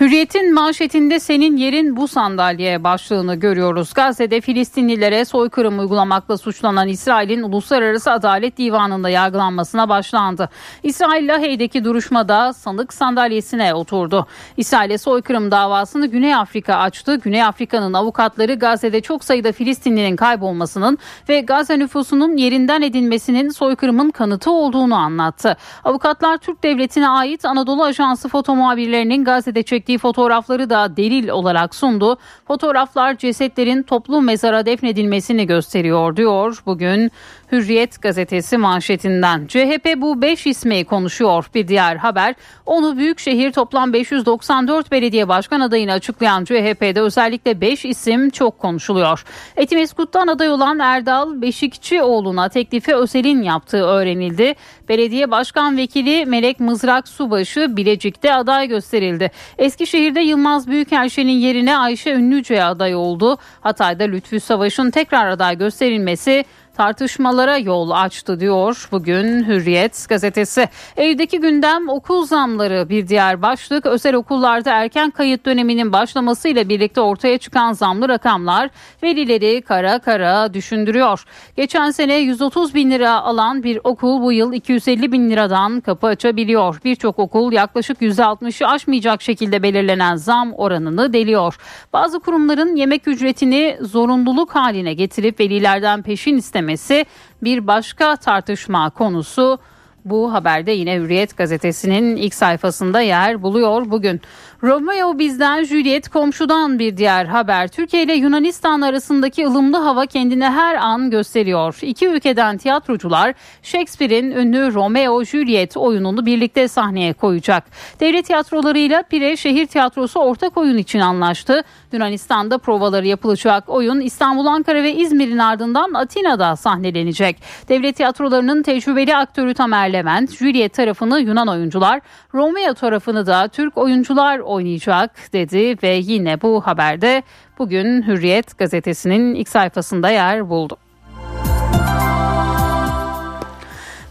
Hürriyet'in 0.00 0.54
manşetinde 0.54 1.20
senin 1.20 1.56
yerin 1.56 1.96
bu 1.96 2.08
sandalye 2.08 2.84
başlığını 2.84 3.34
görüyoruz. 3.34 3.92
Gazze'de 3.94 4.40
Filistinlilere 4.40 5.24
soykırım 5.24 5.78
uygulamakla 5.78 6.38
suçlanan 6.38 6.88
İsrail'in 6.88 7.42
Uluslararası 7.42 8.10
Adalet 8.12 8.58
Divanı'nda 8.58 9.08
yargılanmasına 9.08 9.88
başlandı. 9.88 10.48
İsrail 10.82 11.28
Lahey'deki 11.28 11.84
duruşmada 11.84 12.52
sanık 12.52 12.94
sandalyesine 12.94 13.74
oturdu. 13.74 14.26
İsrail'e 14.56 14.98
soykırım 14.98 15.50
davasını 15.50 16.06
Güney 16.06 16.34
Afrika 16.34 16.74
açtı. 16.74 17.14
Güney 17.14 17.42
Afrika'nın 17.42 17.92
avukatları 17.92 18.54
Gazze'de 18.54 19.00
çok 19.00 19.24
sayıda 19.24 19.52
Filistinlinin 19.52 20.16
kaybolmasının 20.16 20.98
ve 21.28 21.40
Gazze 21.40 21.78
nüfusunun 21.78 22.36
yerinden 22.36 22.82
edilmesinin 22.82 23.48
soykırımın 23.48 24.10
kanıtı 24.10 24.50
olduğunu 24.50 24.94
anlattı. 24.94 25.56
Avukatlar 25.84 26.38
Türk 26.38 26.62
Devleti'ne 26.62 27.08
ait 27.08 27.44
Anadolu 27.44 27.84
Ajansı 27.84 28.28
foto 28.28 28.54
muhabirlerinin 28.54 29.24
Gazze'de 29.24 29.62
çektiği 29.62 29.85
çektiği 29.86 29.98
fotoğrafları 29.98 30.70
da 30.70 30.96
delil 30.96 31.28
olarak 31.28 31.74
sundu. 31.74 32.16
Fotoğraflar 32.46 33.16
cesetlerin 33.16 33.82
toplu 33.82 34.22
mezara 34.22 34.66
defnedilmesini 34.66 35.46
gösteriyor 35.46 36.16
diyor 36.16 36.62
bugün 36.66 37.10
Hürriyet 37.52 38.02
gazetesi 38.02 38.56
manşetinden. 38.56 39.46
CHP 39.46 39.94
bu 39.96 40.22
5 40.22 40.46
ismi 40.46 40.84
konuşuyor 40.84 41.50
bir 41.54 41.68
diğer 41.68 41.96
haber. 41.96 42.34
Onu 42.66 42.96
Büyükşehir 42.96 43.52
toplam 43.52 43.92
594 43.92 44.92
belediye 44.92 45.28
başkan 45.28 45.60
adayını 45.60 45.92
açıklayan 45.92 46.44
CHP'de 46.44 47.00
özellikle 47.00 47.60
5 47.60 47.84
isim 47.84 48.30
çok 48.30 48.58
konuşuluyor. 48.58 49.24
Etimeskut'tan 49.56 50.26
aday 50.26 50.50
olan 50.50 50.78
Erdal 50.78 51.42
Beşikçioğlu'na 51.42 52.48
teklifi 52.48 52.94
Ösel'in 52.94 53.42
yaptığı 53.42 53.84
öğrenildi. 53.84 54.54
Belediye 54.88 55.30
Başkan 55.30 55.76
Vekili 55.76 56.26
Melek 56.26 56.60
Mızrak 56.60 57.08
Subaşı 57.08 57.76
Bilecik'te 57.76 58.34
aday 58.34 58.68
gösterildi. 58.68 59.30
Eskişehir'de 59.58 60.20
Yılmaz 60.20 60.68
Büyükelçinin 60.68 61.32
yerine 61.32 61.76
Ayşe 61.76 62.10
Ünlüce 62.12 62.64
aday 62.64 62.94
oldu. 62.94 63.38
Hatay'da 63.60 64.04
Lütfü 64.04 64.40
Savaş'ın 64.40 64.90
tekrar 64.90 65.26
aday 65.26 65.58
gösterilmesi 65.58 66.44
tartışmalara 66.76 67.58
yol 67.58 67.90
açtı 67.90 68.40
diyor 68.40 68.88
bugün 68.92 69.44
Hürriyet 69.44 70.06
gazetesi. 70.08 70.68
Evdeki 70.96 71.40
gündem 71.40 71.88
okul 71.88 72.26
zamları 72.26 72.88
bir 72.88 73.08
diğer 73.08 73.42
başlık. 73.42 73.86
Özel 73.86 74.14
okullarda 74.14 74.70
erken 74.70 75.10
kayıt 75.10 75.46
döneminin 75.46 75.92
başlamasıyla 75.92 76.68
birlikte 76.68 77.00
ortaya 77.00 77.38
çıkan 77.38 77.72
zamlı 77.72 78.08
rakamlar 78.08 78.70
velileri 79.02 79.62
kara 79.62 79.98
kara 79.98 80.54
düşündürüyor. 80.54 81.24
Geçen 81.56 81.90
sene 81.90 82.14
130 82.14 82.74
bin 82.74 82.90
lira 82.90 83.20
alan 83.22 83.62
bir 83.62 83.80
okul 83.84 84.22
bu 84.22 84.32
yıl 84.32 84.52
250 84.52 85.12
bin 85.12 85.30
liradan 85.30 85.80
kapı 85.80 86.06
açabiliyor. 86.06 86.80
Birçok 86.84 87.18
okul 87.18 87.52
yaklaşık 87.52 88.00
%60'ı 88.00 88.68
aşmayacak 88.68 89.22
şekilde 89.22 89.62
belirlenen 89.62 90.16
zam 90.16 90.52
oranını 90.52 91.12
deliyor. 91.12 91.56
Bazı 91.92 92.20
kurumların 92.20 92.76
yemek 92.76 93.08
ücretini 93.08 93.78
zorunluluk 93.80 94.54
haline 94.54 94.94
getirip 94.94 95.40
velilerden 95.40 96.02
peşin 96.02 96.36
istemek 96.36 96.65
istemesi 96.72 97.06
bir 97.42 97.66
başka 97.66 98.16
tartışma 98.16 98.90
konusu. 98.90 99.58
Bu 100.06 100.32
haberde 100.32 100.72
yine 100.72 100.96
Hürriyet 100.96 101.36
gazetesinin 101.36 102.16
ilk 102.16 102.34
sayfasında 102.34 103.00
yer 103.00 103.42
buluyor 103.42 103.90
bugün. 103.90 104.20
Romeo 104.62 105.18
bizden, 105.18 105.64
Juliet 105.64 106.08
komşudan 106.08 106.78
bir 106.78 106.96
diğer 106.96 107.24
haber. 107.24 107.68
Türkiye 107.68 108.02
ile 108.02 108.14
Yunanistan 108.14 108.80
arasındaki 108.80 109.46
ılımlı 109.46 109.76
hava 109.76 110.06
kendini 110.06 110.44
her 110.44 110.74
an 110.74 111.10
gösteriyor. 111.10 111.78
İki 111.82 112.06
ülkeden 112.06 112.58
tiyatrocular 112.58 113.34
Shakespeare'in 113.62 114.30
ünlü 114.30 114.74
Romeo 114.74 115.24
Juliet 115.24 115.76
oyununu 115.76 116.26
birlikte 116.26 116.68
sahneye 116.68 117.12
koyacak. 117.12 117.64
Devlet 118.00 118.26
tiyatrolarıyla 118.26 119.02
Pire 119.02 119.36
Şehir 119.36 119.66
Tiyatrosu 119.66 120.20
ortak 120.20 120.56
oyun 120.56 120.78
için 120.78 121.00
anlaştı. 121.00 121.62
Yunanistan'da 121.92 122.58
provaları 122.58 123.06
yapılacak 123.06 123.68
oyun 123.68 124.00
İstanbul, 124.00 124.46
Ankara 124.46 124.82
ve 124.82 124.94
İzmir'in 124.94 125.38
ardından 125.38 125.94
Atina'da 125.94 126.56
sahnelenecek. 126.56 127.36
Devlet 127.68 127.96
tiyatrolarının 127.96 128.62
tecrübeli 128.62 129.16
aktörü 129.16 129.54
Tamer 129.54 129.95
Levent, 129.96 130.30
Juliet 130.38 130.74
tarafını 130.74 131.20
Yunan 131.20 131.48
oyuncular, 131.48 132.00
Romeo 132.34 132.74
tarafını 132.74 133.26
da 133.26 133.48
Türk 133.48 133.78
oyuncular 133.78 134.38
oynayacak 134.38 135.32
dedi 135.32 135.76
ve 135.82 136.00
yine 136.02 136.42
bu 136.42 136.60
haberde 136.60 137.22
bugün 137.58 138.02
Hürriyet 138.02 138.58
gazetesinin 138.58 139.34
ilk 139.34 139.48
sayfasında 139.48 140.10
yer 140.10 140.48
buldu. 140.48 140.76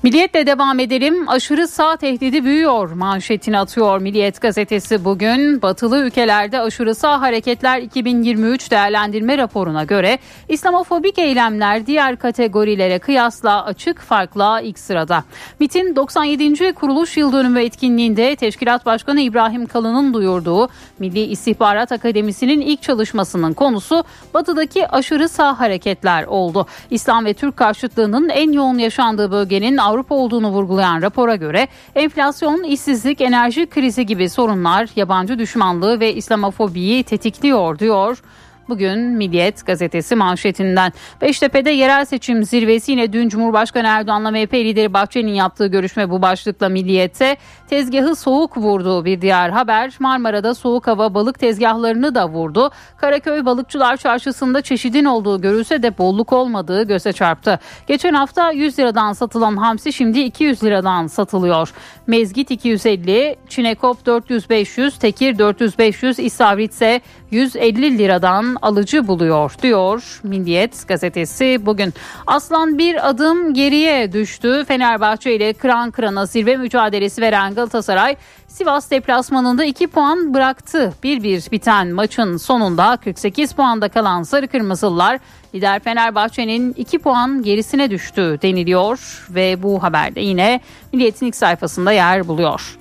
Milliyetle 0.06 0.48
devam 0.48 0.80
edelim. 0.80 1.30
Aşırı 1.30 1.68
sağ 1.68 1.96
tehdidi 1.96 2.46
büyüyor 2.46 2.92
manşetini 2.92 3.60
atıyor 3.60 4.02
Milliyet 4.02 4.42
gazetesi 4.42 5.06
bugün. 5.06 5.62
Batılı 5.62 6.06
ülkelerde 6.06 6.60
aşırı 6.60 6.96
sağ 6.96 7.22
hareketler 7.22 7.82
2023 7.82 8.72
değerlendirme 8.72 9.38
raporuna 9.38 9.84
göre 9.84 10.20
İslamofobik 10.50 11.20
eylemler 11.20 11.86
diğer 11.86 12.16
kategorilere 12.16 13.00
kıyasla 13.00 13.66
açık 13.66 14.00
farkla 14.00 14.62
ilk 14.62 14.80
sırada. 14.80 15.24
MIT'in 15.60 15.96
97. 15.96 16.74
kuruluş 16.74 17.18
yıl 17.18 17.34
dönümü 17.34 17.62
etkinliğinde 17.62 18.36
Teşkilat 18.36 18.86
Başkanı 18.86 19.22
İbrahim 19.22 19.66
Kalın'ın 19.66 20.14
duyurduğu 20.14 20.70
Milli 21.00 21.22
İstihbarat 21.22 21.92
Akademisi'nin 21.92 22.62
ilk 22.62 22.82
çalışmasının 22.82 23.54
konusu 23.54 24.04
batıdaki 24.34 24.88
aşırı 24.88 25.30
sağ 25.30 25.60
hareketler 25.60 26.24
oldu. 26.24 26.68
İslam 26.90 27.26
ve 27.26 27.34
Türk 27.34 27.58
karşıtlığının 27.58 28.30
en 28.30 28.52
yoğun 28.52 28.78
yaşandığı 28.78 29.32
bölgenin 29.32 29.78
Avrupa 29.78 29.95
Avrupa 29.96 30.16
olduğunu 30.16 30.50
vurgulayan 30.50 31.02
rapora 31.02 31.36
göre 31.36 31.68
enflasyon, 31.96 32.64
işsizlik, 32.64 33.22
enerji 33.22 33.66
krizi 33.66 34.06
gibi 34.06 34.30
sorunlar 34.30 34.90
yabancı 34.96 35.40
düşmanlığı 35.40 36.00
ve 36.00 36.14
İslamofobiyi 36.14 37.04
tetikliyor 37.04 37.80
diyor. 37.80 38.22
Bugün 38.70 39.00
Milliyet 39.00 39.66
gazetesi 39.66 40.16
manşetinden. 40.16 40.94
Beştepe'de 41.22 41.70
yerel 41.70 42.06
seçim 42.06 42.44
zirvesi 42.44 42.92
yine 42.92 43.14
dün 43.14 43.30
Cumhurbaşkanı 43.30 43.88
Erdoğan'la 43.88 44.32
MHP 44.32 44.54
lideri 44.54 44.94
Bahçeli'nin 44.94 45.34
yaptığı 45.34 45.68
görüşme 45.68 46.10
bu 46.10 46.22
başlıkla 46.22 46.70
Milliyet'te. 46.70 47.38
Tezgahı 47.70 48.16
soğuk 48.16 48.58
vurdu 48.58 49.06
bir 49.06 49.22
diğer 49.22 49.50
haber. 49.50 49.94
Marmara'da 50.00 50.54
soğuk 50.54 50.88
hava 50.88 51.14
balık 51.14 51.40
tezgahlarını 51.40 52.16
da 52.16 52.30
vurdu. 52.30 52.72
Karaköy 52.98 53.46
Balıkçılar 53.46 53.98
Çarşısı'nda 53.98 54.62
çeşidin 54.62 55.06
olduğu 55.06 55.42
görülse 55.42 55.84
de 55.84 55.98
bolluk 55.98 56.34
olmadığı 56.34 56.84
göze 56.84 57.14
çarptı. 57.14 57.60
Geçen 57.88 58.14
hafta 58.14 58.52
100 58.52 58.80
liradan 58.80 59.14
satılan 59.14 59.58
hamsi 59.58 59.94
şimdi 59.94 60.20
200 60.20 60.64
liradan 60.64 61.08
satılıyor. 61.08 61.74
Mezgit 62.08 62.52
250, 62.52 63.36
Çinekop 63.50 64.08
400-500, 64.08 65.00
Tekir 65.00 65.36
400-500, 65.36 66.22
İstavrit 66.22 66.72
ise 66.72 67.02
150 67.32 67.98
liradan 67.98 68.55
alıcı 68.62 69.08
buluyor 69.08 69.54
diyor 69.62 70.20
Milliyet 70.24 70.88
gazetesi 70.88 71.66
bugün. 71.66 71.94
Aslan 72.28 72.78
bir 72.78 73.10
adım 73.10 73.54
geriye 73.54 74.14
düştü. 74.14 74.66
Fenerbahçe 74.68 75.36
ile 75.36 75.54
kıran 75.54 75.92
kırana 75.92 76.26
zirve 76.26 76.58
mücadelesi 76.58 77.22
veren 77.22 77.56
Galatasaray 77.56 78.16
Sivas 78.48 78.92
deplasmanında 78.92 79.66
2 79.66 79.88
puan 79.88 80.34
bıraktı. 80.34 80.94
1-1 81.04 81.52
biten 81.52 81.88
maçın 81.88 82.38
sonunda 82.38 82.98
48 83.04 83.54
puanda 83.54 83.90
kalan 83.90 84.24
Sarı 84.24 84.48
Kırmızılılar 84.48 85.20
lider 85.56 85.80
Fenerbahçe'nin 85.80 86.74
2 86.74 87.00
puan 87.00 87.44
gerisine 87.44 87.90
düştü 87.90 88.40
deniliyor 88.42 89.28
ve 89.30 89.64
bu 89.64 89.84
haberde 89.84 90.22
yine 90.22 90.62
Milliyet'in 90.94 91.26
ilk 91.26 91.36
sayfasında 91.36 91.92
yer 91.92 92.28
buluyor. 92.28 92.78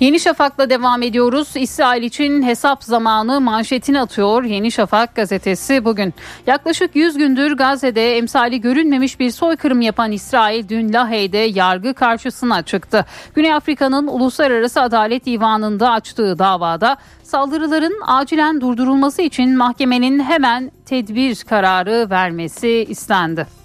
Yeni 0.00 0.20
Şafak'la 0.20 0.70
devam 0.70 1.02
ediyoruz. 1.02 1.48
İsrail 1.56 2.02
için 2.02 2.42
hesap 2.42 2.84
zamanı 2.84 3.40
manşetini 3.40 4.00
atıyor 4.00 4.44
Yeni 4.44 4.70
Şafak 4.70 5.14
gazetesi 5.14 5.84
bugün. 5.84 6.14
Yaklaşık 6.46 6.96
100 6.96 7.16
gündür 7.16 7.52
Gazze'de 7.52 8.16
emsali 8.16 8.60
görünmemiş 8.60 9.20
bir 9.20 9.30
soykırım 9.30 9.80
yapan 9.80 10.12
İsrail 10.12 10.68
dün 10.68 10.92
Lahey'de 10.92 11.38
yargı 11.38 11.94
karşısına 11.94 12.62
çıktı. 12.62 13.04
Güney 13.34 13.54
Afrika'nın 13.54 14.06
Uluslararası 14.06 14.80
Adalet 14.80 15.26
Divanı'nda 15.26 15.90
açtığı 15.90 16.38
davada 16.38 16.96
saldırıların 17.22 18.00
acilen 18.06 18.60
durdurulması 18.60 19.22
için 19.22 19.56
mahkemenin 19.56 20.20
hemen 20.20 20.72
tedbir 20.86 21.36
kararı 21.36 22.10
vermesi 22.10 22.86
istendi. 22.88 23.63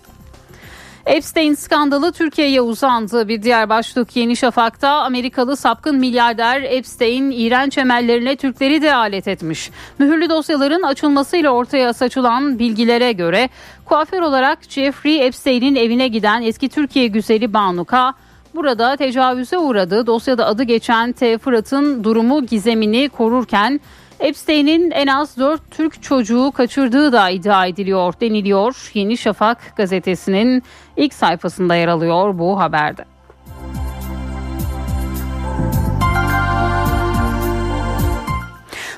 Epstein 1.09 1.53
skandalı 1.53 2.11
Türkiye'ye 2.11 2.61
uzandı. 2.61 3.27
Bir 3.27 3.43
diğer 3.43 3.69
başlık 3.69 4.15
Yeni 4.15 4.35
Şafak'ta 4.35 4.89
Amerikalı 4.89 5.57
sapkın 5.57 5.95
milyarder 5.95 6.61
Epstein 6.61 7.31
iğrenç 7.31 7.77
emellerine 7.77 8.35
Türkleri 8.35 8.81
de 8.81 8.95
alet 8.95 9.27
etmiş. 9.27 9.71
Mühürlü 9.99 10.29
dosyaların 10.29 10.81
açılmasıyla 10.81 11.49
ortaya 11.49 11.93
saçılan 11.93 12.59
bilgilere 12.59 13.11
göre 13.11 13.49
kuaför 13.85 14.21
olarak 14.21 14.59
Jeffrey 14.69 15.25
Epstein'in 15.25 15.75
evine 15.75 16.07
giden 16.07 16.41
eski 16.41 16.69
Türkiye 16.69 17.07
güzeli 17.07 17.53
Banuka 17.53 18.13
burada 18.55 18.95
tecavüze 18.95 19.57
uğradı. 19.57 20.07
Dosyada 20.07 20.45
adı 20.45 20.63
geçen 20.63 21.11
T. 21.11 21.37
Fırat'ın 21.37 22.03
durumu 22.03 22.45
gizemini 22.45 23.09
korurken 23.09 23.79
Epstein'in 24.19 24.91
en 24.91 25.07
az 25.07 25.37
4 25.37 25.71
Türk 25.71 26.03
çocuğu 26.03 26.51
kaçırdığı 26.51 27.11
da 27.11 27.29
iddia 27.29 27.65
ediliyor 27.65 28.13
deniliyor. 28.21 28.91
Yeni 28.93 29.17
Şafak 29.17 29.73
gazetesinin 29.75 30.63
ilk 30.97 31.13
sayfasında 31.13 31.75
yer 31.75 31.87
alıyor 31.87 32.39
bu 32.39 32.59
haberde. 32.59 33.05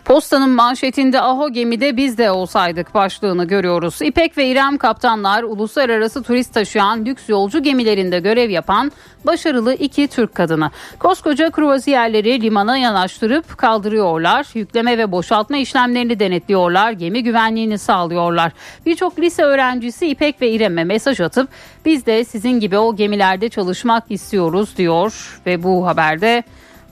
Postanın 0.05 0.49
manşetinde 0.49 1.21
Aho 1.21 1.49
gemide 1.49 1.97
biz 1.97 2.17
de 2.17 2.31
olsaydık 2.31 2.93
başlığını 2.93 3.47
görüyoruz. 3.47 4.01
İpek 4.01 4.37
ve 4.37 4.47
İrem 4.47 4.77
kaptanlar 4.77 5.43
uluslararası 5.43 6.23
turist 6.23 6.53
taşıyan 6.53 7.05
lüks 7.05 7.29
yolcu 7.29 7.63
gemilerinde 7.63 8.19
görev 8.19 8.49
yapan 8.49 8.91
başarılı 9.25 9.73
iki 9.73 10.07
Türk 10.07 10.35
kadını. 10.35 10.71
Koskoca 10.99 11.51
kruvaziyerleri 11.51 12.41
limana 12.41 12.77
yanaştırıp 12.77 13.57
kaldırıyorlar. 13.57 14.47
Yükleme 14.53 14.97
ve 14.97 15.11
boşaltma 15.11 15.57
işlemlerini 15.57 16.19
denetliyorlar. 16.19 16.91
Gemi 16.91 17.23
güvenliğini 17.23 17.77
sağlıyorlar. 17.77 18.51
Birçok 18.85 19.19
lise 19.19 19.43
öğrencisi 19.43 20.07
İpek 20.07 20.41
ve 20.41 20.49
İrem'e 20.49 20.83
mesaj 20.83 21.21
atıp 21.21 21.49
biz 21.85 22.05
de 22.05 22.25
sizin 22.25 22.59
gibi 22.59 22.77
o 22.77 22.95
gemilerde 22.95 23.49
çalışmak 23.49 24.03
istiyoruz 24.09 24.77
diyor 24.77 25.41
ve 25.45 25.63
bu 25.63 25.87
haberde 25.87 26.43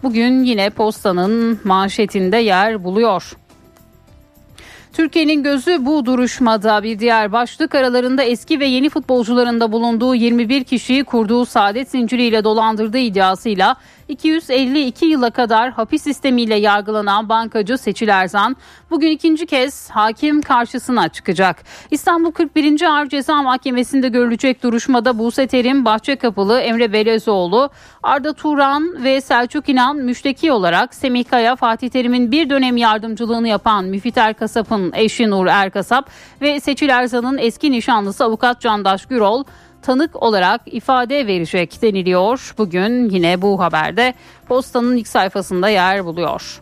bugün 0.04 0.44
yine 0.44 0.70
postanın 0.70 1.60
manşetinde 1.64 2.38
yer 2.38 2.84
buluyor. 2.84 3.34
Türkiye'nin 4.94 5.44
gözü 5.44 5.86
bu 5.86 6.06
duruşmada 6.06 6.84
bir 6.84 7.00
diğer 7.00 7.32
başlık 7.32 7.76
aralarında 7.76 8.24
eski 8.24 8.60
ve 8.60 8.66
yeni 8.66 8.90
futbolcularında 8.90 9.72
bulunduğu 9.72 10.16
21 10.16 10.64
kişiyi 10.64 11.04
kurduğu 11.04 11.46
saadet 11.46 11.90
zinciriyle 11.90 12.44
dolandırdığı 12.44 12.98
iddiasıyla 12.98 13.76
252 14.10 15.06
yıla 15.06 15.30
kadar 15.30 15.72
hapis 15.72 16.04
sistemiyle 16.04 16.56
yargılanan 16.56 17.30
bankacı 17.30 17.78
Seçil 17.78 18.08
Erzan 18.08 18.56
bugün 18.90 19.12
ikinci 19.12 19.46
kez 19.46 19.90
hakim 19.90 20.42
karşısına 20.42 21.10
çıkacak. 21.10 21.64
İstanbul 21.92 22.32
41. 22.32 22.82
Ağır 22.82 23.10
Ceza 23.10 23.42
Mahkemesi'nde 23.42 24.10
görülecek 24.10 24.64
duruşmada 24.64 25.18
Buse 25.18 25.48
Terim, 25.48 25.86
Bahçekapılı, 25.86 26.60
Emre 26.60 26.94
Belezoğlu, 26.94 27.70
Arda 28.04 28.34
Turan 28.34 29.04
ve 29.04 29.22
Selçuk 29.22 29.70
İnan 29.70 29.98
müşteki 29.98 30.52
olarak 30.52 30.96
Semih 30.96 31.24
Kaya, 31.24 31.56
Fatih 31.56 31.90
Terim'in 31.90 32.32
bir 32.32 32.50
dönem 32.50 32.78
yardımcılığını 32.78 33.48
yapan 33.48 33.86
Müfit 33.86 34.18
Erkasap'ın 34.18 34.92
eşi 34.96 35.30
Nur 35.30 35.48
Erkasap 35.48 36.10
ve 36.42 36.60
Seçil 36.60 36.90
Erzan'ın 36.90 37.38
eski 37.38 37.72
nişanlısı 37.72 38.24
avukat 38.24 38.62
Candaş 38.62 39.06
Gürol 39.06 39.44
tanık 39.82 40.24
olarak 40.24 40.62
ifade 40.66 41.28
verecek 41.28 41.82
deniliyor. 41.82 42.54
Bugün 42.58 43.10
yine 43.10 43.42
bu 43.42 43.60
haberde 43.60 44.14
postanın 44.48 44.98
ilk 44.98 45.08
sayfasında 45.08 45.70
yer 45.70 46.06
buluyor. 46.06 46.62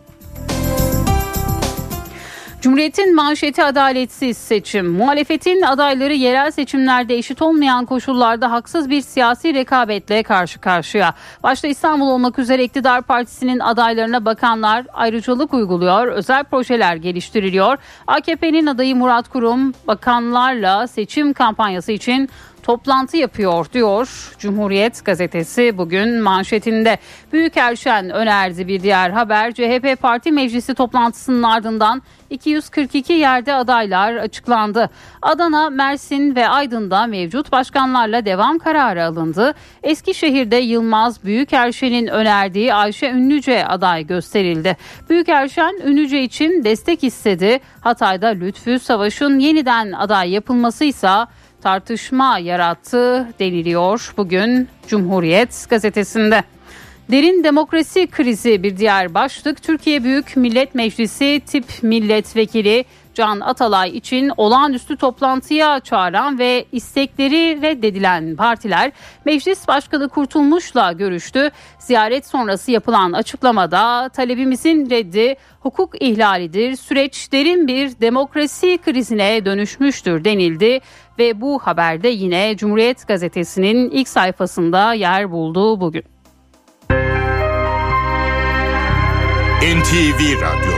Cumhuriyet'in 2.60 3.14
manşeti 3.14 3.64
adaletsiz 3.64 4.36
seçim. 4.36 4.86
Muhalefetin 4.86 5.62
adayları 5.62 6.14
yerel 6.14 6.50
seçimlerde 6.50 7.14
eşit 7.14 7.42
olmayan 7.42 7.84
koşullarda 7.84 8.50
haksız 8.50 8.90
bir 8.90 9.00
siyasi 9.00 9.54
rekabetle 9.54 10.22
karşı 10.22 10.60
karşıya. 10.60 11.14
Başta 11.42 11.68
İstanbul 11.68 12.08
olmak 12.08 12.38
üzere 12.38 12.64
iktidar 12.64 13.02
partisinin 13.02 13.58
adaylarına 13.58 14.24
bakanlar 14.24 14.86
ayrıcalık 14.92 15.54
uyguluyor, 15.54 16.06
özel 16.06 16.44
projeler 16.44 16.96
geliştiriliyor. 16.96 17.78
AKP'nin 18.06 18.66
adayı 18.66 18.96
Murat 18.96 19.28
Kurum 19.28 19.74
bakanlarla 19.86 20.86
seçim 20.86 21.32
kampanyası 21.32 21.92
için 21.92 22.28
toplantı 22.68 23.16
yapıyor 23.16 23.66
diyor 23.72 24.34
Cumhuriyet 24.38 25.04
gazetesi 25.04 25.78
bugün 25.78 26.22
manşetinde. 26.22 26.98
Büyükerşen 27.32 28.10
önerdi 28.10 28.68
bir 28.68 28.82
diğer 28.82 29.10
haber. 29.10 29.52
CHP 29.52 30.02
Parti 30.02 30.32
Meclisi 30.32 30.74
toplantısının 30.74 31.42
ardından 31.42 32.02
242 32.30 33.12
yerde 33.12 33.54
adaylar 33.54 34.16
açıklandı. 34.16 34.90
Adana, 35.22 35.70
Mersin 35.70 36.36
ve 36.36 36.48
Aydın'da 36.48 37.06
mevcut 37.06 37.52
başkanlarla 37.52 38.24
devam 38.24 38.58
kararı 38.58 39.04
alındı. 39.04 39.54
Eskişehir'de 39.82 40.56
Yılmaz 40.56 41.24
Büyükerşen'in 41.24 42.06
önerdiği 42.06 42.74
Ayşe 42.74 43.10
Ünlüce 43.10 43.66
aday 43.66 44.06
gösterildi. 44.06 44.76
Büyükerşen 45.10 45.74
Ünlüce 45.86 46.22
için 46.22 46.64
destek 46.64 47.04
istedi. 47.04 47.60
Hatay'da 47.80 48.28
Lütfü 48.28 48.78
Savaş'ın 48.78 49.38
yeniden 49.38 49.92
aday 49.92 50.30
yapılması 50.30 50.84
ise 50.84 51.08
tartışma 51.62 52.38
yarattı 52.38 53.28
deniliyor 53.38 54.12
bugün 54.16 54.68
Cumhuriyet 54.88 55.66
gazetesinde. 55.70 56.42
Derin 57.10 57.44
demokrasi 57.44 58.06
krizi 58.06 58.62
bir 58.62 58.76
diğer 58.76 59.14
başlık. 59.14 59.62
Türkiye 59.62 60.04
Büyük 60.04 60.36
Millet 60.36 60.74
Meclisi 60.74 61.40
tip 61.46 61.64
milletvekili 61.82 62.84
Can 63.18 63.40
Atalay 63.40 63.96
için 63.96 64.32
olağanüstü 64.36 64.96
toplantıya 64.96 65.80
çağıran 65.80 66.38
ve 66.38 66.64
istekleri 66.72 67.62
reddedilen 67.62 68.36
partiler 68.36 68.92
Meclis 69.24 69.68
Başkanı 69.68 70.08
Kurtulmuş'la 70.08 70.92
görüştü. 70.92 71.50
Ziyaret 71.78 72.26
sonrası 72.26 72.70
yapılan 72.70 73.12
açıklamada 73.12 74.08
talebimizin 74.08 74.90
reddi 74.90 75.36
hukuk 75.60 76.02
ihlalidir. 76.02 76.76
Süreç 76.76 77.32
derin 77.32 77.68
bir 77.68 78.00
demokrasi 78.00 78.78
krizine 78.78 79.44
dönüşmüştür 79.44 80.24
denildi 80.24 80.80
ve 81.18 81.40
bu 81.40 81.58
haberde 81.58 82.08
yine 82.08 82.56
Cumhuriyet 82.56 83.08
Gazetesi'nin 83.08 83.90
ilk 83.90 84.08
sayfasında 84.08 84.92
yer 84.92 85.30
buldu 85.30 85.80
bugün. 85.80 86.02
NTV 89.62 90.40
Radyo 90.40 90.77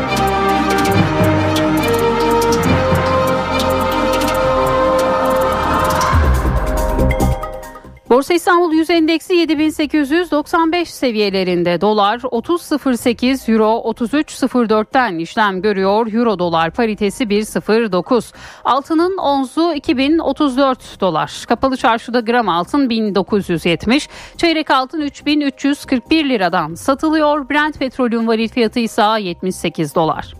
Borsa 8.21 8.33
İstanbul 8.33 8.73
Yüz 8.73 8.89
Endeksi 8.89 9.33
7895 9.33 10.93
seviyelerinde. 10.93 11.81
Dolar 11.81 12.19
30.08, 12.19 13.51
Euro 13.51 13.91
33.04'ten 13.91 15.17
işlem 15.17 15.61
görüyor. 15.61 16.13
Euro 16.13 16.39
dolar 16.39 16.71
paritesi 16.71 17.23
1.09. 17.23 18.33
Altının 18.65 19.17
onzu 19.17 19.73
2034 19.73 21.01
dolar. 21.01 21.45
Kapalı 21.47 21.77
çarşıda 21.77 22.19
gram 22.19 22.49
altın 22.49 22.89
1970. 22.89 24.09
Çeyrek 24.37 24.71
altın 24.71 25.01
3341 25.01 26.29
liradan 26.29 26.75
satılıyor. 26.75 27.49
Brent 27.49 27.79
petrolün 27.79 28.27
varil 28.27 28.49
fiyatı 28.49 28.79
ise 28.79 29.03
78 29.19 29.95
dolar. 29.95 30.33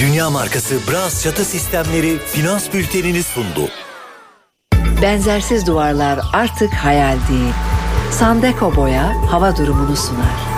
Dünya 0.00 0.30
markası 0.30 0.74
Bras 0.90 1.24
çatı 1.24 1.44
sistemleri 1.44 2.18
finans 2.18 2.74
bültenini 2.74 3.22
sundu. 3.22 3.68
Benzersiz 5.02 5.66
duvarlar 5.66 6.20
artık 6.32 6.74
hayal 6.74 7.16
değil. 7.30 7.54
Sandeko 8.10 8.76
Boya 8.76 9.12
hava 9.30 9.56
durumunu 9.56 9.96
sunar. 9.96 10.55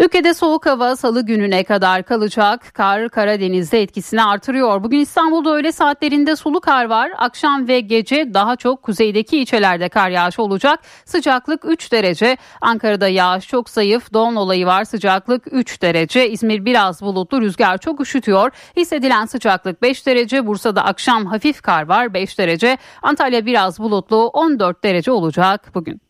Ülkede 0.00 0.34
soğuk 0.34 0.66
hava 0.66 0.96
salı 0.96 1.26
gününe 1.26 1.64
kadar 1.64 2.02
kalacak. 2.02 2.74
Kar 2.74 3.08
Karadeniz'de 3.08 3.82
etkisini 3.82 4.24
artırıyor. 4.24 4.82
Bugün 4.82 4.98
İstanbul'da 4.98 5.54
öğle 5.54 5.72
saatlerinde 5.72 6.36
sulu 6.36 6.60
kar 6.60 6.84
var. 6.84 7.10
Akşam 7.18 7.68
ve 7.68 7.80
gece 7.80 8.34
daha 8.34 8.56
çok 8.56 8.82
kuzeydeki 8.82 9.38
ilçelerde 9.38 9.88
kar 9.88 10.10
yağışı 10.10 10.42
olacak. 10.42 10.80
Sıcaklık 11.04 11.64
3 11.64 11.92
derece. 11.92 12.36
Ankara'da 12.60 13.08
yağış 13.08 13.48
çok 13.48 13.70
zayıf. 13.70 14.12
Don 14.12 14.36
olayı 14.36 14.66
var. 14.66 14.84
Sıcaklık 14.84 15.42
3 15.52 15.82
derece. 15.82 16.30
İzmir 16.30 16.64
biraz 16.64 17.02
bulutlu. 17.02 17.40
Rüzgar 17.40 17.78
çok 17.78 18.00
üşütüyor. 18.00 18.50
Hissedilen 18.76 19.26
sıcaklık 19.26 19.82
5 19.82 20.06
derece. 20.06 20.46
Bursa'da 20.46 20.84
akşam 20.84 21.26
hafif 21.26 21.62
kar 21.62 21.88
var 21.88 22.14
5 22.14 22.38
derece. 22.38 22.78
Antalya 23.02 23.46
biraz 23.46 23.78
bulutlu 23.78 24.26
14 24.28 24.84
derece 24.84 25.10
olacak 25.10 25.70
bugün. 25.74 26.00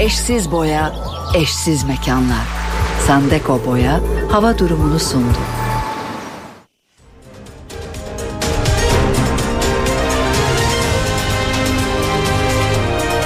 Eşsiz 0.00 0.52
boya, 0.52 0.92
eşsiz 1.36 1.84
mekanlar. 1.84 2.63
Sandeko 3.06 3.66
Boya 3.66 4.00
hava 4.32 4.58
durumunu 4.58 4.98
sundu. 4.98 5.38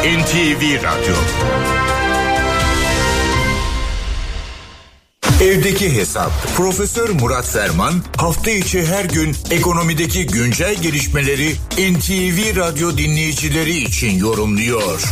NTV 0.05 0.83
Radyo 0.83 1.15
Evdeki 5.41 5.95
Hesap 5.95 6.33
Profesör 6.57 7.09
Murat 7.09 7.47
Ferman 7.47 7.95
hafta 8.17 8.51
içi 8.51 8.87
her 8.87 9.05
gün 9.05 9.37
ekonomideki 9.51 10.27
güncel 10.27 10.75
gelişmeleri 10.75 11.53
NTV 11.79 12.57
Radyo 12.57 12.97
dinleyicileri 12.97 13.77
için 13.77 14.19
yorumluyor. 14.19 15.05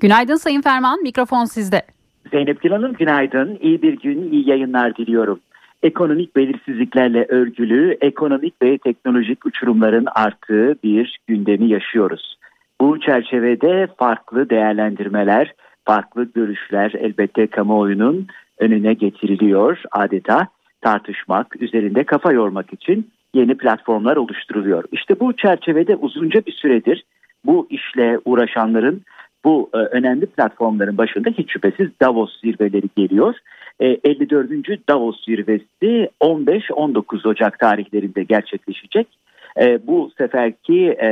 Günaydın 0.00 0.36
Sayın 0.36 0.62
Ferman, 0.62 1.02
mikrofon 1.02 1.44
sizde. 1.44 1.97
Zeynep 2.30 2.62
Gül 2.62 2.70
Hanım 2.70 2.92
günaydın. 2.92 3.58
İyi 3.60 3.82
bir 3.82 3.98
gün, 3.98 4.32
iyi 4.32 4.48
yayınlar 4.48 4.96
diliyorum. 4.96 5.40
Ekonomik 5.82 6.36
belirsizliklerle 6.36 7.26
örgülü, 7.28 7.98
ekonomik 8.00 8.62
ve 8.62 8.78
teknolojik 8.78 9.46
uçurumların 9.46 10.06
arttığı 10.14 10.76
bir 10.84 11.18
gündemi 11.26 11.68
yaşıyoruz. 11.68 12.36
Bu 12.80 13.00
çerçevede 13.00 13.88
farklı 13.98 14.50
değerlendirmeler, 14.50 15.52
farklı 15.84 16.24
görüşler 16.34 16.92
elbette 16.98 17.46
kamuoyunun 17.46 18.26
önüne 18.58 18.94
getiriliyor 18.94 19.82
adeta 19.92 20.46
tartışmak, 20.80 21.62
üzerinde 21.62 22.04
kafa 22.04 22.32
yormak 22.32 22.72
için 22.72 23.10
yeni 23.34 23.56
platformlar 23.56 24.16
oluşturuluyor. 24.16 24.84
İşte 24.92 25.20
bu 25.20 25.36
çerçevede 25.36 25.96
uzunca 25.96 26.46
bir 26.46 26.52
süredir 26.52 27.04
bu 27.44 27.66
işle 27.70 28.18
uğraşanların 28.24 29.02
bu 29.48 29.70
e, 29.74 29.76
önemli 29.76 30.26
platformların 30.26 30.98
başında 30.98 31.30
hiç 31.30 31.52
şüphesiz 31.52 31.88
Davos 32.00 32.40
zirveleri 32.40 32.88
geliyor. 32.96 33.34
E, 33.80 33.86
54. 33.86 34.88
Davos 34.88 35.24
zirvesi 35.24 36.08
15-19 36.20 37.28
Ocak 37.28 37.58
tarihlerinde 37.58 38.22
gerçekleşecek. 38.22 39.06
E, 39.60 39.86
bu 39.86 40.10
seferki 40.18 40.88
e, 40.88 41.08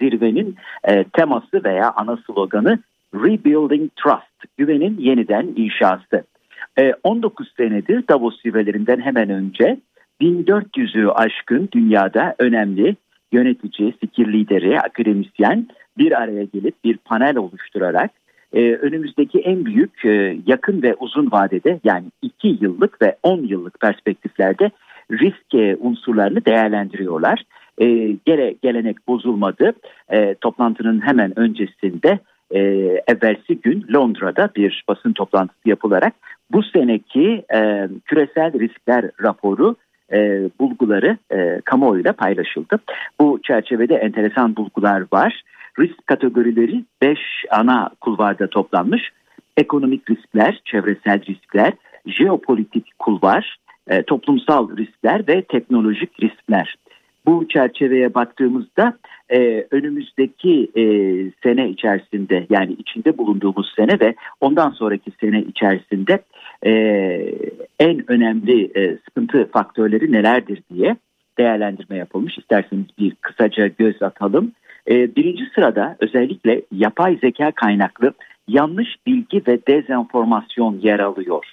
zirvenin 0.00 0.56
e, 0.84 1.04
teması 1.04 1.64
veya 1.64 1.92
ana 1.96 2.18
sloganı 2.26 2.78
Rebuilding 3.14 3.90
Trust, 3.96 4.56
güvenin 4.56 4.98
yeniden 4.98 5.48
inşası. 5.56 6.24
E, 6.78 6.92
19 7.04 7.52
senedir 7.56 8.04
Davos 8.08 8.42
zirvelerinden 8.42 9.00
hemen 9.00 9.30
önce 9.30 9.76
1400'ü 10.20 11.08
aşkın 11.10 11.68
dünyada 11.72 12.34
önemli 12.38 12.96
yönetici, 13.32 13.92
fikir 14.00 14.32
lideri, 14.32 14.80
akademisyen 14.80 15.66
bir 15.98 16.22
araya 16.22 16.44
gelip 16.44 16.84
bir 16.84 16.96
panel 16.96 17.36
oluşturarak 17.36 18.10
e, 18.52 18.72
önümüzdeki 18.72 19.38
en 19.38 19.64
büyük 19.64 20.04
e, 20.04 20.36
yakın 20.46 20.82
ve 20.82 20.94
uzun 20.94 21.32
vadede 21.32 21.80
yani 21.84 22.04
2 22.22 22.58
yıllık 22.60 23.02
ve 23.02 23.16
10 23.22 23.42
yıllık 23.42 23.80
perspektiflerde 23.80 24.70
risk 25.10 25.54
e, 25.54 25.76
unsurlarını 25.80 26.44
değerlendiriyorlar. 26.44 27.42
E, 27.78 27.86
gele, 28.26 28.54
gelenek 28.62 29.08
bozulmadı. 29.08 29.72
E, 30.12 30.34
toplantının 30.34 31.00
hemen 31.06 31.38
öncesinde 31.38 32.18
e, 32.50 32.60
evvelsi 33.06 33.60
gün 33.62 33.86
Londra'da 33.94 34.50
bir 34.56 34.84
basın 34.88 35.12
toplantısı 35.12 35.68
yapılarak 35.68 36.14
bu 36.50 36.62
seneki 36.62 37.44
e, 37.54 37.88
küresel 38.04 38.60
riskler 38.60 39.10
raporu 39.22 39.76
e, 40.12 40.50
bulguları 40.60 41.18
e, 41.32 41.60
kamuoyuyla 41.64 42.12
paylaşıldı. 42.12 42.78
Bu 43.20 43.40
çerçevede 43.42 43.94
enteresan 43.94 44.56
bulgular 44.56 45.04
var 45.12 45.42
risk 45.78 46.06
kategorileri 46.06 46.84
5 47.02 47.18
ana 47.50 47.90
kulvarda 48.00 48.46
toplanmış. 48.46 49.02
Ekonomik 49.56 50.10
riskler, 50.10 50.60
çevresel 50.64 51.26
riskler, 51.26 51.72
jeopolitik 52.06 52.98
kulvar, 52.98 53.56
e, 53.88 54.02
toplumsal 54.02 54.76
riskler 54.76 55.28
ve 55.28 55.42
teknolojik 55.42 56.22
riskler. 56.22 56.76
Bu 57.26 57.48
çerçeveye 57.48 58.14
baktığımızda 58.14 58.98
e, 59.30 59.66
önümüzdeki 59.70 60.70
e, 60.76 60.84
sene 61.42 61.68
içerisinde 61.68 62.46
yani 62.50 62.72
içinde 62.72 63.18
bulunduğumuz 63.18 63.72
sene 63.76 64.00
ve 64.00 64.14
ondan 64.40 64.70
sonraki 64.70 65.10
sene 65.20 65.42
içerisinde 65.42 66.22
e, 66.66 66.72
en 67.78 68.10
önemli 68.10 68.70
e, 68.74 68.98
sıkıntı 69.04 69.50
faktörleri 69.52 70.12
nelerdir 70.12 70.62
diye 70.74 70.96
değerlendirme 71.38 71.96
yapılmış. 71.96 72.38
İsterseniz 72.38 72.86
bir 72.98 73.14
kısaca 73.14 73.66
göz 73.66 74.02
atalım. 74.02 74.52
E, 74.90 75.16
birinci 75.16 75.44
sırada 75.54 75.96
özellikle 76.00 76.62
yapay 76.72 77.16
zeka 77.16 77.52
kaynaklı 77.52 78.12
yanlış 78.48 78.88
bilgi 79.06 79.42
ve 79.46 79.58
dezenformasyon 79.68 80.78
yer 80.82 81.00
alıyor. 81.00 81.44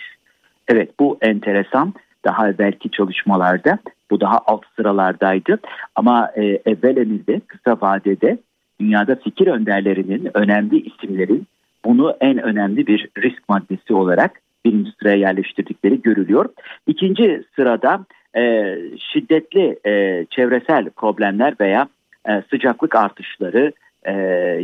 Evet 0.67 0.89
bu 0.99 1.17
enteresan. 1.21 1.93
Daha 2.25 2.57
belki 2.57 2.91
çalışmalarda 2.91 3.80
bu 4.11 4.21
daha 4.21 4.39
alt 4.45 4.63
sıralardaydı. 4.75 5.59
Ama 5.95 6.32
e, 6.38 7.39
kısa 7.47 7.77
vadede 7.82 8.38
dünyada 8.80 9.15
fikir 9.15 9.47
önderlerinin 9.47 10.30
önemli 10.34 10.82
isimlerin 10.82 11.47
bunu 11.86 12.17
en 12.21 12.38
önemli 12.38 12.88
bir 12.88 13.09
risk 13.17 13.49
maddesi 13.49 13.93
olarak 13.93 14.41
birinci 14.65 14.91
sıraya 14.99 15.15
yerleştirdikleri 15.15 16.01
görülüyor. 16.01 16.45
İkinci 16.88 17.43
sırada 17.55 18.05
e, 18.36 18.75
şiddetli 19.13 19.80
e, 19.86 20.25
çevresel 20.30 20.89
problemler 20.89 21.53
veya 21.61 21.88
e, 22.30 22.43
sıcaklık 22.49 22.95
artışları, 22.95 23.73
e, 24.03 24.13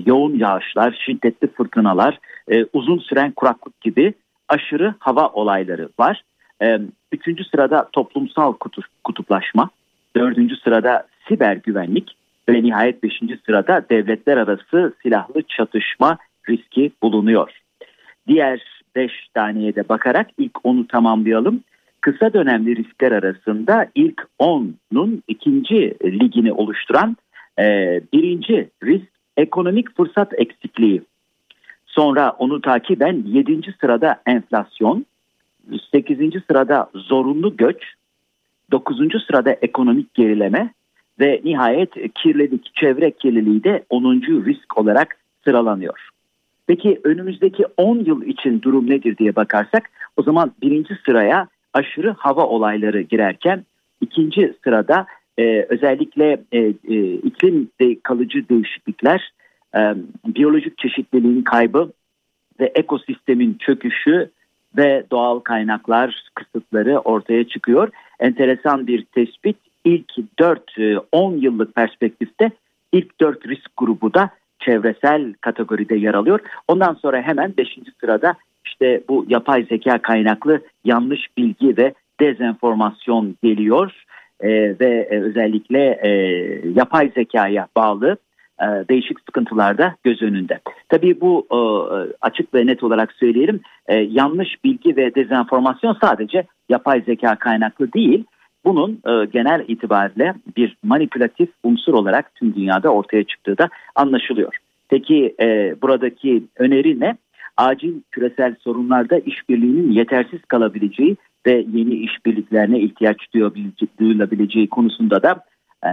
yoğun 0.05 0.38
yağışlar, 0.39 1.01
şiddetli 1.05 1.47
fırtınalar, 1.47 2.20
e, 2.51 2.66
uzun 2.74 2.99
süren 2.99 3.32
kuraklık 3.32 3.82
gibi 3.82 4.13
aşırı 4.49 4.93
hava 4.99 5.28
olayları 5.28 5.89
var. 5.99 6.24
Üçüncü 7.11 7.43
sırada 7.43 7.89
toplumsal 7.93 8.53
kutuplaşma, 9.03 9.70
dördüncü 10.16 10.55
sırada 10.55 11.07
siber 11.28 11.55
güvenlik 11.55 12.16
ve 12.49 12.63
nihayet 12.63 13.03
beşinci 13.03 13.39
sırada 13.45 13.86
devletler 13.89 14.38
arası 14.38 14.93
silahlı 15.03 15.41
çatışma 15.41 16.18
riski 16.49 16.91
bulunuyor. 17.03 17.51
Diğer 18.28 18.61
beş 18.95 19.11
taneye 19.34 19.76
de 19.76 19.89
bakarak 19.89 20.28
ilk 20.38 20.66
onu 20.66 20.88
tamamlayalım. 20.88 21.63
Kısa 22.01 22.34
dönemli 22.34 22.76
riskler 22.76 23.11
arasında 23.11 23.88
ilk 23.95 24.22
10'nun 24.39 25.24
ikinci 25.28 25.95
ligini 26.03 26.53
oluşturan 26.53 27.18
e, 27.60 28.01
birinci 28.14 28.70
risk 28.84 29.08
ekonomik 29.38 29.97
fırsat 29.97 30.34
eksikliği. 30.39 31.01
Sonra 31.86 32.32
onu 32.39 32.62
takiben 32.62 33.24
7. 33.26 33.76
sırada 33.82 34.22
enflasyon, 34.26 35.06
8. 35.91 36.18
sırada 36.47 36.89
zorunlu 36.95 37.58
göç, 37.58 37.84
9. 38.72 38.97
sırada 39.28 39.51
ekonomik 39.51 40.14
gerileme 40.14 40.74
ve 41.20 41.41
nihayet 41.43 42.14
kirlilik, 42.16 42.76
çevre 42.76 43.12
kirliliği 43.12 43.64
de 43.64 43.86
10. 43.89 44.22
risk 44.22 44.78
olarak 44.78 45.18
sıralanıyor. 45.43 46.10
Peki 46.68 47.01
önümüzdeki 47.03 47.66
10 47.78 47.99
yıl 47.99 48.22
için 48.22 48.62
durum 48.62 48.89
nedir 48.89 49.18
diye 49.18 49.36
bakarsak 49.36 49.89
o 50.18 50.24
zaman 50.24 50.51
birinci 50.62 50.97
sıraya 51.06 51.47
aşırı 51.74 52.16
hava 52.18 52.45
olayları 52.45 53.01
girerken 53.01 53.66
ikinci 54.01 54.53
sırada 54.64 55.06
e, 55.38 55.66
özellikle 55.70 56.44
e, 56.52 56.60
e, 56.88 57.14
iklimde 57.14 58.00
kalıcı 58.04 58.50
değişiklikler, 58.50 59.32
e, 59.76 59.80
biyolojik 60.26 60.78
çeşitliliğin 60.78 61.42
kaybı 61.42 61.92
ve 62.60 62.72
ekosistemin 62.76 63.58
çöküşü 63.60 64.30
ve 64.78 65.04
doğal 65.12 65.40
kaynaklar 65.40 66.24
kısıtları 66.36 67.00
ortaya 67.00 67.48
çıkıyor. 67.48 67.90
Enteresan 68.20 68.88
bir 68.88 69.06
tespit 69.06 69.58
ilk 69.86 70.12
4-10 70.40 71.40
yıllık 71.40 71.76
perspektifte 71.76 72.52
ilk 72.92 73.20
4 73.22 73.48
risk 73.48 73.70
grubu 73.78 74.14
da 74.14 74.30
çevresel 74.60 75.34
kategoride 75.42 75.96
yer 75.96 76.14
alıyor. 76.14 76.40
Ondan 76.68 76.94
sonra 76.94 77.22
hemen 77.22 77.54
5. 77.58 77.80
sırada 78.00 78.36
işte 78.66 79.02
bu 79.10 79.26
yapay 79.30 79.64
zeka 79.64 80.02
kaynaklı 80.02 80.62
yanlış 80.84 81.38
bilgi 81.38 81.78
ve 81.78 81.94
dezenformasyon 82.20 83.36
geliyor 83.44 84.05
e, 84.40 84.50
ve 84.80 85.08
e, 85.12 85.22
özellikle 85.22 86.00
e, 86.04 86.10
yapay 86.76 87.12
zekaya 87.16 87.68
bağlı 87.78 88.18
e, 88.62 88.66
değişik 88.66 89.20
sıkıntılar 89.20 89.78
da 89.78 89.96
göz 90.04 90.22
önünde. 90.22 90.60
Tabii 90.90 91.22
bu 91.22 91.48
e, 91.52 91.60
açık 92.22 92.54
ve 92.54 92.66
net 92.66 92.84
olarak 92.84 93.14
söyleyelim 93.14 93.60
e, 93.88 93.96
yanlış 93.96 94.64
bilgi 94.64 94.98
ve 94.98 95.16
dezenformasyon 95.16 95.98
sadece 96.02 96.46
yapay 96.70 97.02
zeka 97.02 97.36
kaynaklı 97.36 97.94
değil. 97.94 98.24
Bunun 98.66 98.92
e, 98.92 99.26
genel 99.26 99.66
itibariyle 99.68 100.34
bir 100.58 100.78
manipülatif 100.84 101.50
unsur 101.64 101.94
olarak 101.94 102.36
tüm 102.36 102.56
dünyada 102.56 102.90
ortaya 102.90 103.24
çıktığı 103.24 103.58
da 103.58 103.70
anlaşılıyor. 103.96 104.58
Peki 104.90 105.36
e, 105.40 105.76
buradaki 105.82 106.44
öneri 106.58 107.00
ne? 107.00 107.18
Acil 107.58 107.94
küresel 108.12 108.56
sorunlarda 108.60 109.18
işbirliğinin 109.18 109.92
yetersiz 109.92 110.46
kalabileceği 110.46 111.18
ve 111.46 111.66
yeni 111.74 111.93
işbirliklerine 111.93 112.80
ihtiyaç 112.80 113.18
duyulabileceği 114.00 114.70
konusunda 114.70 115.24
da 115.24 115.43
e, 115.86 115.89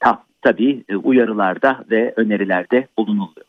ta, 0.00 0.22
tabii 0.42 0.84
uyarılarda 1.02 1.84
ve 1.90 2.12
önerilerde 2.16 2.86
bulunuluyor. 2.98 3.46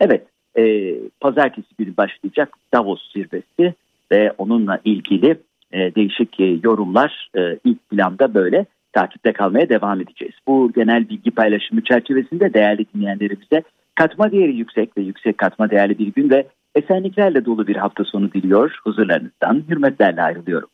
Evet, 0.00 0.26
e, 0.58 0.94
pazartesi 1.20 1.68
günü 1.78 1.96
başlayacak 1.96 2.56
Davos 2.74 3.12
zirvesi 3.12 3.74
ve 4.12 4.32
onunla 4.38 4.80
ilgili 4.84 5.36
e, 5.72 5.94
değişik 5.94 6.40
e, 6.40 6.58
yorumlar 6.62 7.30
e, 7.36 7.58
ilk 7.64 7.88
planda 7.90 8.34
böyle 8.34 8.66
takipte 8.92 9.32
kalmaya 9.32 9.68
devam 9.68 10.00
edeceğiz. 10.00 10.34
Bu 10.46 10.72
genel 10.72 11.08
bilgi 11.08 11.30
paylaşımı 11.30 11.84
çerçevesinde 11.84 12.54
değerli 12.54 12.86
dinleyenlerimize 12.94 13.62
katma 13.94 14.32
değeri 14.32 14.56
yüksek 14.56 14.96
ve 14.96 15.02
yüksek 15.02 15.38
katma 15.38 15.70
değerli 15.70 15.98
bir 15.98 16.06
gün 16.06 16.30
ve 16.30 16.46
esenliklerle 16.74 17.44
dolu 17.44 17.66
bir 17.66 17.76
hafta 17.76 18.04
sonu 18.04 18.32
diliyor. 18.32 18.78
Huzurlarınızdan 18.84 19.64
hürmetlerle 19.68 20.22
ayrılıyorum. 20.22 20.68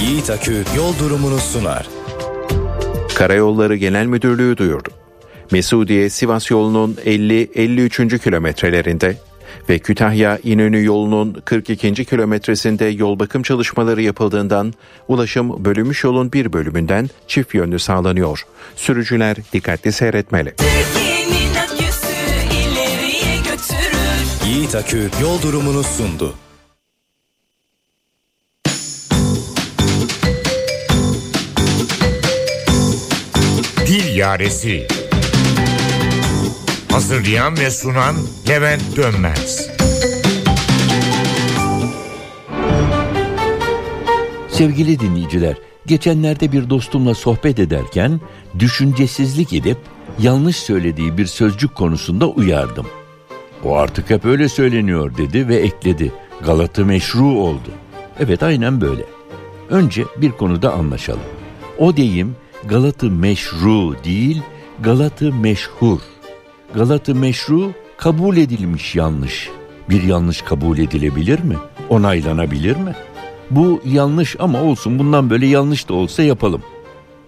Yiğit 0.00 0.30
Akü 0.30 0.64
yol 0.76 0.98
durumunu 0.98 1.38
sunar. 1.38 1.86
Karayolları 3.14 3.76
Genel 3.76 4.06
Müdürlüğü 4.06 4.56
duyurdu. 4.56 4.88
Mesudiye 5.50 6.10
Sivas 6.10 6.50
yolunun 6.50 6.94
50-53. 7.04 8.18
kilometrelerinde 8.18 9.16
ve 9.68 9.78
Kütahya 9.78 10.38
İnönü 10.42 10.84
yolunun 10.84 11.42
42. 11.44 12.04
kilometresinde 12.04 12.84
yol 12.84 13.18
bakım 13.18 13.42
çalışmaları 13.42 14.02
yapıldığından 14.02 14.74
ulaşım 15.08 15.64
bölünmüş 15.64 16.04
yolun 16.04 16.32
bir 16.32 16.52
bölümünden 16.52 17.10
çift 17.28 17.54
yönlü 17.54 17.78
sağlanıyor. 17.78 18.46
Sürücüler 18.76 19.36
dikkatli 19.52 19.92
seyretmeli. 19.92 20.54
Yiğit 24.46 24.74
Akü 24.74 25.10
yol 25.22 25.42
durumunu 25.42 25.82
sundu. 25.82 26.34
Dil 33.86 34.16
Yaresi 34.16 34.86
Hazırlayan 37.02 37.58
ve 37.58 37.70
sunan 37.70 38.16
Levent 38.48 38.96
Dönmez 38.96 39.68
Sevgili 44.48 45.00
dinleyiciler, 45.00 45.56
geçenlerde 45.86 46.52
bir 46.52 46.70
dostumla 46.70 47.14
sohbet 47.14 47.58
ederken 47.58 48.20
düşüncesizlik 48.58 49.52
edip 49.52 49.78
yanlış 50.18 50.56
söylediği 50.56 51.18
bir 51.18 51.26
sözcük 51.26 51.74
konusunda 51.74 52.26
uyardım. 52.26 52.86
O 53.64 53.76
artık 53.76 54.10
hep 54.10 54.24
öyle 54.24 54.48
söyleniyor 54.48 55.16
dedi 55.16 55.48
ve 55.48 55.56
ekledi. 55.56 56.12
Galata 56.44 56.84
meşru 56.84 57.24
oldu. 57.24 57.70
Evet 58.20 58.42
aynen 58.42 58.80
böyle. 58.80 59.02
Önce 59.70 60.04
bir 60.16 60.30
konuda 60.30 60.72
anlaşalım. 60.72 61.20
O 61.78 61.96
deyim 61.96 62.36
Galatı 62.64 63.10
meşru 63.10 64.04
değil, 64.04 64.42
Galatı 64.80 65.32
meşhur. 65.32 66.11
Galatı 66.74 67.14
meşru 67.14 67.72
kabul 67.96 68.36
edilmiş 68.36 68.94
yanlış. 68.94 69.48
Bir 69.90 70.02
yanlış 70.02 70.42
kabul 70.42 70.78
edilebilir 70.78 71.40
mi? 71.40 71.56
Onaylanabilir 71.88 72.76
mi? 72.76 72.94
Bu 73.50 73.80
yanlış 73.84 74.36
ama 74.38 74.62
olsun 74.62 74.98
bundan 74.98 75.30
böyle 75.30 75.46
yanlış 75.46 75.88
da 75.88 75.94
olsa 75.94 76.22
yapalım. 76.22 76.62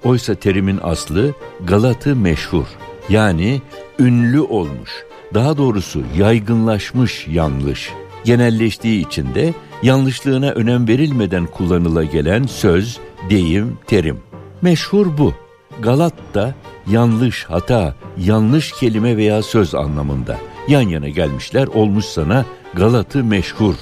Oysa 0.04 0.34
terimin 0.34 0.80
aslı 0.82 1.34
Galatı 1.66 2.16
meşhur. 2.16 2.64
Yani 3.08 3.62
ünlü 3.98 4.40
olmuş. 4.40 4.90
Daha 5.34 5.56
doğrusu 5.56 6.02
yaygınlaşmış 6.16 7.26
yanlış. 7.28 7.90
Genelleştiği 8.24 9.06
için 9.06 9.34
de 9.34 9.54
yanlışlığına 9.82 10.50
önem 10.50 10.88
verilmeden 10.88 11.46
kullanıla 11.46 12.04
gelen 12.04 12.42
söz, 12.42 12.98
deyim, 13.30 13.78
terim. 13.86 14.18
Meşhur 14.62 15.06
bu. 15.18 15.34
Galat 15.82 16.14
da 16.34 16.54
yanlış, 16.90 17.44
hata, 17.44 17.94
yanlış 18.18 18.72
kelime 18.72 19.16
veya 19.16 19.42
söz 19.42 19.74
anlamında. 19.74 20.38
Yan 20.68 20.88
yana 20.88 21.08
gelmişler 21.08 21.66
olmuş 21.66 22.04
sana 22.04 22.44
Galat'ı 22.74 23.24
meşhur. 23.24 23.74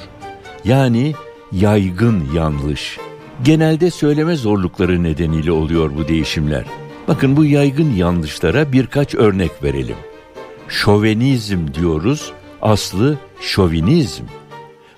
Yani 0.65 1.15
yaygın 1.53 2.29
yanlış. 2.35 2.99
Genelde 3.45 3.91
söyleme 3.91 4.37
zorlukları 4.37 5.03
nedeniyle 5.03 5.53
oluyor 5.53 5.91
bu 5.97 6.09
değişimler. 6.09 6.65
Bakın 7.09 7.37
bu 7.37 7.45
yaygın 7.45 7.95
yanlışlara 7.95 8.73
birkaç 8.73 9.15
örnek 9.15 9.63
verelim. 9.63 9.97
Şovenizm 10.69 11.75
diyoruz, 11.75 12.33
aslı 12.63 13.19
şovinizm. 13.41 14.25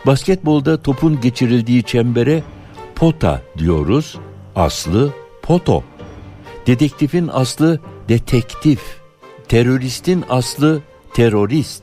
Basketbolda 0.06 0.82
topun 0.82 1.20
geçirildiği 1.20 1.82
çembere 1.82 2.42
pota 2.94 3.42
diyoruz, 3.58 4.18
aslı 4.56 5.10
poto. 5.42 5.84
Dedektifin 6.66 7.30
aslı 7.32 7.80
detektif. 8.08 8.80
Teröristin 9.48 10.24
aslı 10.30 10.80
terörist. 11.14 11.82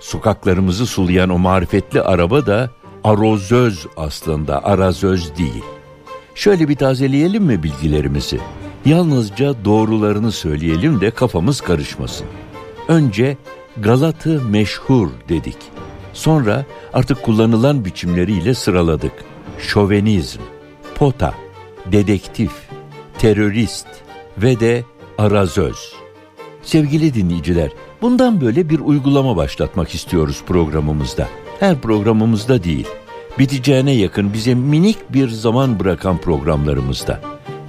Sokaklarımızı 0.00 0.86
sulayan 0.86 1.30
o 1.30 1.38
marifetli 1.38 2.02
araba 2.02 2.46
da 2.46 2.70
arozöz 3.04 3.86
aslında, 3.96 4.64
arazöz 4.64 5.36
değil. 5.38 5.64
Şöyle 6.34 6.68
bir 6.68 6.76
tazeleyelim 6.76 7.44
mi 7.44 7.62
bilgilerimizi? 7.62 8.40
Yalnızca 8.84 9.64
doğrularını 9.64 10.32
söyleyelim 10.32 11.00
de 11.00 11.10
kafamız 11.10 11.60
karışmasın. 11.60 12.26
Önce 12.88 13.36
Galatı 13.76 14.40
meşhur 14.40 15.08
dedik. 15.28 15.56
Sonra 16.12 16.64
artık 16.92 17.22
kullanılan 17.22 17.84
biçimleriyle 17.84 18.54
sıraladık. 18.54 19.12
Şovenizm, 19.58 20.40
pota, 20.94 21.34
dedektif, 21.92 22.52
terörist 23.18 23.86
ve 24.38 24.60
de 24.60 24.84
arazöz. 25.18 25.92
Sevgili 26.62 27.14
dinleyiciler, 27.14 27.70
bundan 28.02 28.40
böyle 28.40 28.68
bir 28.68 28.80
uygulama 28.80 29.36
başlatmak 29.36 29.94
istiyoruz 29.94 30.42
programımızda. 30.46 31.28
Her 31.60 31.80
programımızda 31.80 32.64
değil, 32.64 32.86
biteceğine 33.38 33.92
yakın 33.92 34.32
bize 34.32 34.54
minik 34.54 35.12
bir 35.12 35.28
zaman 35.28 35.80
bırakan 35.80 36.18
programlarımızda. 36.18 37.20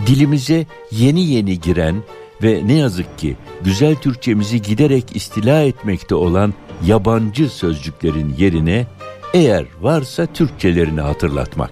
Dilimize 0.07 0.65
yeni 0.91 1.26
yeni 1.26 1.60
giren 1.60 1.95
ve 2.44 2.61
ne 2.65 2.73
yazık 2.73 3.18
ki 3.18 3.38
güzel 3.61 3.95
Türkçemizi 3.95 4.61
giderek 4.61 5.15
istila 5.15 5.61
etmekte 5.61 6.15
olan 6.15 6.53
yabancı 6.85 7.49
sözcüklerin 7.49 8.35
yerine 8.38 8.88
eğer 9.34 9.65
varsa 9.81 10.26
Türkçelerini 10.26 11.02
hatırlatmak. 11.02 11.72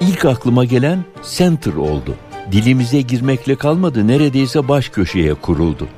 İlk 0.00 0.24
aklıma 0.24 0.64
gelen 0.64 1.04
center 1.36 1.72
oldu 1.72 2.14
dilimize 2.52 3.00
girmekle 3.00 3.56
kalmadı 3.56 4.08
neredeyse 4.08 4.68
baş 4.68 4.88
köşeye 4.88 5.34
kuruldu. 5.34 5.88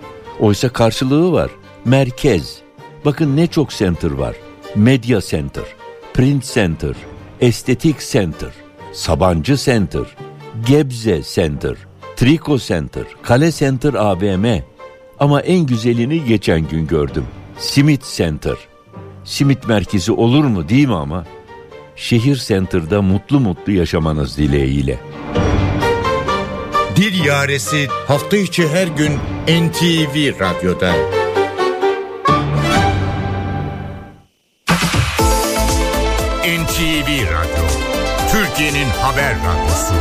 Oysa 0.41 0.69
karşılığı 0.69 1.33
var. 1.33 1.51
Merkez. 1.85 2.59
Bakın 3.05 3.37
ne 3.37 3.47
çok 3.47 3.70
center 3.70 4.11
var. 4.11 4.37
Media 4.77 5.20
center, 5.20 5.65
print 6.15 6.45
center, 6.45 6.95
estetik 7.41 8.01
center. 8.01 8.51
Sabancı 8.93 9.57
Center, 9.57 10.16
Gebze 10.66 11.23
Center, 11.23 11.77
Triko 12.16 12.59
Center, 12.59 13.05
Kale 13.23 13.53
Center 13.53 13.95
AVM. 13.95 14.62
Ama 15.20 15.41
en 15.41 15.66
güzelini 15.66 16.24
geçen 16.24 16.69
gün 16.69 16.87
gördüm. 16.87 17.24
Simit 17.59 18.05
Center. 18.16 18.57
Simit 19.24 19.69
merkezi 19.69 20.12
olur 20.12 20.45
mu 20.45 20.69
değil 20.69 20.89
mi 20.89 20.95
ama? 20.95 21.24
Şehir 21.97 22.37
Center'da 22.37 23.03
mutlu 23.03 23.41
mutlu 23.41 23.73
yaşamanız 23.73 24.39
dileğiyle. 24.39 24.99
Dil 27.03 27.24
Yaresi 27.24 27.89
hafta 28.09 28.37
içi 28.37 28.69
her 28.69 28.87
gün 28.87 29.12
NTV 29.47 30.41
Radyo'da. 30.41 30.93
NTV 36.45 37.09
Radyo, 37.33 37.65
Türkiye'nin 38.33 38.89
haber 38.89 39.35
radyosu. 39.35 39.95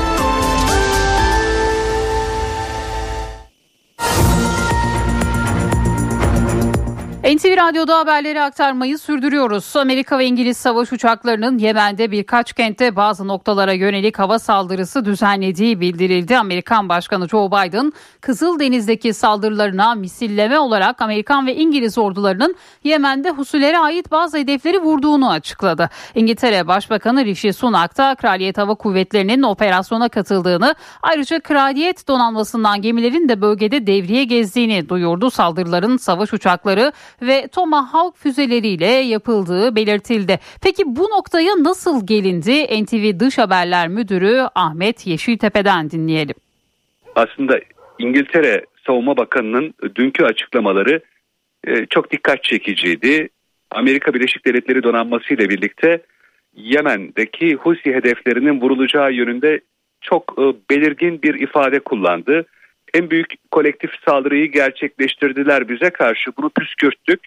NTV 7.35 7.57
Radyo'da 7.57 7.97
haberleri 7.97 8.41
aktarmayı 8.41 8.97
sürdürüyoruz. 8.97 9.75
Amerika 9.75 10.19
ve 10.19 10.25
İngiliz 10.25 10.57
savaş 10.57 10.93
uçaklarının 10.93 11.57
Yemen'de 11.57 12.11
birkaç 12.11 12.53
kentte 12.53 12.95
bazı 12.95 13.27
noktalara 13.27 13.73
yönelik 13.73 14.19
hava 14.19 14.39
saldırısı 14.39 15.05
düzenlediği 15.05 15.81
bildirildi. 15.81 16.37
Amerikan 16.37 16.89
Başkanı 16.89 17.29
Joe 17.29 17.47
Biden, 17.51 17.93
Kızıldeniz'deki 18.21 19.13
saldırılarına 19.13 19.95
misilleme 19.95 20.59
olarak 20.59 21.01
Amerikan 21.01 21.47
ve 21.47 21.55
İngiliz 21.55 21.97
ordularının 21.97 22.55
Yemen'de 22.83 23.29
Husilere 23.29 23.79
ait 23.79 24.11
bazı 24.11 24.37
hedefleri 24.37 24.79
vurduğunu 24.79 25.29
açıkladı. 25.29 25.89
İngiltere 26.15 26.67
Başbakanı 26.67 27.25
Rishi 27.25 27.53
Sunak 27.53 27.97
da 27.97 28.15
Kraliyet 28.15 28.57
Hava 28.57 28.75
Kuvvetleri'nin 28.75 29.43
operasyona 29.43 30.09
katıldığını, 30.09 30.75
ayrıca 31.01 31.39
Kraliyet 31.39 32.07
donanmasından 32.07 32.81
gemilerin 32.81 33.29
de 33.29 33.41
bölgede 33.41 33.87
devriye 33.87 34.23
gezdiğini 34.23 34.89
duyurdu. 34.89 35.31
Saldırıların 35.31 35.97
savaş 35.97 36.33
uçakları 36.33 36.91
ve 37.21 37.47
Tomahawk 37.47 38.17
füzeleriyle 38.17 38.85
yapıldığı 38.85 39.75
belirtildi. 39.75 40.39
Peki 40.63 40.83
bu 40.85 41.03
noktaya 41.03 41.63
nasıl 41.63 42.07
gelindi? 42.07 42.83
NTV 42.83 43.19
Dış 43.19 43.37
Haberler 43.37 43.87
Müdürü 43.87 44.47
Ahmet 44.55 45.07
Yeşiltepe'den 45.07 45.91
dinleyelim. 45.91 46.35
Aslında 47.15 47.59
İngiltere 47.99 48.65
Savunma 48.87 49.17
Bakanı'nın 49.17 49.73
dünkü 49.95 50.23
açıklamaları 50.23 51.01
e, 51.67 51.85
çok 51.85 52.11
dikkat 52.11 52.43
çekiciydi. 52.43 53.29
Amerika 53.71 54.13
Birleşik 54.13 54.45
Devletleri 54.45 54.83
donanması 54.83 55.33
ile 55.33 55.49
birlikte 55.49 56.01
Yemen'deki 56.55 57.55
Husi 57.55 57.93
hedeflerinin 57.93 58.61
vurulacağı 58.61 59.13
yönünde 59.13 59.61
çok 60.01 60.35
e, 60.37 60.43
belirgin 60.69 61.21
bir 61.21 61.33
ifade 61.33 61.79
kullandı 61.79 62.45
en 62.93 63.09
büyük 63.09 63.33
kolektif 63.51 63.91
saldırıyı 64.05 64.51
gerçekleştirdiler 64.51 65.69
bize 65.69 65.89
karşı. 65.89 66.31
Bunu 66.37 66.49
püskürttük. 66.49 67.19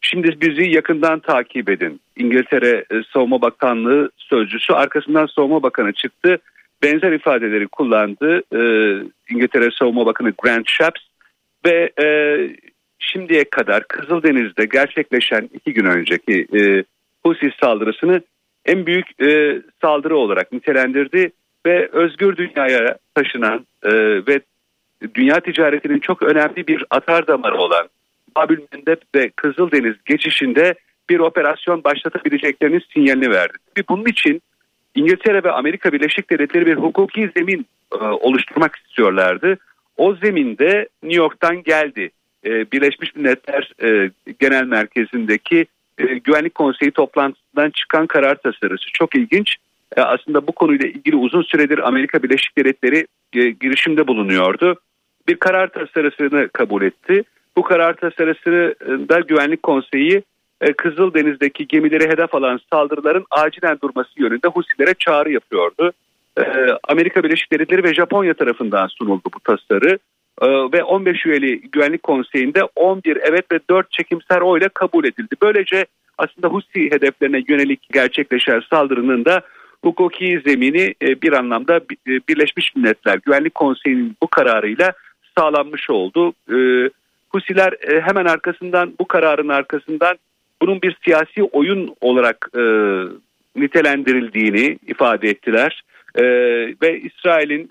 Şimdi 0.00 0.40
bizi 0.40 0.70
yakından 0.70 1.20
takip 1.20 1.70
edin. 1.70 2.00
İngiltere 2.16 2.84
e, 2.90 3.02
Savunma 3.12 3.42
Bakanlığı 3.42 4.10
sözcüsü 4.16 4.72
arkasından 4.72 5.26
Savunma 5.26 5.62
Bakanı 5.62 5.92
çıktı. 5.92 6.38
Benzer 6.82 7.12
ifadeleri 7.12 7.68
kullandı. 7.68 8.42
Ee, 8.54 9.02
İngiltere 9.30 9.70
Savunma 9.78 10.06
Bakanı 10.06 10.32
Grant 10.42 10.68
Shapps 10.68 11.00
ve 11.66 11.90
e, 12.02 12.06
şimdiye 12.98 13.44
kadar 13.50 13.88
Kızıldeniz'de 13.88 14.64
gerçekleşen 14.66 15.50
iki 15.54 15.72
gün 15.72 15.84
önceki 15.84 16.46
e, 16.58 16.84
Husi 17.24 17.52
saldırısını 17.60 18.20
en 18.66 18.86
büyük 18.86 19.20
e, 19.22 19.62
saldırı 19.82 20.16
olarak 20.16 20.52
nitelendirdi 20.52 21.30
ve 21.66 21.88
özgür 21.92 22.36
dünyaya 22.36 22.98
taşınan 23.14 23.66
e, 23.82 23.92
ve 24.26 24.40
dünya 25.14 25.40
ticaretinin 25.40 25.98
çok 25.98 26.22
önemli 26.22 26.66
bir 26.66 26.84
atar 26.90 27.26
damarı 27.26 27.56
olan 27.56 27.88
Babül 28.36 28.58
Mendeb 28.72 28.98
ve 29.14 29.30
Kızıldeniz 29.36 29.94
geçişinde 30.04 30.74
bir 31.10 31.18
operasyon 31.18 31.84
başlatabileceklerinin 31.84 32.82
sinyalini 32.94 33.30
verdi. 33.30 33.58
Ve 33.78 33.82
bunun 33.88 34.04
için 34.06 34.42
İngiltere 34.94 35.44
ve 35.44 35.52
Amerika 35.52 35.92
Birleşik 35.92 36.30
Devletleri 36.30 36.66
bir 36.66 36.76
hukuki 36.76 37.30
zemin 37.36 37.66
e, 37.92 37.96
oluşturmak 38.04 38.76
istiyorlardı. 38.76 39.58
O 39.96 40.14
zeminde 40.14 40.88
New 41.02 41.22
York'tan 41.22 41.62
geldi. 41.62 42.10
E, 42.44 42.72
Birleşmiş 42.72 43.16
Milletler 43.16 43.72
e, 43.82 44.10
Genel 44.38 44.64
Merkezi'ndeki 44.64 45.66
e, 45.98 46.04
Güvenlik 46.04 46.54
Konseyi 46.54 46.90
toplantısından 46.90 47.70
çıkan 47.70 48.06
karar 48.06 48.34
tasarısı 48.34 48.92
çok 48.92 49.14
ilginç. 49.14 49.56
E, 49.96 50.00
aslında 50.00 50.46
bu 50.46 50.52
konuyla 50.52 50.88
ilgili 50.88 51.16
uzun 51.16 51.42
süredir 51.42 51.88
Amerika 51.88 52.22
Birleşik 52.22 52.58
Devletleri 52.58 53.06
e, 53.32 53.50
girişimde 53.50 54.06
bulunuyordu. 54.06 54.80
Bir 55.28 55.36
karar 55.36 55.68
tasarısını 55.68 56.48
kabul 56.48 56.82
etti. 56.82 57.22
Bu 57.56 57.62
karar 57.62 57.94
tasarısında 57.94 59.20
Güvenlik 59.20 59.62
Konseyi 59.62 60.22
e, 60.60 60.72
Kızıldeniz'deki 60.72 61.68
gemileri 61.68 62.08
hedef 62.08 62.34
alan 62.34 62.60
saldırıların 62.72 63.24
acilen 63.30 63.78
durması 63.82 64.20
yönünde 64.20 64.48
Husilere 64.48 64.94
çağrı 64.98 65.32
yapıyordu. 65.32 65.92
E, 66.38 66.42
Amerika 66.88 67.22
Birleşik 67.22 67.52
Devletleri 67.52 67.84
ve 67.84 67.94
Japonya 67.94 68.34
tarafından 68.34 68.86
sunuldu 68.86 69.28
bu 69.34 69.40
tasarı. 69.40 69.98
Ve 70.72 70.84
15 70.84 71.26
üyeli 71.26 71.60
Güvenlik 71.60 72.02
Konseyi'nde 72.02 72.64
11 72.76 73.18
evet 73.22 73.52
ve 73.52 73.60
4 73.70 73.90
çekimser 73.90 74.40
oyla 74.40 74.68
kabul 74.68 75.04
edildi. 75.04 75.34
Böylece 75.42 75.86
aslında 76.18 76.48
Husi 76.48 76.90
hedeflerine 76.90 77.44
yönelik 77.48 77.88
gerçekleşen 77.92 78.62
saldırının 78.70 79.24
da 79.24 79.42
hukuki 79.82 80.40
zemini 80.46 80.94
e, 81.02 81.22
bir 81.22 81.32
anlamda 81.32 81.76
e, 81.76 82.10
Birleşmiş 82.28 82.76
Milletler 82.76 83.18
Güvenlik 83.26 83.54
Konseyi'nin 83.54 84.16
bu 84.22 84.26
kararıyla 84.26 84.92
sağlanmış 85.38 85.90
oldu. 85.90 86.32
E, 86.52 86.90
Husiler 87.28 87.74
hemen 88.02 88.24
arkasından 88.24 88.94
bu 89.00 89.08
kararın 89.08 89.48
arkasından 89.48 90.16
bunun 90.62 90.82
bir 90.82 90.96
siyasi 91.04 91.42
oyun 91.42 91.94
olarak 92.00 92.50
nitelendirildiğini 93.56 94.78
ifade 94.86 95.28
ettiler. 95.28 95.82
ve 96.82 97.00
İsrail'in 97.00 97.68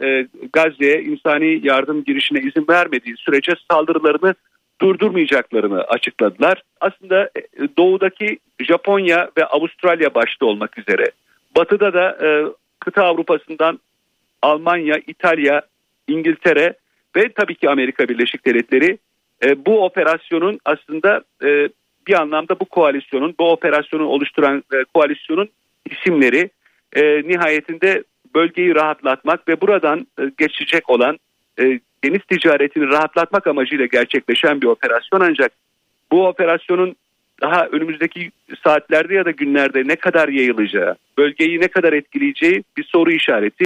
Gazze'ye 0.54 1.02
insani 1.02 1.60
yardım 1.64 2.04
girişine 2.04 2.40
izin 2.40 2.66
vermediği 2.70 3.16
sürece 3.18 3.52
saldırılarını 3.72 4.36
durdurmayacaklarını 4.82 5.82
açıkladılar. 5.82 6.62
Aslında 6.82 7.30
doğudaki 7.78 8.40
Japonya 8.60 9.30
ve 9.38 9.46
Avustralya 9.46 10.16
başta 10.16 10.46
olmak 10.46 10.78
üzere 10.78 11.06
Batı'da 11.56 11.94
da 11.94 12.18
e, 12.28 12.46
kıta 12.80 13.04
Avrupa'sından 13.04 13.80
Almanya, 14.42 15.00
İtalya, 15.08 15.62
İngiltere 16.08 16.74
ve 17.16 17.34
tabii 17.34 17.56
ki 17.56 17.70
Amerika 17.70 18.10
Birleşik 18.10 18.46
Devletleri 18.46 18.98
e, 19.44 19.66
bu 19.66 19.86
operasyonun 19.86 20.60
aslında 20.66 21.22
e, 21.44 21.70
bir 22.08 22.22
anlamda 22.22 22.60
bu 22.60 22.66
koalisyonun, 22.66 23.36
bu 23.40 23.52
operasyonu 23.52 24.06
oluşturan 24.06 24.64
e, 24.74 24.84
koalisyonun 24.94 25.50
isimleri 25.86 26.50
e, 26.96 27.02
nihayetinde 27.04 28.04
bölgeyi 28.36 28.76
rahatlatmak 28.76 29.48
ve 29.48 29.62
buradan 29.62 30.08
e, 30.20 30.32
geçecek 30.38 30.90
olan 30.90 31.20
e, 31.60 31.80
deniz 32.04 32.22
ticaretini 32.30 32.88
rahatlatmak 32.88 33.48
amacıyla 33.48 33.86
gerçekleşen 33.86 34.62
bir 34.62 34.68
operasyon. 34.68 35.22
Ancak 35.22 35.52
bu 36.12 36.28
operasyonun 36.28 36.96
daha 37.42 37.66
önümüzdeki 37.66 38.32
saatlerde 38.64 39.14
ya 39.14 39.26
da 39.26 39.32
günlerde 39.32 39.84
ne 39.86 39.96
kadar 39.96 40.30
yayılacağı, 40.30 40.96
bölgeyi 41.18 41.62
ne 41.62 41.68
kadar 41.68 41.94
etkileyeceği 41.94 42.64
bir 42.78 42.84
soru 42.84 43.12
işareti. 43.12 43.66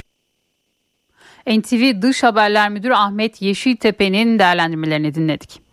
NTV 1.46 2.02
Dış 2.02 2.22
Haberler 2.22 2.70
Müdürü 2.70 2.92
Ahmet 2.92 3.42
Yeşiltepe'nin 3.42 4.38
değerlendirmelerini 4.38 5.14
dinledik. 5.14 5.69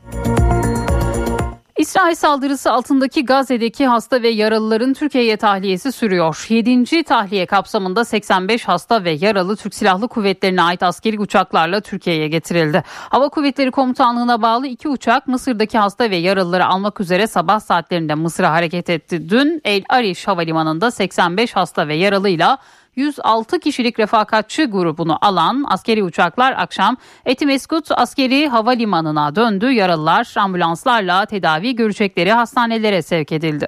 İsrail 1.77 2.15
saldırısı 2.15 2.71
altındaki 2.71 3.25
Gazze'deki 3.25 3.87
hasta 3.87 4.21
ve 4.21 4.29
yaralıların 4.29 4.93
Türkiye'ye 4.93 5.37
tahliyesi 5.37 5.91
sürüyor. 5.91 6.45
7. 6.49 7.03
tahliye 7.03 7.45
kapsamında 7.45 8.05
85 8.05 8.67
hasta 8.67 9.03
ve 9.03 9.11
yaralı 9.11 9.55
Türk 9.55 9.75
Silahlı 9.75 10.07
Kuvvetleri'ne 10.07 10.61
ait 10.61 10.83
askeri 10.83 11.19
uçaklarla 11.19 11.81
Türkiye'ye 11.81 12.27
getirildi. 12.27 12.83
Hava 12.87 13.29
Kuvvetleri 13.29 13.71
Komutanlığı'na 13.71 14.41
bağlı 14.41 14.67
iki 14.67 14.89
uçak 14.89 15.27
Mısır'daki 15.27 15.77
hasta 15.77 16.09
ve 16.09 16.15
yaralıları 16.15 16.65
almak 16.65 16.99
üzere 17.01 17.27
sabah 17.27 17.59
saatlerinde 17.59 18.15
Mısır'a 18.15 18.51
hareket 18.51 18.89
etti. 18.89 19.29
Dün 19.29 19.61
El 19.63 19.83
Arish 19.89 20.27
Havalimanı'nda 20.27 20.91
85 20.91 21.55
hasta 21.55 21.87
ve 21.87 21.95
yaralıyla 21.95 22.57
106 22.97 23.59
kişilik 23.59 23.99
refakatçi 23.99 24.65
grubunu 24.65 25.17
alan 25.21 25.65
askeri 25.67 26.03
uçaklar 26.03 26.53
akşam 26.57 26.97
Etimeskut 27.25 27.91
askeri 27.91 28.47
havalimanına 28.47 29.35
döndü. 29.35 29.71
Yaralılar 29.71 30.33
ambulanslarla 30.37 31.25
tedavi 31.25 31.75
görecekleri 31.75 32.31
hastanelere 32.31 33.01
sevk 33.01 33.31
edildi. 33.31 33.67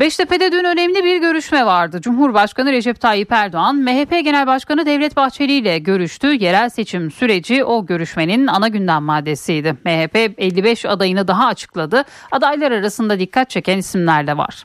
Beştepe'de 0.00 0.52
dün 0.52 0.64
önemli 0.64 1.04
bir 1.04 1.20
görüşme 1.20 1.66
vardı. 1.66 2.00
Cumhurbaşkanı 2.00 2.72
Recep 2.72 3.00
Tayyip 3.00 3.32
Erdoğan, 3.32 3.76
MHP 3.76 4.10
Genel 4.10 4.46
Başkanı 4.46 4.86
Devlet 4.86 5.16
Bahçeli 5.16 5.52
ile 5.52 5.78
görüştü. 5.78 6.26
Yerel 6.26 6.68
seçim 6.68 7.10
süreci 7.10 7.64
o 7.64 7.86
görüşmenin 7.86 8.46
ana 8.46 8.68
gündem 8.68 9.02
maddesiydi. 9.02 9.72
MHP 9.72 10.16
55 10.38 10.84
adayını 10.84 11.28
daha 11.28 11.46
açıkladı. 11.46 12.04
Adaylar 12.32 12.72
arasında 12.72 13.18
dikkat 13.18 13.50
çeken 13.50 13.78
isimler 13.78 14.26
de 14.26 14.36
var. 14.36 14.64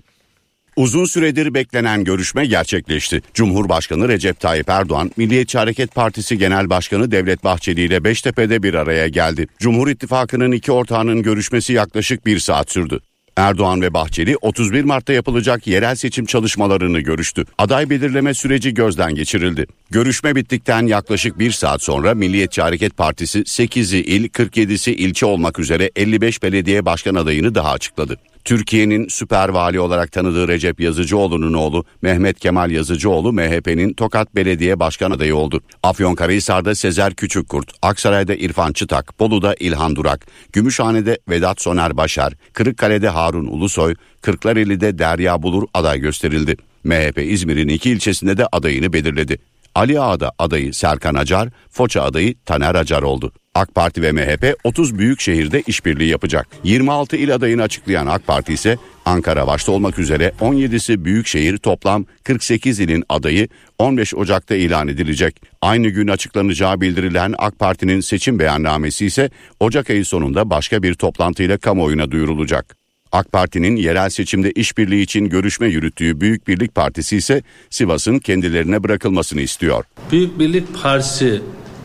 Uzun 0.76 1.06
süredir 1.06 1.54
beklenen 1.54 2.04
görüşme 2.04 2.46
gerçekleşti. 2.46 3.22
Cumhurbaşkanı 3.34 4.08
Recep 4.08 4.40
Tayyip 4.40 4.70
Erdoğan, 4.70 5.12
Milliyetçi 5.18 5.58
Hareket 5.58 5.96
Partisi 5.96 6.38
Genel 6.38 6.70
Başkanı 6.70 7.12
Devlet 7.12 7.44
Bahçeli 7.44 7.82
ile 7.82 8.04
Beştepe'de 8.04 8.64
bir 8.64 8.74
araya 8.74 9.08
geldi. 9.08 9.48
Cumhur 9.60 9.88
İttifakı'nın 9.88 10.52
iki 10.52 10.72
ortağının 10.72 11.22
görüşmesi 11.22 11.74
yaklaşık 11.74 12.26
bir 12.26 12.40
saat 12.40 12.72
sürdü. 12.72 13.00
Erdoğan 13.38 13.82
ve 13.82 13.94
Bahçeli 13.94 14.38
31 14.38 14.84
Mart'ta 14.84 15.14
yapılacak 15.14 15.68
yerel 15.68 15.96
seçim 15.96 16.26
çalışmalarını 16.26 17.00
görüştü. 17.00 17.46
Aday 17.58 17.90
belirleme 17.90 18.34
süreci 18.34 18.74
gözden 18.74 19.16
geçirildi. 19.16 19.66
Görüşme 19.90 20.36
bittikten 20.36 20.88
yaklaşık 20.88 21.40
bir 21.40 21.52
saat 21.52 21.84
sonra 21.84 22.14
Milliyetçi 22.14 22.62
Hareket 22.62 22.98
Partisi 22.98 23.40
8'i 23.40 24.00
il 24.00 24.30
47'si 24.30 24.92
ilçe 24.92 25.26
olmak 25.26 25.60
üzere 25.60 25.92
55 25.96 26.44
belediye 26.44 26.86
başkan 26.86 27.16
adayını 27.16 27.56
daha 27.56 27.72
açıkladı. 27.72 28.18
Türkiye'nin 28.46 29.08
süper 29.08 29.50
vali 29.50 29.80
olarak 29.80 30.12
tanıdığı 30.12 30.48
Recep 30.48 30.80
Yazıcıoğlu'nun 30.80 31.54
oğlu 31.54 31.86
Mehmet 32.02 32.40
Kemal 32.40 32.72
Yazıcıoğlu 32.72 33.34
MHP'nin 33.34 33.94
Tokat 33.94 34.36
Belediye 34.36 34.80
Başkan 34.80 35.12
adayı 35.12 35.36
oldu. 35.36 35.62
Afyonkarahisar'da 35.84 36.76
Sezer 36.76 37.14
Küçükkurt, 37.14 37.72
Aksaray'da 37.82 38.36
İrfan 38.36 38.74
Çıtak, 38.74 39.20
Bolu'da 39.20 39.56
İlhan 39.60 39.96
Durak, 39.96 40.28
Gümüşhane'de 40.54 41.20
Vedat 41.30 41.62
Soner 41.62 41.98
Başar, 41.98 42.34
Kırıkkale'de 42.54 43.10
Harun 43.10 43.46
Ulusoy, 43.46 43.96
Kırklareli'de 44.22 45.00
Derya 45.00 45.42
Bulur 45.44 45.68
aday 45.74 46.00
gösterildi. 46.00 46.58
MHP 46.84 47.18
İzmir'in 47.18 47.68
iki 47.68 47.90
ilçesinde 47.90 48.38
de 48.38 48.48
adayını 48.52 48.94
belirledi. 48.94 49.38
Ali 49.76 50.00
Ağa'da 50.00 50.32
adayı 50.40 50.74
Serkan 50.74 51.16
Acar, 51.16 51.50
Foça 51.70 52.02
adayı 52.02 52.36
Taner 52.46 52.76
Acar 52.76 53.04
oldu. 53.04 53.32
AK 53.56 53.76
Parti 53.76 54.02
ve 54.02 54.12
MHP 54.12 54.56
30 54.64 54.98
büyük 54.98 55.22
şehirde 55.22 55.64
işbirliği 55.68 56.10
yapacak. 56.10 56.48
26 56.64 57.18
il 57.18 57.36
adayını 57.36 57.62
açıklayan 57.62 58.08
AK 58.08 58.28
Parti 58.28 58.54
ise 58.54 58.78
Ankara 59.06 59.48
başta 59.48 59.72
olmak 59.72 60.00
üzere 60.00 60.32
17'si 60.42 61.06
büyük 61.06 61.28
şehir 61.28 61.58
toplam 61.58 62.06
48 62.24 62.80
ilin 62.80 63.04
adayı 63.10 63.48
15 63.80 64.16
Ocak'ta 64.16 64.56
ilan 64.56 64.88
edilecek. 64.88 65.42
Aynı 65.62 65.88
gün 65.88 66.08
açıklanacağı 66.08 66.82
bildirilen 66.82 67.36
AK 67.38 67.60
Parti'nin 67.60 68.00
seçim 68.00 68.40
beyannamesi 68.40 69.06
ise 69.06 69.30
Ocak 69.60 69.90
ayı 69.90 70.06
sonunda 70.06 70.50
başka 70.50 70.84
bir 70.84 70.94
toplantıyla 70.94 71.58
kamuoyuna 71.58 72.12
duyurulacak. 72.12 72.83
AK 73.14 73.32
Parti'nin 73.32 73.76
yerel 73.76 74.10
seçimde 74.10 74.52
işbirliği 74.52 75.02
için 75.02 75.30
görüşme 75.30 75.68
yürüttüğü 75.68 76.22
Büyük 76.22 76.48
Birlik 76.48 76.76
Partisi 76.76 77.18
ise 77.18 77.42
Sivas'ın 77.70 78.20
kendilerine 78.20 78.84
bırakılmasını 78.84 79.42
istiyor. 79.42 79.86
Büyük 80.12 80.40
Birlik 80.40 80.82
Partisi 80.84 81.42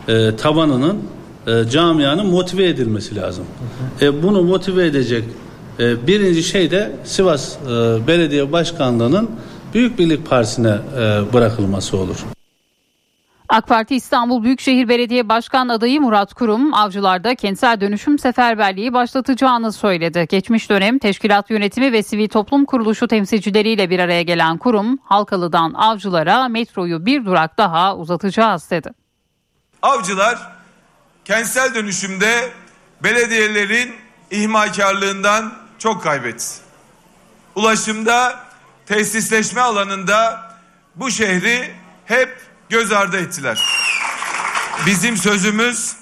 e, 0.07 0.35
tabanının 0.35 1.03
e, 1.47 1.69
camianın 1.69 2.25
motive 2.25 2.67
edilmesi 2.67 3.15
lazım. 3.15 3.45
E, 4.01 4.23
bunu 4.23 4.43
motive 4.43 4.85
edecek 4.85 5.23
e, 5.79 6.07
birinci 6.07 6.43
şey 6.43 6.71
de 6.71 6.91
Sivas 7.03 7.55
e, 7.55 7.67
Belediye 8.07 8.51
Başkanlığı'nın 8.51 9.29
Büyük 9.73 9.99
Birlik 9.99 10.29
Partisi'ne 10.29 10.77
e, 10.97 11.33
bırakılması 11.33 11.97
olur. 11.97 12.17
AK 13.49 13.67
Parti 13.67 13.95
İstanbul 13.95 14.43
Büyükşehir 14.43 14.89
Belediye 14.89 15.29
Başkan 15.29 15.69
adayı 15.69 16.01
Murat 16.01 16.33
Kurum, 16.33 16.73
avcılarda 16.73 17.35
kentsel 17.35 17.81
dönüşüm 17.81 18.19
seferberliği 18.19 18.93
başlatacağını 18.93 19.71
söyledi. 19.73 20.25
Geçmiş 20.29 20.69
dönem 20.69 20.99
teşkilat 20.99 21.49
yönetimi 21.49 21.91
ve 21.91 22.03
sivil 22.03 22.29
toplum 22.29 22.65
kuruluşu 22.65 23.07
temsilcileriyle 23.07 23.89
bir 23.89 23.99
araya 23.99 24.21
gelen 24.21 24.57
kurum, 24.57 24.97
Halkalı'dan 25.03 25.73
avcılara 25.73 26.47
metroyu 26.47 27.05
bir 27.05 27.25
durak 27.25 27.57
daha 27.57 27.97
uzatacağız 27.97 28.71
dedi. 28.71 28.89
Avcılar 29.81 30.37
kentsel 31.25 31.75
dönüşümde 31.75 32.49
belediyelerin 33.03 33.95
ihmalkarlığından 34.31 35.53
çok 35.79 36.03
kaybetti. 36.03 36.45
Ulaşımda, 37.55 38.39
tesisleşme 38.85 39.61
alanında 39.61 40.41
bu 40.95 41.11
şehri 41.11 41.71
hep 42.05 42.48
göz 42.69 42.91
ardı 42.91 43.17
ettiler. 43.17 43.59
Bizim 44.85 45.17
sözümüz 45.17 45.95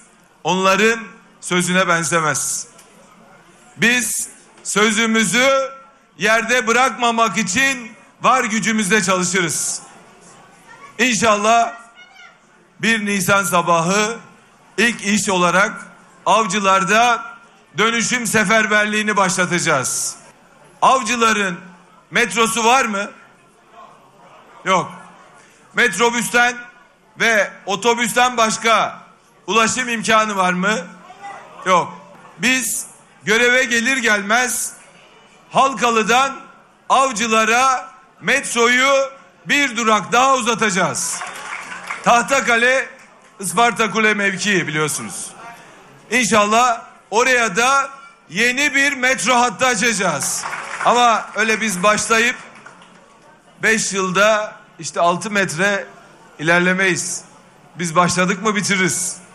onların 0.43 0.99
sözüne 1.41 1.87
benzemez. 1.87 2.67
Biz 3.77 4.29
sözümüzü 4.63 5.49
yerde 6.17 6.67
bırakmamak 6.67 7.37
için 7.37 7.91
var 8.21 8.43
gücümüzle 8.43 9.03
çalışırız. 9.03 9.81
İnşallah 10.99 11.73
bir 12.79 13.05
Nisan 13.05 13.43
sabahı 13.43 14.17
ilk 14.77 15.01
iş 15.05 15.29
olarak 15.29 15.87
avcılarda 16.25 17.25
dönüşüm 17.77 18.27
seferberliğini 18.27 19.17
başlatacağız. 19.17 20.15
Avcıların 20.81 21.57
metrosu 22.11 22.63
var 22.63 22.85
mı? 22.85 23.11
Yok. 24.65 24.96
Metrobüsten 25.77 26.57
ve 27.19 27.51
otobüsten 27.65 28.37
başka 28.37 29.01
ulaşım 29.47 29.89
imkanı 29.89 30.35
var 30.35 30.53
mı? 30.53 30.77
Yok. 31.65 31.93
Biz 32.37 32.85
göreve 33.23 33.63
gelir 33.63 33.97
gelmez 33.97 34.73
Halkalı'dan 35.51 36.35
avcılara 36.89 37.91
metroyu 38.21 39.09
bir 39.45 39.77
durak 39.77 40.11
daha 40.11 40.35
uzatacağız. 40.35 41.21
Tahtakale 42.03 42.89
Isparta 43.39 43.91
Kule 43.91 44.13
mevkii 44.13 44.67
biliyorsunuz. 44.67 45.31
İnşallah 46.11 46.81
oraya 47.11 47.55
da 47.55 47.89
yeni 48.29 48.75
bir 48.75 48.93
metro 48.93 49.35
hattı 49.35 49.65
açacağız. 49.65 50.43
Ama 50.85 51.25
öyle 51.35 51.61
biz 51.61 51.83
başlayıp 51.83 52.35
5 53.63 53.93
yılda 53.93 54.56
işte 54.79 55.01
6 55.01 55.31
metre 55.31 55.85
ilerlemeyiz. 56.39 57.23
Biz 57.79 57.95
başladık 57.95 58.43
mı 58.43 58.55
bitiririz. 58.55 59.27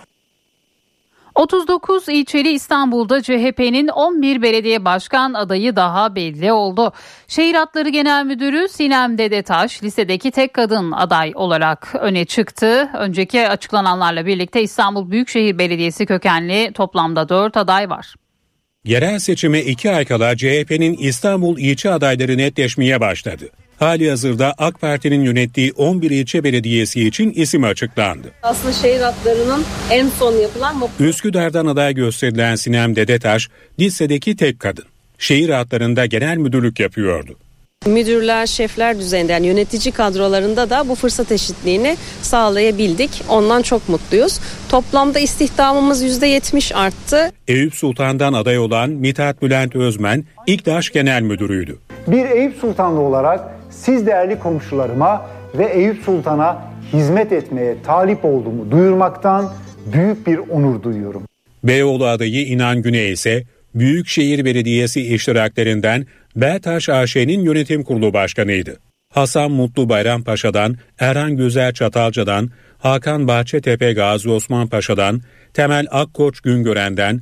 39 1.34 2.08
ilçeli 2.08 2.52
İstanbul'da 2.52 3.22
CHP'nin 3.22 3.88
11 3.88 4.42
belediye 4.42 4.84
başkan 4.84 5.34
adayı 5.34 5.76
daha 5.76 6.14
belli 6.14 6.52
oldu. 6.52 6.92
Şehir 7.28 7.54
Hatları 7.54 7.88
Genel 7.88 8.24
Müdürü 8.24 8.68
Sinem 8.68 9.18
Dedetaş 9.18 9.82
lisedeki 9.82 10.30
tek 10.30 10.54
kadın 10.54 10.92
aday 10.92 11.32
olarak 11.34 11.94
öne 12.00 12.24
çıktı. 12.24 12.90
Önceki 12.98 13.48
açıklananlarla 13.48 14.26
birlikte 14.26 14.62
İstanbul 14.62 15.10
Büyükşehir 15.10 15.58
Belediyesi 15.58 16.06
kökenli 16.06 16.72
toplamda 16.72 17.28
4 17.28 17.56
aday 17.56 17.90
var. 17.90 18.14
Yerel 18.84 19.18
seçime 19.18 19.60
iki 19.60 19.90
ay 19.90 20.04
kala 20.04 20.36
CHP'nin 20.36 20.96
İstanbul 20.96 21.58
ilçe 21.58 21.90
adayları 21.90 22.38
netleşmeye 22.38 23.00
başladı. 23.00 23.50
Hali 23.82 24.10
hazırda 24.10 24.54
AK 24.58 24.80
Parti'nin 24.80 25.22
yönettiği 25.22 25.72
11 25.72 26.10
ilçe 26.10 26.44
belediyesi 26.44 27.06
için 27.06 27.30
isim 27.30 27.64
açıklandı. 27.64 28.32
Aslında 28.42 28.72
şehir 28.72 29.00
hatlarının 29.00 29.64
en 29.90 30.08
son 30.08 30.32
yapılan 30.32 30.76
Üsküdar'dan 31.00 31.66
aday 31.66 31.94
gösterilen 31.94 32.54
Sinem 32.54 32.96
Dedetaş, 32.96 33.48
lisedeki 33.80 34.36
tek 34.36 34.60
kadın. 34.60 34.84
Şehir 35.18 35.48
hatlarında 35.48 36.06
genel 36.06 36.36
müdürlük 36.36 36.80
yapıyordu. 36.80 37.36
müdürler, 37.86 38.46
şefler 38.46 38.98
düzeyinde 38.98 39.32
yani 39.32 39.46
yönetici 39.46 39.92
kadrolarında 39.92 40.70
da 40.70 40.88
bu 40.88 40.94
fırsat 40.94 41.32
eşitliğini 41.32 41.96
sağlayabildik. 42.22 43.10
Ondan 43.28 43.62
çok 43.62 43.88
mutluyuz. 43.88 44.40
Toplamda 44.68 45.18
istihdamımız 45.18 46.22
%70 46.22 46.74
arttı. 46.74 47.30
Eyüp 47.48 47.74
Sultan'dan 47.74 48.32
aday 48.32 48.58
olan 48.58 48.90
Mithat 48.90 49.42
Bülent 49.42 49.76
Özmen, 49.76 50.24
İKDAŞ 50.46 50.90
Genel 50.90 51.22
Müdürüydü. 51.22 51.78
Bir 52.06 52.30
Eyüp 52.30 52.56
Sultanlı 52.60 53.00
olarak 53.00 53.61
siz 53.72 54.06
değerli 54.06 54.38
komşularıma 54.38 55.26
ve 55.54 55.64
Eyüp 55.66 56.02
Sultan'a 56.04 56.72
hizmet 56.92 57.32
etmeye 57.32 57.76
talip 57.82 58.24
olduğumu 58.24 58.70
duyurmaktan 58.70 59.52
büyük 59.92 60.26
bir 60.26 60.38
onur 60.38 60.82
duyuyorum. 60.82 61.22
Beyoğlu 61.64 62.06
adayı 62.06 62.46
İnan 62.46 62.82
Güney 62.82 63.12
ise 63.12 63.42
Büyükşehir 63.74 64.44
Belediyesi 64.44 65.14
iştiraklerinden 65.14 66.06
Beltaş 66.36 66.88
AŞ'nin 66.88 67.40
yönetim 67.40 67.84
kurulu 67.84 68.12
başkanıydı. 68.12 68.76
Hasan 69.14 69.50
Mutlu 69.50 69.88
Bayrampaşa'dan, 69.88 70.76
Erhan 70.98 71.36
Güzel 71.36 71.72
Çatalca'dan, 71.72 72.50
Hakan 72.78 73.28
Bahçetepe 73.28 73.92
Gazi 73.92 74.30
Osman 74.30 74.68
Paşa'dan, 74.68 75.20
Temel 75.54 75.86
Akkoç 75.90 76.40
Güngören'den, 76.40 77.20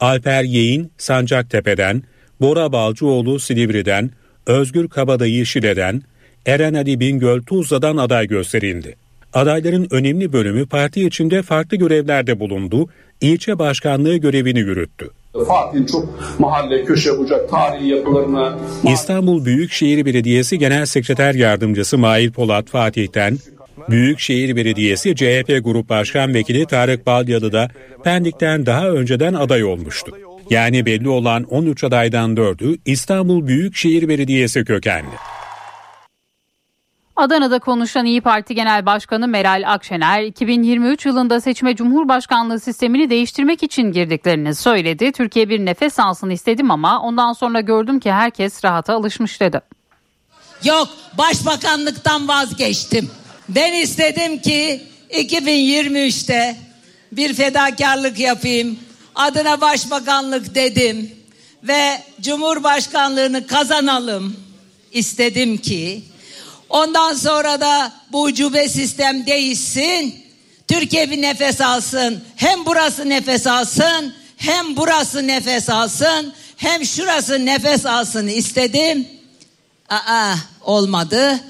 Alper 0.00 0.42
Yeğin 0.42 0.92
Sancaktepe'den, 0.98 2.02
Bora 2.40 2.72
Balcıoğlu 2.72 3.40
Silivri'den, 3.40 4.10
Özgür 4.50 4.88
Kabadayı 4.88 5.46
Şile'den, 5.46 6.02
Eren 6.46 6.74
Ali 6.74 7.00
Bingöl 7.00 7.42
Tuzla'dan 7.42 7.96
aday 7.96 8.26
gösterildi. 8.26 8.96
Adayların 9.32 9.88
önemli 9.90 10.32
bölümü 10.32 10.66
parti 10.66 11.06
içinde 11.06 11.42
farklı 11.42 11.76
görevlerde 11.76 12.40
bulundu, 12.40 12.88
ilçe 13.20 13.58
başkanlığı 13.58 14.16
görevini 14.16 14.58
yürüttü. 14.58 15.10
Fatih'in 15.48 15.86
çok 15.86 16.08
mahalle, 16.38 16.84
köşe 16.84 17.18
bucak, 17.18 17.50
tarihi 17.50 17.88
yapılarına... 17.88 18.58
İstanbul 18.92 19.44
Büyükşehir 19.44 20.04
Belediyesi 20.04 20.58
Genel 20.58 20.86
Sekreter 20.86 21.34
Yardımcısı 21.34 21.98
Mail 21.98 22.32
Polat 22.32 22.68
Fatih'ten, 22.68 23.38
Büyükşehir 23.90 24.56
Belediyesi 24.56 25.16
CHP 25.16 25.64
Grup 25.64 25.88
Başkan 25.88 26.34
Vekili 26.34 26.66
Tarık 26.66 27.06
Balyalı 27.06 27.52
da 27.52 27.68
Pendik'ten 28.04 28.66
daha 28.66 28.88
önceden 28.88 29.34
aday 29.34 29.64
olmuştu. 29.64 30.12
Yani 30.50 30.86
belli 30.86 31.08
olan 31.08 31.42
13 31.42 31.84
adaydan 31.84 32.34
4'ü 32.34 32.78
İstanbul 32.84 33.46
Büyükşehir 33.46 34.08
Belediyesi 34.08 34.64
kökenli. 34.64 35.14
Adana'da 37.16 37.58
konuşan 37.58 38.06
İyi 38.06 38.20
Parti 38.20 38.54
Genel 38.54 38.86
Başkanı 38.86 39.28
Meral 39.28 39.62
Akşener, 39.66 40.22
2023 40.22 41.06
yılında 41.06 41.40
seçime 41.40 41.76
Cumhurbaşkanlığı 41.76 42.60
sistemini 42.60 43.10
değiştirmek 43.10 43.62
için 43.62 43.92
girdiklerini 43.92 44.54
söyledi. 44.54 45.12
Türkiye 45.12 45.48
bir 45.48 45.64
nefes 45.64 45.98
alsın 45.98 46.30
istedim 46.30 46.70
ama 46.70 47.02
ondan 47.02 47.32
sonra 47.32 47.60
gördüm 47.60 48.00
ki 48.00 48.12
herkes 48.12 48.64
rahata 48.64 48.94
alışmış 48.94 49.40
dedi. 49.40 49.60
Yok 50.64 50.88
başbakanlıktan 51.18 52.28
vazgeçtim. 52.28 53.10
Ben 53.48 53.72
istedim 53.72 54.38
ki 54.38 54.82
2023'te 55.10 56.56
bir 57.12 57.34
fedakarlık 57.34 58.18
yapayım. 58.18 58.78
Adına 59.14 59.60
başbakanlık 59.60 60.54
dedim 60.54 61.10
ve 61.62 62.02
Cumhurbaşkanlığını 62.20 63.46
kazanalım 63.46 64.36
istedim 64.92 65.58
ki 65.58 66.02
ondan 66.68 67.14
sonra 67.14 67.60
da 67.60 67.92
bu 68.12 68.22
ucube 68.22 68.68
sistem 68.68 69.26
değişsin. 69.26 70.14
Türkiye 70.68 71.10
bir 71.10 71.22
nefes 71.22 71.60
alsın. 71.60 72.24
Hem 72.36 72.66
burası 72.66 73.08
nefes 73.08 73.46
alsın, 73.46 74.14
hem 74.36 74.76
burası 74.76 75.26
nefes 75.26 75.70
alsın, 75.70 76.32
hem 76.56 76.84
şurası 76.84 77.46
nefes 77.46 77.86
alsın 77.86 78.26
istedim. 78.26 79.08
Aa 79.88 80.34
olmadı. 80.60 81.40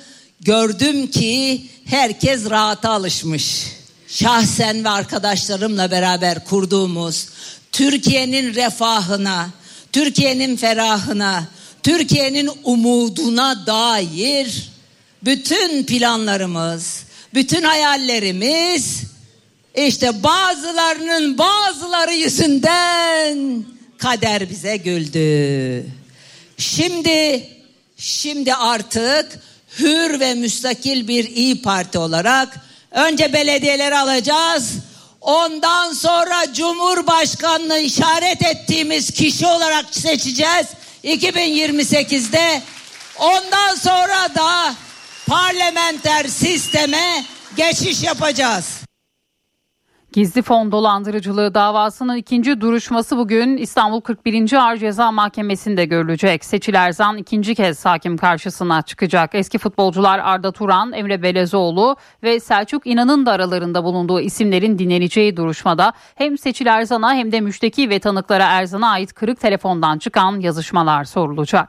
Gördüm 0.41 1.07
ki 1.07 1.67
herkes 1.85 2.51
rahata 2.51 2.91
alışmış. 2.91 3.67
Şahsen 4.11 4.85
ve 4.85 4.89
arkadaşlarımla 4.89 5.91
beraber 5.91 6.45
kurduğumuz 6.45 7.29
Türkiye'nin 7.73 8.55
refahına, 8.55 9.51
Türkiye'nin 9.93 10.57
ferahına, 10.57 11.45
Türkiye'nin 11.83 12.51
umuduna 12.65 13.67
dair 13.67 14.71
bütün 15.23 15.85
planlarımız, 15.85 17.03
bütün 17.35 17.63
hayallerimiz 17.63 19.03
işte 19.75 20.23
bazılarının 20.23 21.39
bazıları 21.39 22.15
yüzünden 22.15 23.65
kader 23.99 24.51
bize 24.51 24.77
güldü. 24.77 25.87
Şimdi 26.59 27.49
şimdi 27.97 28.55
artık 28.55 29.39
hür 29.79 30.21
ve 30.21 30.35
müstakil 30.35 31.09
bir 31.09 31.25
iyi 31.25 31.63
Parti 31.63 31.99
olarak 31.99 32.70
önce 32.91 33.33
belediyeleri 33.33 33.99
alacağız. 33.99 34.73
Ondan 35.21 35.93
sonra 35.93 36.53
Cumhurbaşkanlığı 36.53 37.79
işaret 37.79 38.43
ettiğimiz 38.43 39.11
kişi 39.11 39.47
olarak 39.47 39.85
seçeceğiz 39.91 40.67
2028'de. 41.05 42.63
Ondan 43.19 43.75
sonra 43.75 44.35
da 44.35 44.75
parlamenter 45.27 46.27
sisteme 46.27 47.25
geçiş 47.57 48.03
yapacağız. 48.03 48.80
Gizli 50.13 50.43
fon 50.43 50.73
dolandırıcılığı 50.73 51.55
davasının 51.55 52.17
ikinci 52.17 52.61
duruşması 52.61 53.17
bugün 53.17 53.57
İstanbul 53.57 54.01
41. 54.01 54.53
Ağır 54.53 54.77
Ceza 54.77 55.13
Mahkemesi'nde 55.13 55.85
görülecek. 55.85 56.45
Seçil 56.45 56.75
Erzan 56.75 57.17
ikinci 57.17 57.55
kez 57.55 57.85
hakim 57.85 58.17
karşısına 58.17 58.83
çıkacak. 58.83 59.35
Eski 59.35 59.59
futbolcular 59.59 60.19
Arda 60.19 60.53
Turan, 60.53 60.93
Emre 60.93 61.23
Belezoğlu 61.23 61.97
ve 62.23 62.41
Selçuk 62.41 62.87
İnan'ın 62.87 63.27
da 63.27 63.33
aralarında 63.33 63.85
bulunduğu 63.85 64.21
isimlerin 64.21 64.79
dinleneceği 64.79 65.37
duruşmada 65.37 65.93
hem 66.15 66.39
Seçil 66.39 66.67
Erzan'a 66.67 67.15
hem 67.15 67.33
de 67.33 67.41
müşteki 67.41 67.91
ve 67.91 67.99
tanıklara 67.99 68.45
Erzan'a 68.45 68.91
ait 68.91 69.13
kırık 69.13 69.41
telefondan 69.41 69.99
çıkan 69.99 70.41
yazışmalar 70.41 71.05
sorulacak. 71.05 71.69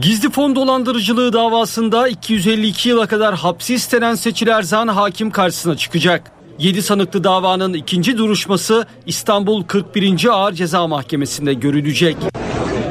Gizli 0.00 0.30
fon 0.30 0.54
dolandırıcılığı 0.54 1.32
davasında 1.32 2.08
252 2.08 2.88
yıla 2.88 3.06
kadar 3.06 3.34
hapsi 3.34 3.74
istenen 3.74 4.14
Seçil 4.14 4.48
Erzan 4.48 4.88
hakim 4.88 5.30
karşısına 5.30 5.76
çıkacak. 5.76 6.41
7 6.58 6.82
sanıklı 6.82 7.24
davanın 7.24 7.72
ikinci 7.72 8.18
duruşması 8.18 8.86
İstanbul 9.06 9.64
41. 9.64 10.28
Ağır 10.32 10.52
Ceza 10.52 10.86
Mahkemesi'nde 10.86 11.54
görülecek. 11.54 12.16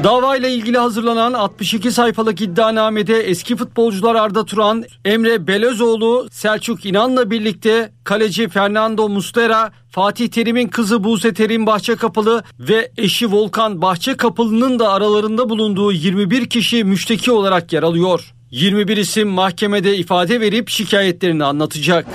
Davayla 0.04 0.48
ilgili 0.48 0.78
hazırlanan 0.78 1.32
62 1.32 1.92
sayfalık 1.92 2.40
iddianamede 2.40 3.20
eski 3.20 3.56
futbolcular 3.56 4.14
Arda 4.14 4.44
Turan, 4.44 4.84
Emre 5.04 5.46
Belözoğlu, 5.46 6.28
Selçuk 6.30 6.86
İnan'la 6.86 7.30
birlikte 7.30 7.92
kaleci 8.04 8.48
Fernando 8.48 9.08
Muslera, 9.08 9.72
Fatih 9.90 10.28
Terim'in 10.28 10.68
kızı 10.68 11.04
Buse 11.04 11.34
Terim 11.34 11.66
Bahçekapılı 11.66 12.42
ve 12.58 12.92
eşi 12.96 13.32
Volkan 13.32 13.82
Bahçekapılı'nın 13.82 14.78
da 14.78 14.92
aralarında 14.92 15.48
bulunduğu 15.48 15.92
21 15.92 16.48
kişi 16.50 16.84
müşteki 16.84 17.32
olarak 17.32 17.72
yer 17.72 17.82
alıyor. 17.82 18.34
21 18.50 18.96
isim 18.96 19.28
mahkemede 19.28 19.96
ifade 19.96 20.40
verip 20.40 20.68
şikayetlerini 20.68 21.44
anlatacak. 21.44 22.06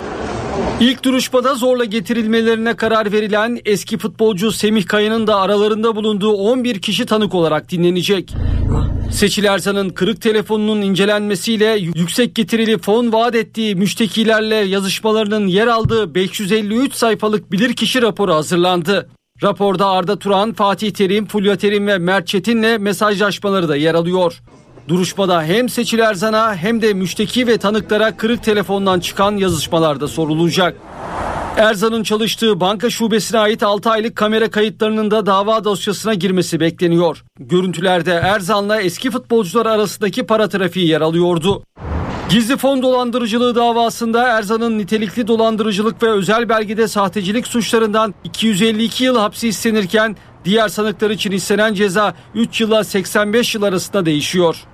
İlk 0.82 1.04
duruşmada 1.04 1.56
zorla 1.56 1.86
getirilmelerine 1.86 2.76
karar 2.76 3.12
verilen 3.12 3.60
eski 3.66 3.98
futbolcu 3.98 4.52
Semih 4.52 4.86
Kaya'nın 4.86 5.28
da 5.28 5.40
aralarında 5.40 5.96
bulunduğu 5.96 6.32
11 6.32 6.80
kişi 6.82 7.06
tanık 7.06 7.36
olarak 7.36 7.72
dinlenecek. 7.72 8.34
Seçil 9.12 9.44
Erzan'ın 9.44 9.90
kırık 9.90 10.22
telefonunun 10.22 10.82
incelenmesiyle 10.82 11.78
yüksek 11.80 12.36
getirili 12.36 12.78
fon 12.78 13.14
vaat 13.14 13.36
ettiği 13.36 13.76
müştekilerle 13.76 14.56
yazışmalarının 14.56 15.48
yer 15.48 15.68
aldığı 15.68 16.16
553 16.16 16.94
sayfalık 16.94 17.52
bilirkişi 17.52 18.02
raporu 18.02 18.34
hazırlandı. 18.34 19.10
Raporda 19.44 19.88
Arda 19.88 20.20
Turan, 20.20 20.54
Fatih 20.54 20.92
Terim, 20.92 21.26
Fulya 21.26 21.58
Terim 21.58 21.88
ve 21.88 21.98
Mert 21.98 22.28
Çetin'le 22.28 22.78
mesajlaşmaları 22.80 23.70
da 23.70 23.76
yer 23.76 23.96
alıyor. 23.96 24.42
Duruşmada 24.88 25.44
hem 25.44 25.70
Seçil 25.70 26.00
Erzan'a 26.00 26.56
hem 26.56 26.82
de 26.82 26.94
müşteki 26.94 27.48
ve 27.48 27.58
tanıklara 27.58 28.18
kırık 28.18 28.44
telefondan 28.44 29.00
çıkan 29.00 29.38
yazışmalarda 29.38 30.08
sorulacak. 30.08 30.78
Erzan'ın 31.58 32.04
çalıştığı 32.04 32.60
banka 32.60 32.90
şubesine 32.90 33.40
ait 33.40 33.64
6 33.64 33.90
aylık 33.90 34.16
kamera 34.16 34.52
kayıtlarının 34.52 35.12
da 35.12 35.26
dava 35.26 35.64
dosyasına 35.64 36.14
girmesi 36.14 36.60
bekleniyor. 36.60 37.24
Görüntülerde 37.40 38.12
Erzan'la 38.12 38.82
eski 38.82 39.12
futbolcular 39.12 39.66
arasındaki 39.66 40.26
para 40.26 40.50
trafiği 40.50 40.88
yer 40.88 41.02
alıyordu. 41.02 41.64
Gizli 42.30 42.58
fon 42.58 42.82
dolandırıcılığı 42.82 43.56
davasında 43.56 44.28
Erzan'ın 44.28 44.78
nitelikli 44.78 45.28
dolandırıcılık 45.28 46.04
ve 46.04 46.10
özel 46.10 46.50
belgede 46.50 46.88
sahtecilik 46.88 47.48
suçlarından 47.48 48.14
252 48.24 49.04
yıl 49.04 49.18
hapsi 49.18 49.48
istenirken 49.48 50.16
diğer 50.46 50.70
sanıklar 50.70 51.10
için 51.10 51.32
istenen 51.32 51.74
ceza 51.74 52.14
3 52.36 52.62
yıla 52.62 52.84
85 52.84 53.56
yıl 53.56 53.64
arasında 53.64 54.06
değişiyor. 54.06 54.68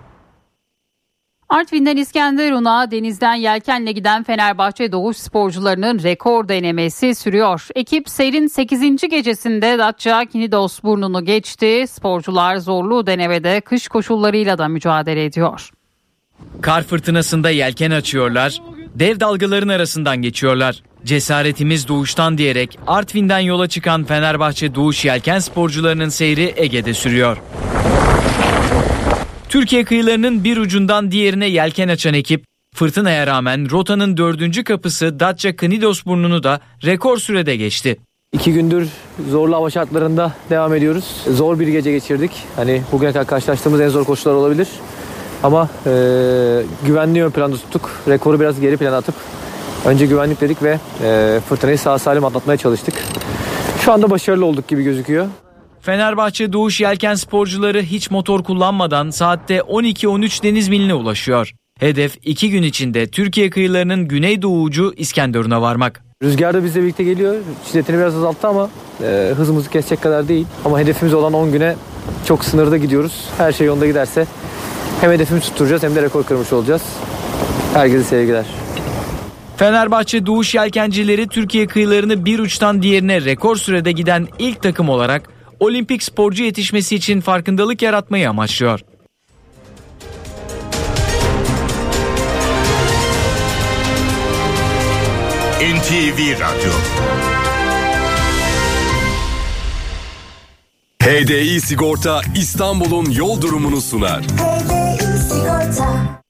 Artvin'den 1.53 1.97
İskenderun'a 1.97 2.91
denizden 2.91 3.33
yelkenle 3.33 3.91
giden 3.91 4.23
Fenerbahçe 4.23 4.91
Doğuş 4.91 5.17
sporcularının 5.17 6.03
rekor 6.03 6.47
denemesi 6.47 7.15
sürüyor. 7.15 7.67
Ekip 7.75 8.09
seyrin 8.09 8.47
8. 8.47 9.09
gecesinde 9.09 9.77
Datça 9.77 10.25
Kinidos 10.25 10.83
burnunu 10.83 11.25
geçti. 11.25 11.85
Sporcular 11.89 12.57
zorlu 12.57 13.07
denemede 13.07 13.61
kış 13.61 13.87
koşullarıyla 13.87 14.57
da 14.57 14.67
mücadele 14.67 15.25
ediyor. 15.25 15.69
Kar 16.61 16.83
fırtınasında 16.83 17.49
yelken 17.49 17.91
açıyorlar, 17.91 18.61
dev 18.95 19.19
dalgaların 19.19 19.69
arasından 19.69 20.17
geçiyorlar. 20.17 20.83
Cesaretimiz 21.05 21.87
doğuştan 21.87 22.37
diyerek 22.37 22.79
Artvin'den 22.87 23.39
yola 23.39 23.67
çıkan 23.67 24.03
Fenerbahçe 24.03 24.75
Doğuş 24.75 25.05
yelken 25.05 25.39
sporcularının 25.39 26.09
seyri 26.09 26.53
Ege'de 26.55 26.93
sürüyor. 26.93 27.37
Türkiye 29.53 29.83
kıyılarının 29.83 30.43
bir 30.43 30.57
ucundan 30.57 31.11
diğerine 31.11 31.47
yelken 31.47 31.87
açan 31.87 32.13
ekip 32.13 32.45
fırtınaya 32.75 33.27
rağmen 33.27 33.71
rotanın 33.71 34.17
dördüncü 34.17 34.63
kapısı 34.63 35.19
Datça 35.19 35.55
Knidos 35.55 36.05
burnunu 36.05 36.43
da 36.43 36.59
rekor 36.85 37.17
sürede 37.17 37.55
geçti. 37.55 37.97
İki 38.31 38.53
gündür 38.53 38.89
zorlu 39.29 39.55
hava 39.55 39.69
şartlarında 39.69 40.33
devam 40.49 40.73
ediyoruz. 40.73 41.05
Zor 41.31 41.59
bir 41.59 41.67
gece 41.67 41.91
geçirdik. 41.91 42.31
Hani 42.55 42.81
bugüne 42.91 43.11
kadar 43.11 43.27
karşılaştığımız 43.27 43.81
en 43.81 43.89
zor 43.89 44.05
koşullar 44.05 44.35
olabilir. 44.35 44.67
Ama 45.43 45.69
e, 45.85 45.89
güvenliği 46.85 47.25
ön 47.25 47.31
planda 47.31 47.55
tuttuk. 47.55 47.89
Rekoru 48.07 48.39
biraz 48.39 48.59
geri 48.59 48.77
plana 48.77 48.97
atıp 48.97 49.15
önce 49.85 50.05
güvenlik 50.05 50.41
dedik 50.41 50.63
ve 50.63 50.79
e, 51.03 51.39
fırtınayı 51.49 51.77
sağ 51.77 51.99
salim 51.99 52.25
atlatmaya 52.25 52.57
çalıştık. 52.57 52.93
Şu 53.81 53.91
anda 53.91 54.09
başarılı 54.09 54.45
olduk 54.45 54.67
gibi 54.67 54.83
gözüküyor. 54.83 55.27
Fenerbahçe 55.83 56.53
Doğuş 56.53 56.81
Yelken 56.81 57.15
sporcuları 57.15 57.81
hiç 57.81 58.11
motor 58.11 58.43
kullanmadan 58.43 59.09
saatte 59.09 59.57
12-13 59.57 60.43
deniz 60.43 60.69
miline 60.69 60.93
ulaşıyor. 60.93 61.53
Hedef 61.79 62.17
iki 62.23 62.49
gün 62.49 62.63
içinde 62.63 63.07
Türkiye 63.07 63.49
kıyılarının 63.49 64.07
güneydoğu 64.07 64.61
ucu 64.61 64.93
İskenderun'a 64.97 65.61
varmak. 65.61 66.03
Rüzgar 66.23 66.53
da 66.53 66.63
bizle 66.63 66.81
birlikte 66.81 67.03
geliyor. 67.03 67.35
Şiddetini 67.67 67.97
biraz 67.97 68.15
azalttı 68.15 68.47
ama 68.47 68.69
e, 69.03 69.33
hızımızı 69.37 69.69
kesecek 69.69 70.01
kadar 70.01 70.27
değil. 70.27 70.45
Ama 70.65 70.79
hedefimiz 70.79 71.13
olan 71.13 71.33
10 71.33 71.51
güne 71.51 71.75
çok 72.27 72.45
sınırda 72.45 72.77
gidiyoruz. 72.77 73.13
Her 73.37 73.51
şey 73.51 73.67
yolunda 73.67 73.87
giderse 73.87 74.25
hem 75.01 75.11
hedefimizi 75.11 75.45
tutturacağız 75.45 75.83
hem 75.83 75.95
de 75.95 76.01
rekor 76.01 76.23
kırmış 76.23 76.53
olacağız. 76.53 76.81
Herkese 77.73 78.03
sevgiler. 78.03 78.45
Fenerbahçe 79.57 80.25
Doğuş 80.25 80.55
Yelkencileri 80.55 81.27
Türkiye 81.27 81.67
kıyılarını 81.67 82.25
bir 82.25 82.39
uçtan 82.39 82.81
diğerine 82.81 83.25
rekor 83.25 83.55
sürede 83.55 83.91
giden 83.91 84.27
ilk 84.39 84.61
takım 84.61 84.89
olarak 84.89 85.42
olimpik 85.63 86.03
sporcu 86.03 86.43
yetişmesi 86.43 86.95
için 86.95 87.21
farkındalık 87.21 87.81
yaratmayı 87.81 88.29
amaçlıyor. 88.29 88.79
NTV 95.61 96.39
Radyo 96.39 96.73
HDI 101.03 101.61
Sigorta 101.61 102.21
İstanbul'un 102.35 103.11
yol 103.11 103.41
durumunu 103.41 103.81
sunar. 103.81 104.23
HDI 104.23 105.19
Sigorta 105.19 106.22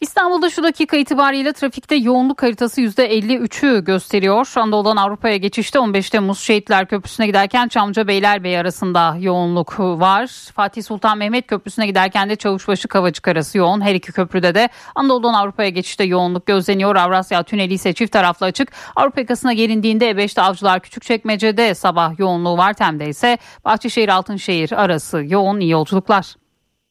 İstanbul'da 0.00 0.50
şu 0.50 0.62
dakika 0.62 0.96
itibariyle 0.96 1.52
trafikte 1.52 1.94
yoğunluk 1.94 2.42
haritası 2.42 2.80
%53'ü 2.80 3.84
gösteriyor. 3.84 4.52
Anadolu'dan 4.56 4.96
Avrupa'ya 4.96 5.36
geçişte 5.36 5.78
15 5.78 6.10
Temmuz 6.10 6.38
Şehitler 6.38 6.86
Köprüsü'ne 6.86 7.26
giderken 7.26 7.68
Çamlıca 7.68 8.08
Beylerbeyi 8.08 8.58
arasında 8.58 9.16
yoğunluk 9.20 9.80
var. 9.80 10.26
Fatih 10.54 10.82
Sultan 10.82 11.18
Mehmet 11.18 11.46
Köprüsü'ne 11.46 11.86
giderken 11.86 12.30
de 12.30 12.36
Çavuşbaşı 12.36 12.88
Kavacık 12.88 13.28
arası 13.28 13.58
yoğun. 13.58 13.80
Her 13.80 13.94
iki 13.94 14.12
köprüde 14.12 14.54
de 14.54 14.68
Anadolu'dan 14.94 15.34
Avrupa'ya 15.34 15.68
geçişte 15.68 16.04
yoğunluk 16.04 16.46
gözleniyor. 16.46 16.96
Avrasya 16.96 17.42
Tüneli 17.42 17.74
ise 17.74 17.92
çift 17.92 18.12
taraflı 18.12 18.46
açık. 18.46 18.72
Avrupa 18.96 19.20
yakasına 19.20 19.52
gelindiğinde 19.52 20.10
E5'te 20.10 20.42
Avcılar 20.42 20.80
Küçükçekmece'de 20.80 21.74
sabah 21.74 22.18
yoğunluğu 22.18 22.58
var. 22.58 22.72
Tem'de 22.72 23.08
ise 23.08 23.38
Bahçeşehir 23.64 24.08
Altınşehir 24.08 24.72
arası 24.72 25.22
yoğun 25.26 25.60
iyi 25.60 25.70
yolculuklar. 25.70 26.39